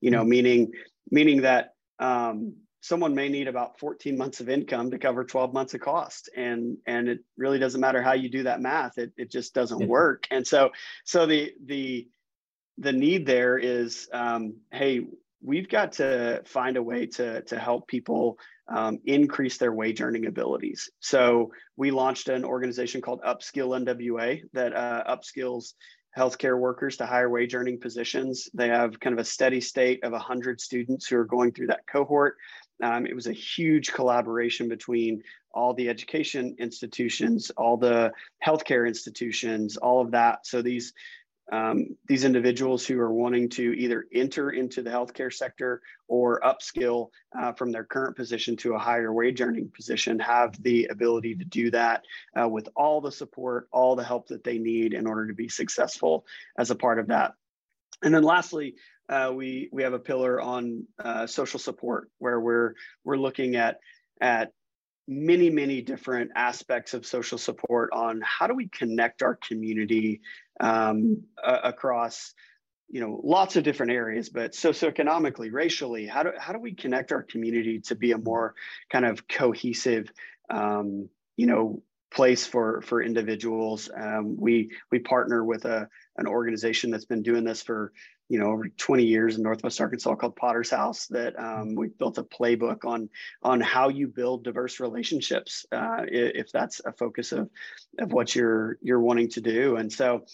You 0.00 0.10
know, 0.10 0.20
mm-hmm. 0.20 0.30
meaning 0.30 0.72
meaning 1.10 1.42
that 1.42 1.74
um, 1.98 2.54
someone 2.86 3.14
may 3.14 3.28
need 3.28 3.48
about 3.48 3.78
14 3.80 4.16
months 4.16 4.40
of 4.40 4.48
income 4.48 4.90
to 4.90 4.98
cover 4.98 5.24
12 5.24 5.52
months 5.52 5.74
of 5.74 5.80
cost 5.80 6.28
and 6.36 6.76
and 6.86 7.08
it 7.08 7.20
really 7.36 7.58
doesn't 7.58 7.80
matter 7.80 8.00
how 8.00 8.12
you 8.12 8.28
do 8.28 8.44
that 8.44 8.60
math 8.60 8.98
it, 8.98 9.12
it 9.16 9.30
just 9.30 9.54
doesn't 9.54 9.88
work 9.88 10.26
and 10.30 10.46
so 10.46 10.70
so 11.04 11.26
the 11.26 11.52
the 11.64 12.06
the 12.78 12.92
need 12.92 13.26
there 13.26 13.58
is, 13.58 14.08
um, 14.12 14.56
hey, 14.72 15.06
we've 15.42 15.68
got 15.68 15.92
to 15.92 16.42
find 16.44 16.76
a 16.76 16.82
way 16.82 17.06
to, 17.06 17.42
to 17.42 17.58
help 17.58 17.86
people 17.88 18.38
um, 18.68 18.98
increase 19.04 19.58
their 19.58 19.72
wage 19.72 20.00
earning 20.00 20.26
abilities. 20.26 20.90
So 21.00 21.52
we 21.76 21.90
launched 21.90 22.28
an 22.28 22.44
organization 22.44 23.00
called 23.00 23.22
Upskill 23.22 23.84
NWA 23.84 24.42
that 24.52 24.74
uh, 24.74 25.04
upskills 25.08 25.74
healthcare 26.16 26.58
workers 26.58 26.96
to 26.96 27.06
higher 27.06 27.28
wage 27.28 27.54
earning 27.54 27.78
positions. 27.78 28.48
They 28.54 28.68
have 28.68 28.98
kind 28.98 29.12
of 29.12 29.20
a 29.20 29.28
steady 29.28 29.60
state 29.60 30.02
of 30.02 30.12
100 30.12 30.60
students 30.60 31.06
who 31.06 31.16
are 31.18 31.26
going 31.26 31.52
through 31.52 31.68
that 31.68 31.86
cohort. 31.86 32.36
Um, 32.82 33.06
it 33.06 33.14
was 33.14 33.26
a 33.26 33.32
huge 33.32 33.92
collaboration 33.92 34.68
between 34.68 35.22
all 35.52 35.74
the 35.74 35.88
education 35.88 36.56
institutions, 36.58 37.50
all 37.56 37.76
the 37.76 38.12
healthcare 38.44 38.86
institutions, 38.86 39.76
all 39.76 40.00
of 40.00 40.10
that. 40.12 40.46
So 40.46 40.62
these 40.62 40.92
um, 41.52 41.96
these 42.06 42.24
individuals 42.24 42.84
who 42.84 42.98
are 43.00 43.12
wanting 43.12 43.48
to 43.50 43.62
either 43.78 44.06
enter 44.12 44.50
into 44.50 44.82
the 44.82 44.90
healthcare 44.90 45.32
sector 45.32 45.80
or 46.08 46.40
upskill 46.40 47.10
uh, 47.38 47.52
from 47.52 47.70
their 47.70 47.84
current 47.84 48.16
position 48.16 48.56
to 48.56 48.74
a 48.74 48.78
higher 48.78 49.12
wage 49.12 49.40
earning 49.40 49.70
position 49.74 50.18
have 50.18 50.60
the 50.62 50.86
ability 50.86 51.36
to 51.36 51.44
do 51.44 51.70
that 51.70 52.04
uh, 52.40 52.48
with 52.48 52.68
all 52.74 53.00
the 53.00 53.12
support, 53.12 53.68
all 53.70 53.94
the 53.94 54.04
help 54.04 54.26
that 54.28 54.42
they 54.42 54.58
need 54.58 54.92
in 54.92 55.06
order 55.06 55.28
to 55.28 55.34
be 55.34 55.48
successful 55.48 56.26
as 56.58 56.70
a 56.70 56.74
part 56.74 56.98
of 56.98 57.08
that. 57.08 57.34
And 58.02 58.12
then 58.12 58.24
lastly, 58.24 58.74
uh, 59.08 59.32
we 59.32 59.68
we 59.72 59.84
have 59.84 59.92
a 59.92 60.00
pillar 60.00 60.40
on 60.40 60.84
uh, 60.98 61.26
social 61.28 61.60
support 61.60 62.10
where 62.18 62.40
we're 62.40 62.74
we're 63.04 63.16
looking 63.16 63.54
at 63.54 63.78
at 64.20 64.52
many 65.08 65.50
many 65.50 65.80
different 65.82 66.30
aspects 66.34 66.94
of 66.94 67.06
social 67.06 67.38
support 67.38 67.90
on 67.92 68.20
how 68.24 68.46
do 68.46 68.54
we 68.54 68.68
connect 68.68 69.22
our 69.22 69.36
community 69.36 70.20
um, 70.60 71.22
uh, 71.42 71.60
across 71.64 72.34
you 72.88 73.00
know 73.00 73.20
lots 73.22 73.56
of 73.56 73.64
different 73.64 73.92
areas 73.92 74.28
but 74.28 74.52
socioeconomically 74.52 75.52
racially 75.52 76.06
how 76.06 76.22
do, 76.22 76.30
how 76.38 76.52
do 76.52 76.58
we 76.58 76.74
connect 76.74 77.12
our 77.12 77.22
community 77.22 77.80
to 77.80 77.94
be 77.94 78.12
a 78.12 78.18
more 78.18 78.54
kind 78.90 79.04
of 79.04 79.26
cohesive 79.28 80.10
um, 80.50 81.08
you 81.36 81.46
know 81.46 81.82
place 82.10 82.46
for 82.46 82.80
for 82.82 83.02
individuals? 83.02 83.90
Um, 83.94 84.36
we 84.38 84.70
we 84.90 84.98
partner 84.98 85.44
with 85.44 85.64
a 85.64 85.88
an 86.16 86.26
organization 86.26 86.90
that's 86.90 87.04
been 87.04 87.22
doing 87.22 87.44
this 87.44 87.62
for 87.62 87.92
you 88.28 88.38
know 88.38 88.46
over 88.46 88.68
20 88.68 89.04
years 89.04 89.36
in 89.36 89.42
northwest 89.42 89.80
arkansas 89.80 90.14
called 90.14 90.36
potter's 90.36 90.70
house 90.70 91.06
that 91.06 91.38
um, 91.38 91.74
we 91.74 91.88
built 91.88 92.18
a 92.18 92.24
playbook 92.24 92.84
on 92.84 93.08
on 93.42 93.60
how 93.60 93.88
you 93.88 94.08
build 94.08 94.44
diverse 94.44 94.80
relationships 94.80 95.64
uh, 95.72 96.02
if 96.08 96.50
that's 96.52 96.80
a 96.84 96.92
focus 96.92 97.32
of 97.32 97.48
of 97.98 98.12
what 98.12 98.34
you're 98.34 98.78
you're 98.82 99.00
wanting 99.00 99.28
to 99.30 99.40
do. 99.40 99.76
And 99.76 99.92
so 99.92 100.24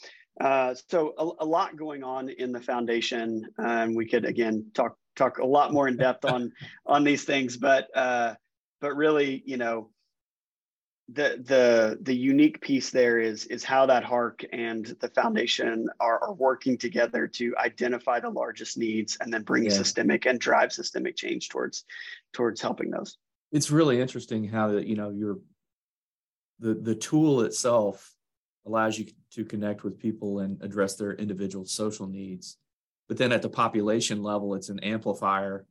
uh, 0.40 0.74
so 0.88 1.14
a, 1.18 1.44
a, 1.44 1.46
lot 1.46 1.76
going 1.76 2.02
on 2.02 2.30
in 2.30 2.52
the 2.52 2.60
foundation 2.60 3.46
and 3.58 3.94
we 3.94 4.06
could 4.06 4.24
again 4.24 4.70
talk 4.72 4.96
talk 5.14 5.38
a 5.38 5.46
lot 5.46 5.72
more 5.72 5.88
in 5.88 5.96
depth 5.96 6.24
on 6.24 6.52
on 6.86 7.04
these 7.04 7.24
things 7.24 7.56
but 7.56 7.94
uh, 7.94 8.34
but 8.80 8.96
really 8.96 9.42
you 9.44 9.58
know 9.58 9.90
the 11.14 11.42
the 11.44 11.98
the 12.02 12.14
unique 12.14 12.60
piece 12.60 12.90
there 12.90 13.18
is 13.18 13.44
is 13.46 13.64
how 13.64 13.86
that 13.86 14.04
hark 14.04 14.44
and 14.52 14.96
the 15.00 15.08
foundation 15.08 15.88
are, 16.00 16.18
are 16.22 16.32
working 16.32 16.78
together 16.78 17.26
to 17.26 17.54
identify 17.58 18.20
the 18.20 18.30
largest 18.30 18.78
needs 18.78 19.18
and 19.20 19.32
then 19.32 19.42
bring 19.42 19.64
yeah. 19.64 19.70
systemic 19.70 20.26
and 20.26 20.40
drive 20.40 20.72
systemic 20.72 21.16
change 21.16 21.48
towards 21.48 21.84
towards 22.32 22.60
helping 22.60 22.90
those. 22.90 23.18
It's 23.50 23.70
really 23.70 24.00
interesting 24.00 24.48
how 24.48 24.72
that 24.72 24.86
you 24.86 24.96
know 24.96 25.10
your 25.10 25.38
the 26.60 26.74
the 26.74 26.94
tool 26.94 27.42
itself 27.42 28.14
allows 28.66 28.98
you 28.98 29.06
to 29.32 29.44
connect 29.44 29.82
with 29.82 29.98
people 29.98 30.38
and 30.38 30.62
address 30.62 30.94
their 30.94 31.14
individual 31.14 31.64
social 31.66 32.06
needs. 32.06 32.56
But 33.08 33.18
then 33.18 33.32
at 33.32 33.42
the 33.42 33.50
population 33.50 34.22
level 34.22 34.54
it's 34.54 34.68
an 34.70 34.80
amplifier 34.80 35.66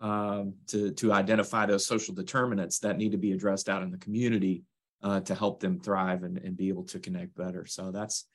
um, 0.00 0.54
to 0.68 0.90
to 0.92 1.12
identify 1.12 1.66
those 1.66 1.86
social 1.86 2.14
determinants 2.14 2.80
that 2.80 2.98
need 2.98 3.12
to 3.12 3.18
be 3.18 3.32
addressed 3.32 3.68
out 3.68 3.82
in 3.82 3.92
the 3.92 3.98
community 3.98 4.64
uh, 5.02 5.20
to 5.20 5.34
help 5.34 5.60
them 5.60 5.80
thrive 5.80 6.22
and, 6.22 6.38
and 6.38 6.56
be 6.56 6.68
able 6.68 6.84
to 6.84 6.98
connect 6.98 7.36
better. 7.36 7.66
So 7.66 7.90
that's 7.90 8.26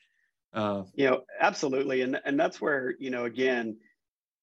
uh, 0.54 0.84
you 0.96 1.10
know 1.10 1.22
absolutely, 1.40 2.02
and 2.02 2.20
and 2.26 2.40
that's 2.40 2.60
where 2.60 2.96
you 3.00 3.10
know 3.10 3.26
again 3.26 3.78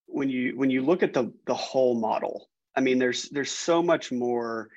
when 0.07 0.29
you 0.29 0.57
when 0.57 0.71
you 0.71 0.83
look 0.83 1.03
at 1.03 1.13
the 1.13 1.33
the 1.47 1.55
whole 1.55 1.95
model, 1.95 2.49
I 2.75 2.81
mean 2.81 2.99
there's 2.99 3.29
there's 3.31 3.53
so 3.53 3.83
much 3.83 4.13
more 4.13 4.69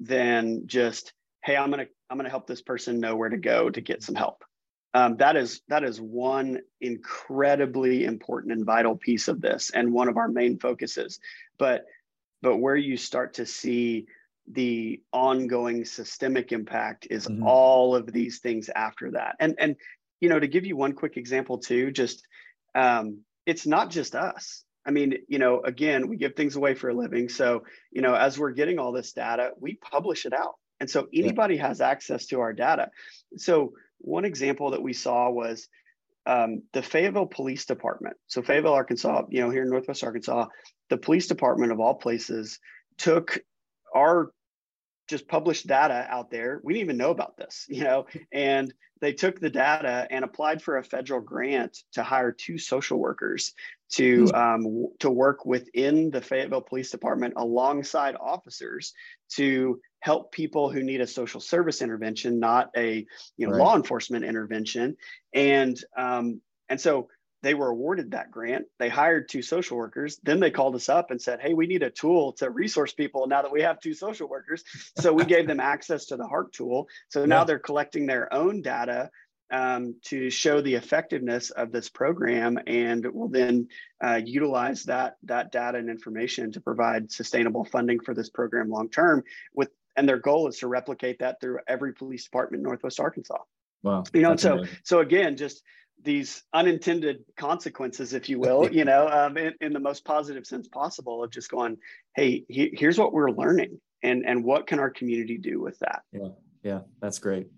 than 0.00 0.66
just 0.66 1.12
hey 1.42 1.56
I'm 1.56 1.70
gonna 1.70 1.86
I'm 2.10 2.18
gonna 2.18 2.30
help 2.30 2.46
this 2.46 2.62
person 2.62 3.00
know 3.00 3.16
where 3.16 3.28
to 3.28 3.36
go 3.36 3.70
to 3.70 3.80
get 3.80 4.02
some 4.02 4.14
help. 4.14 4.44
Um, 4.94 5.16
that 5.16 5.36
is 5.36 5.60
that 5.68 5.82
is 5.82 6.00
one 6.00 6.60
incredibly 6.80 8.04
important 8.04 8.52
and 8.52 8.64
vital 8.64 8.96
piece 8.96 9.26
of 9.26 9.40
this 9.40 9.70
and 9.70 9.92
one 9.92 10.08
of 10.08 10.16
our 10.16 10.28
main 10.28 10.56
focuses 10.60 11.18
but 11.58 11.84
but 12.42 12.58
where 12.58 12.76
you 12.76 12.96
start 12.96 13.34
to 13.34 13.46
see 13.46 14.06
the 14.50 15.00
ongoing 15.12 15.84
systemic 15.84 16.52
impact 16.52 17.06
is 17.10 17.26
mm-hmm. 17.26 17.46
all 17.46 17.96
of 17.96 18.12
these 18.12 18.40
things 18.40 18.68
after 18.74 19.12
that 19.12 19.36
and 19.40 19.54
and 19.58 19.76
you 20.20 20.28
know 20.28 20.38
to 20.38 20.46
give 20.46 20.66
you 20.66 20.76
one 20.76 20.92
quick 20.92 21.16
example 21.16 21.58
too 21.58 21.90
just 21.90 22.22
um, 22.74 23.20
it's 23.46 23.66
not 23.66 23.90
just 23.90 24.14
us 24.14 24.64
i 24.86 24.90
mean 24.90 25.14
you 25.28 25.38
know 25.38 25.60
again 25.60 26.08
we 26.08 26.16
give 26.16 26.34
things 26.34 26.56
away 26.56 26.74
for 26.74 26.90
a 26.90 26.94
living 26.94 27.28
so 27.28 27.62
you 27.90 28.02
know 28.02 28.14
as 28.14 28.38
we're 28.38 28.50
getting 28.50 28.78
all 28.78 28.92
this 28.92 29.12
data 29.12 29.50
we 29.58 29.76
publish 29.76 30.26
it 30.26 30.34
out 30.34 30.54
and 30.80 30.90
so 30.90 31.08
anybody 31.14 31.56
yeah. 31.56 31.68
has 31.68 31.80
access 31.80 32.26
to 32.26 32.40
our 32.40 32.52
data 32.52 32.90
so 33.36 33.72
one 33.98 34.26
example 34.26 34.72
that 34.72 34.82
we 34.82 34.92
saw 34.92 35.30
was 35.30 35.68
um, 36.26 36.62
the 36.72 36.82
Fayetteville 36.82 37.26
Police 37.26 37.66
Department. 37.66 38.16
So 38.26 38.42
Fayetteville, 38.42 38.72
Arkansas, 38.72 39.24
you 39.28 39.40
know, 39.40 39.50
here 39.50 39.62
in 39.62 39.70
Northwest 39.70 40.04
Arkansas, 40.04 40.46
the 40.88 40.96
police 40.96 41.26
department 41.26 41.72
of 41.72 41.80
all 41.80 41.94
places 41.94 42.60
took 42.96 43.38
our 43.94 44.32
just 45.08 45.28
published 45.28 45.66
data 45.66 46.06
out 46.08 46.30
there. 46.30 46.60
We 46.62 46.72
didn't 46.72 46.84
even 46.84 46.96
know 46.96 47.10
about 47.10 47.36
this, 47.36 47.66
you 47.68 47.84
know, 47.84 48.06
and 48.32 48.72
they 49.00 49.12
took 49.12 49.38
the 49.38 49.50
data 49.50 50.06
and 50.10 50.24
applied 50.24 50.62
for 50.62 50.78
a 50.78 50.84
federal 50.84 51.20
grant 51.20 51.76
to 51.92 52.02
hire 52.02 52.32
two 52.32 52.56
social 52.58 52.98
workers 52.98 53.52
to 53.92 54.26
hmm. 54.26 54.34
um, 54.34 54.86
to 55.00 55.10
work 55.10 55.44
within 55.44 56.10
the 56.10 56.20
Fayetteville 56.20 56.62
Police 56.62 56.90
Department 56.90 57.34
alongside 57.36 58.16
officers 58.18 58.92
to 59.32 59.80
help 60.00 60.32
people 60.32 60.70
who 60.70 60.82
need 60.82 61.00
a 61.00 61.06
social 61.06 61.40
service 61.40 61.82
intervention, 61.82 62.40
not 62.40 62.70
a 62.76 63.06
you 63.36 63.46
know 63.46 63.52
right. 63.52 63.60
law 63.60 63.76
enforcement 63.76 64.24
intervention, 64.24 64.96
and 65.34 65.78
um, 65.96 66.40
and 66.68 66.80
so 66.80 67.08
they 67.44 67.54
were 67.54 67.68
awarded 67.68 68.10
that 68.12 68.30
grant. 68.30 68.66
They 68.78 68.88
hired 68.88 69.28
two 69.28 69.42
social 69.42 69.76
workers. 69.76 70.18
Then 70.22 70.40
they 70.40 70.50
called 70.50 70.74
us 70.74 70.88
up 70.88 71.10
and 71.10 71.20
said, 71.20 71.40
Hey, 71.40 71.54
we 71.54 71.66
need 71.66 71.82
a 71.82 71.90
tool 71.90 72.32
to 72.34 72.50
resource 72.50 72.92
people 72.92 73.26
now 73.26 73.42
that 73.42 73.52
we 73.52 73.60
have 73.62 73.80
two 73.80 73.94
social 73.94 74.28
workers. 74.28 74.64
So 74.98 75.12
we 75.12 75.24
gave 75.24 75.46
them 75.46 75.60
access 75.60 76.06
to 76.06 76.16
the 76.16 76.26
Hark 76.26 76.52
tool. 76.52 76.88
So 77.10 77.26
now 77.26 77.44
they're 77.44 77.58
collecting 77.58 78.06
their 78.06 78.32
own 78.32 78.62
data 78.62 79.10
um, 79.50 79.96
to 80.06 80.30
show 80.30 80.62
the 80.62 80.74
effectiveness 80.74 81.50
of 81.50 81.70
this 81.70 81.88
program 81.88 82.58
and 82.66 83.06
will 83.06 83.28
then 83.28 83.68
uh, 84.02 84.20
utilize 84.24 84.84
that, 84.84 85.16
that 85.24 85.52
data 85.52 85.78
and 85.78 85.90
information 85.90 86.50
to 86.52 86.60
provide 86.60 87.12
sustainable 87.12 87.64
funding 87.64 88.00
for 88.00 88.14
this 88.14 88.30
program 88.30 88.70
long 88.70 88.88
term 88.88 89.22
with 89.54 89.68
and 89.96 90.08
their 90.08 90.18
goal 90.18 90.48
is 90.48 90.58
to 90.58 90.66
replicate 90.66 91.20
that 91.20 91.40
through 91.40 91.60
every 91.68 91.92
police 91.92 92.24
department 92.24 92.60
in 92.60 92.64
northwest 92.64 92.98
arkansas 92.98 93.38
wow 93.82 94.02
you 94.12 94.22
know 94.22 94.34
so 94.34 94.54
amazing. 94.54 94.76
so 94.82 94.98
again 95.00 95.36
just 95.36 95.62
these 96.04 96.42
unintended 96.52 97.24
consequences 97.36 98.12
if 98.12 98.28
you 98.28 98.38
will 98.38 98.70
you 98.70 98.84
know 98.84 99.08
um, 99.08 99.36
in, 99.36 99.52
in, 99.60 99.72
the 99.72 99.80
most 99.80 100.04
positive 100.04 100.46
sense 100.46 100.68
possible 100.68 101.24
of 101.24 101.30
just 101.30 101.50
going 101.50 101.76
hey 102.14 102.44
he, 102.48 102.70
here's 102.74 102.98
what 102.98 103.12
we're 103.12 103.30
learning 103.30 103.80
and 104.02 104.24
and 104.26 104.44
what 104.44 104.66
can 104.66 104.78
our 104.78 104.90
community 104.90 105.38
do 105.38 105.60
with 105.60 105.78
that 105.78 106.02
yeah 106.12 106.28
yeah 106.62 106.80
that's 107.00 107.18
great 107.18 107.48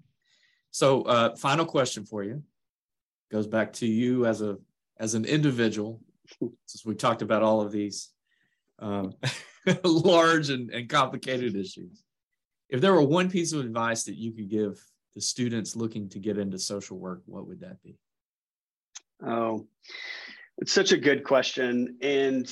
so, 0.76 1.05
uh, 1.05 1.34
final 1.36 1.64
question 1.64 2.05
for 2.05 2.22
you 2.22 2.42
goes 3.32 3.47
back 3.47 3.72
to 3.72 3.86
you 3.86 4.26
as 4.26 4.42
a 4.42 4.59
as 5.01 5.14
an 5.14 5.24
individual. 5.24 6.03
Since 6.66 6.84
we 6.84 6.94
talked 6.94 7.22
about 7.22 7.42
all 7.42 7.62
of 7.62 7.72
these 7.72 8.11
um, 8.78 9.14
large 9.84 10.51
and, 10.51 10.68
and 10.70 10.86
complicated 10.86 11.57
issues, 11.57 12.05
if 12.68 12.82
there 12.82 12.92
were 12.92 13.01
one 13.01 13.30
piece 13.30 13.55
of 13.55 13.61
advice 13.61 14.05
that 14.05 14.16
you 14.16 14.32
could 14.32 14.51
give 14.51 14.78
the 15.14 15.22
students 15.22 15.76
looking 15.76 16.11
to 16.11 16.18
get 16.18 16.36
into 16.36 16.59
social 16.59 16.99
work, 16.99 17.22
what 17.24 17.47
would 17.47 17.61
that 17.61 17.82
be? 17.82 17.97
Oh, 19.24 19.66
it's 20.58 20.72
such 20.72 20.92
a 20.92 20.98
good 20.98 21.24
question, 21.24 21.98
and 22.02 22.50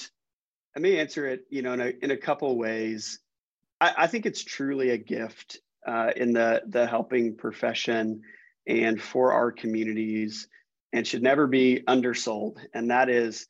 I 0.76 0.80
may 0.80 0.98
answer 0.98 1.26
it, 1.26 1.44
you 1.50 1.62
know, 1.62 1.72
in 1.72 1.80
a 1.80 1.92
in 2.02 2.10
a 2.10 2.16
couple 2.16 2.56
ways. 2.56 3.18
I, 3.80 3.94
I 3.98 4.06
think 4.06 4.26
it's 4.26 4.44
truly 4.44 4.90
a 4.90 4.98
gift 4.98 5.58
uh, 5.86 6.10
in 6.16 6.32
the 6.32 6.62
the 6.66 6.86
helping 6.86 7.36
profession 7.36 8.22
and 8.66 9.00
for 9.00 9.32
our 9.32 9.52
communities 9.52 10.48
and 10.92 11.06
should 11.06 11.22
never 11.22 11.46
be 11.46 11.82
undersold. 11.86 12.58
And 12.72 12.90
that 12.90 13.08
is 13.10 13.46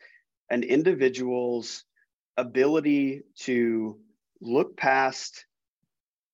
an 0.50 0.62
individual's 0.62 1.84
ability 2.36 3.22
to 3.40 3.98
look 4.40 4.76
past 4.76 5.46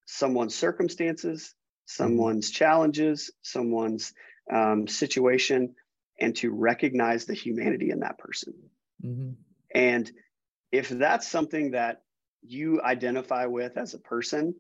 someone's 0.07 0.55
circumstances 0.55 1.55
someone's 1.87 2.51
challenges 2.51 3.31
someone's 3.43 4.13
um, 4.53 4.89
situation 4.89 5.75
and 6.21 6.37
to 6.37 6.51
recognize 6.51 7.25
the 7.25 7.35
humanity 7.35 7.91
in 7.91 8.01
that 8.01 8.19
person 8.19 8.55
mm-hmm. 9.05 9.31
and 9.75 10.11
if 10.73 10.89
that's 10.89 11.29
something 11.29 11.73
that 11.73 12.03
you 12.43 12.81
identify 12.83 13.47
with 13.47 13.77
as 13.77 13.95
a 13.95 13.99
person 13.99 14.55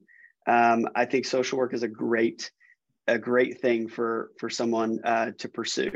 um, 0.46 0.86
I 0.94 1.04
think 1.04 1.26
social 1.26 1.58
work 1.58 1.74
is 1.74 1.82
a 1.82 1.88
great 1.88 2.50
a 3.06 3.18
great 3.18 3.60
thing 3.60 3.88
for 3.88 4.30
for 4.38 4.48
someone 4.48 5.00
uh, 5.04 5.32
to 5.38 5.48
pursue. 5.48 5.92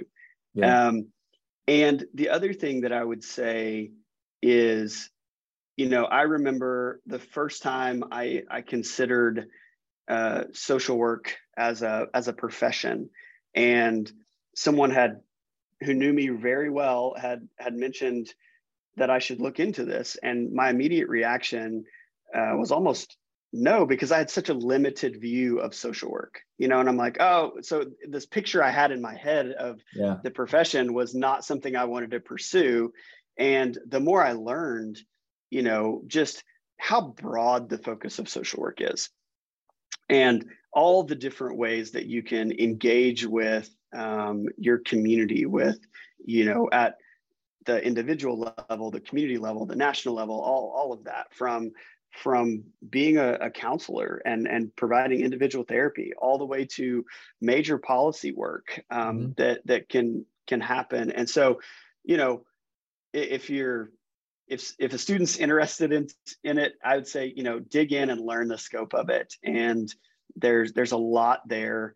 Yeah. 0.55 0.89
Um, 0.89 1.09
and 1.67 2.05
the 2.15 2.29
other 2.31 2.53
thing 2.53 2.83
that 2.83 2.93
I 2.93 3.03
would 3.03 3.25
say 3.25 3.93
is, 4.43 5.11
you 5.77 5.89
know, 5.89 6.05
I 6.05 6.23
remember 6.23 7.01
the 7.07 7.19
first 7.19 7.63
time 7.63 8.05
I 8.11 8.43
I 8.51 8.61
considered 8.61 9.47
uh, 10.09 10.45
social 10.53 10.99
work 10.99 11.37
as 11.57 11.83
a 11.83 12.09
as 12.13 12.29
a 12.29 12.33
profession, 12.33 13.11
and 13.55 14.11
someone 14.55 14.91
had 14.91 15.21
who 15.85 15.95
knew 15.95 16.13
me 16.13 16.29
very 16.29 16.71
well 16.71 17.15
had 17.21 17.49
had 17.59 17.75
mentioned 17.75 18.33
that 18.97 19.11
I 19.11 19.19
should 19.19 19.41
look 19.41 19.61
into 19.61 19.85
this, 19.85 20.17
and 20.23 20.53
my 20.53 20.71
immediate 20.71 21.09
reaction 21.09 21.85
uh, 22.35 22.55
was 22.57 22.71
almost 22.73 23.17
no 23.55 23.87
because 23.87 24.11
i 24.11 24.19
had 24.19 24.29
such 24.29 24.49
a 24.49 24.55
limited 24.55 25.21
view 25.21 25.61
of 25.61 25.75
social 25.75 26.11
work 26.11 26.41
you 26.59 26.67
know 26.67 26.81
and 26.81 26.89
i'm 26.89 26.97
like 26.97 27.17
oh 27.21 27.53
so 27.63 27.85
this 28.09 28.27
picture 28.27 28.63
i 28.63 28.71
had 28.71 28.91
in 28.91 29.01
my 29.01 29.15
head 29.15 29.53
of 29.53 29.81
yeah. 29.95 30.17
the 30.25 30.31
profession 30.31 30.93
was 30.93 31.15
not 31.15 31.45
something 31.45 31.77
i 31.77 31.85
wanted 31.85 32.11
to 32.11 32.19
pursue 32.19 32.93
and 33.39 33.79
the 33.87 34.01
more 34.01 34.23
i 34.25 34.33
learned 34.33 34.99
you 35.51 35.63
know 35.63 36.03
just 36.09 36.43
how 36.79 37.01
broad 37.01 37.69
the 37.69 37.79
focus 37.79 38.19
of 38.19 38.29
social 38.29 38.61
work 38.61 38.79
is 38.81 39.09
and 40.09 40.45
all 40.73 41.05
the 41.05 41.15
different 41.15 41.57
ways 41.57 41.93
that 41.93 42.07
you 42.07 42.25
can 42.25 42.51
engage 42.59 43.25
with 43.25 43.71
um, 43.95 44.47
your 44.59 44.79
community 44.79 45.47
with 45.47 45.79
you 46.25 46.45
know 46.45 46.69
at 46.73 46.97
the 47.67 47.83
individual 47.83 48.55
level 48.69 48.91
the 48.91 49.01
community 49.01 49.39
level 49.39 49.65
the 49.67 49.77
national 49.77 50.15
level 50.15 50.41
all, 50.41 50.73
all 50.77 50.93
of 50.93 51.05
that 51.05 51.33
from 51.33 51.73
from 52.15 52.65
being 52.91 53.17
a, 53.19 53.33
a, 53.41 53.51
counselor 53.51 54.23
and, 54.25 54.47
and 54.47 54.75
providing 54.77 55.21
individual 55.21 55.65
therapy 55.65 56.13
all 56.17 56.39
the 56.39 56.45
way 56.45 56.65
to 56.65 57.05
major 57.41 57.77
policy 57.77 58.33
work 58.33 58.81
um, 58.91 59.19
mm-hmm. 59.19 59.33
that, 59.37 59.67
that 59.67 59.89
can, 59.89 60.25
can 60.47 60.61
happen. 60.61 61.11
And 61.11 61.29
so, 61.29 61.61
you 62.05 62.17
know, 62.17 62.45
if 63.13 63.51
you're, 63.51 63.91
if, 64.47 64.75
if 64.79 64.93
a 64.93 64.99
student's 64.99 65.39
interested 65.39 65.93
in, 65.93 66.09
in 66.45 66.59
it, 66.59 66.75
I 66.85 66.97
would 66.97 67.09
say, 67.09 67.33
you 67.35 67.43
know, 67.43 67.59
dig 67.59 67.93
in 67.93 68.11
and 68.11 68.21
learn 68.21 68.49
the 68.49 68.59
scope 68.59 68.95
of 68.95 69.09
it. 69.09 69.35
And 69.43 69.93
there's, 70.37 70.73
there's 70.73 70.93
a 70.93 70.97
lot 70.97 71.41
there. 71.49 71.95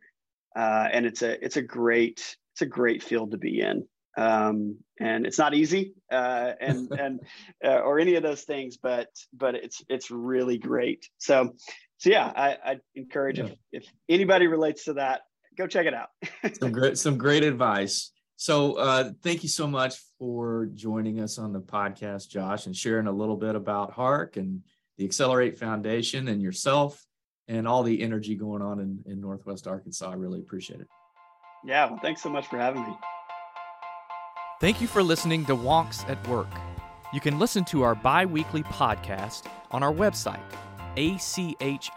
Uh, 0.59 0.89
and 0.93 1.07
it's 1.07 1.23
a, 1.23 1.43
it's 1.45 1.57
a 1.57 1.63
great, 1.63 2.37
it's 2.55 2.63
a 2.63 2.67
great 2.67 3.03
field 3.03 3.31
to 3.31 3.39
be 3.39 3.61
in. 3.61 3.87
Um, 4.17 4.79
and 4.99 5.25
it's 5.27 5.39
not 5.39 5.55
easy 5.55 5.95
uh, 6.11 6.53
and 6.61 6.91
and 6.99 7.21
uh, 7.65 7.79
or 7.79 8.01
any 8.01 8.17
of 8.17 8.25
those 8.25 8.43
things 8.43 8.77
but 8.77 9.09
but 9.33 9.55
it's 9.55 9.83
it's 9.89 10.11
really 10.11 10.59
great. 10.59 11.09
So 11.19 11.55
so 11.99 12.11
yeah 12.11 12.33
i 12.35 12.57
i 12.65 12.77
encourage 12.95 13.39
yeah. 13.39 13.47
if, 13.47 13.53
if 13.73 13.87
anybody 14.09 14.47
relates 14.47 14.85
to 14.85 14.95
that 14.95 15.23
go 15.57 15.67
check 15.67 15.87
it 15.87 15.95
out. 15.95 16.09
Some 16.61 16.73
great 16.73 16.99
some 16.99 17.19
great 17.19 17.45
advice. 17.45 18.13
So 18.37 18.75
uh, 18.75 19.11
thank 19.25 19.43
you 19.43 19.49
so 19.49 19.67
much 19.67 19.97
for 20.19 20.69
joining 20.73 21.21
us 21.21 21.39
on 21.39 21.53
the 21.53 21.61
podcast 21.61 22.29
josh 22.29 22.67
and 22.67 22.75
sharing 22.75 23.07
a 23.07 23.13
little 23.13 23.37
bit 23.37 23.55
about 23.55 23.93
hark 23.93 24.37
and 24.37 24.63
the 24.97 25.05
excelerate 25.05 25.59
foundation 25.59 26.29
and 26.29 26.43
yourself 26.43 27.05
and 27.49 27.67
all 27.67 27.83
the 27.83 28.03
energy 28.03 28.35
going 28.35 28.63
on 28.63 28.81
in, 28.81 29.03
in 29.07 29.21
northwest 29.21 29.67
arkansas 29.67 30.11
i 30.11 30.15
really 30.15 30.41
appreciate 30.41 30.81
it 30.81 30.89
yeah 31.65 31.87
well 31.87 31.99
thanks 32.01 32.23
so 32.23 32.29
much 32.29 32.47
for 32.47 32.59
having 32.59 32.83
me 32.83 32.95
Thank 34.61 34.81
you 34.81 34.89
for 34.89 35.05
listening 35.05 35.45
to 35.45 35.55
Wonks 35.55 36.09
at 36.11 36.27
Work. 36.27 36.49
You 37.13 37.21
can 37.21 37.39
listen 37.39 37.65
to 37.67 37.85
our 37.85 37.95
bi 37.95 38.27
weekly 38.27 38.65
podcast 38.65 39.45
on 39.71 39.85
our 39.85 39.93
website, 39.93 40.43
achi.net. 40.97 41.97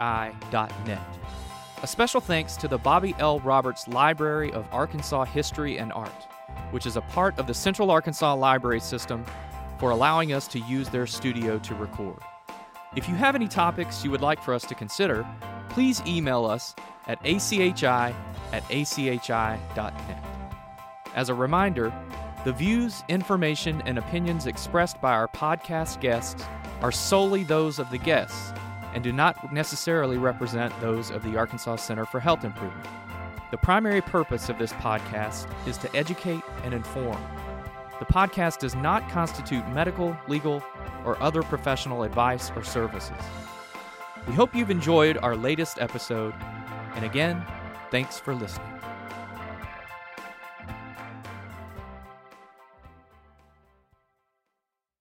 A 1.82 1.88
special 1.88 2.22
thanks 2.22 2.56
to 2.58 2.68
the 2.68 2.78
Bobby 2.78 3.16
L. 3.18 3.40
Roberts 3.40 3.88
Library 3.88 4.52
of 4.52 4.68
Arkansas 4.72 5.26
History 5.26 5.80
and 5.80 5.92
Art, 5.92 6.28
which 6.70 6.86
is 6.86 6.98
a 6.98 7.02
part 7.02 7.40
of 7.40 7.48
the 7.48 7.54
Central 7.56 7.90
Arkansas 7.90 8.36
Library 8.36 8.80
System, 8.80 9.26
for 9.80 9.90
allowing 9.90 10.32
us 10.32 10.48
to 10.50 10.60
use 10.60 10.88
their 10.88 11.08
studio 11.08 11.58
to 11.58 11.74
record. 11.74 12.20
If 12.94 13.08
you 13.08 13.16
have 13.16 13.36
any 13.36 13.48
topics 13.48 14.04
you 14.04 14.12
would 14.12 14.20
like 14.20 14.42
for 14.44 14.54
us 14.54 14.64
to 14.66 14.76
consider, 14.76 15.26
please 15.70 16.02
email 16.06 16.46
us 16.46 16.76
at 17.08 17.26
achi 17.26 17.74
at 18.52 18.64
achi.net. 18.70 20.24
As 21.16 21.30
a 21.30 21.34
reminder, 21.34 21.94
the 22.44 22.52
views, 22.52 23.02
information, 23.08 23.82
and 23.86 23.98
opinions 23.98 24.46
expressed 24.46 25.00
by 25.00 25.14
our 25.14 25.30
podcast 25.30 26.02
guests 26.02 26.44
are 26.82 26.92
solely 26.92 27.46
those 27.46 27.80
of 27.80 27.90
the 27.92 27.98
guests 27.98 28.52
and 28.94 29.02
do 29.02 29.14
not 29.14 29.54
necessarily 29.54 30.18
represent 30.18 30.78
those 30.82 31.12
of 31.12 31.24
the 31.24 31.38
Arkansas 31.38 31.78
Center 31.78 32.06
for 32.06 32.20
Health 32.20 32.44
Improvement. 32.44 32.90
The 33.52 33.58
primary 33.58 34.02
purpose 34.02 34.50
of 34.50 34.60
this 34.60 34.74
podcast 34.74 35.48
is 35.66 35.78
to 35.78 35.96
educate 35.96 36.44
and 36.66 36.74
inform. 36.74 37.22
The 38.02 38.08
podcast 38.08 38.58
does 38.58 38.74
not 38.74 39.08
constitute 39.12 39.64
medical, 39.70 40.18
legal, 40.28 40.64
or 41.06 41.22
other 41.22 41.44
professional 41.44 42.02
advice 42.02 42.52
or 42.56 42.64
services. 42.64 43.14
We 44.28 44.34
hope 44.34 44.56
you've 44.56 44.72
enjoyed 44.72 45.18
our 45.18 45.36
latest 45.36 45.80
episode, 45.80 46.34
and 46.96 47.06
again, 47.06 47.46
thanks 47.92 48.20
for 48.20 48.34
listening. 48.34 48.81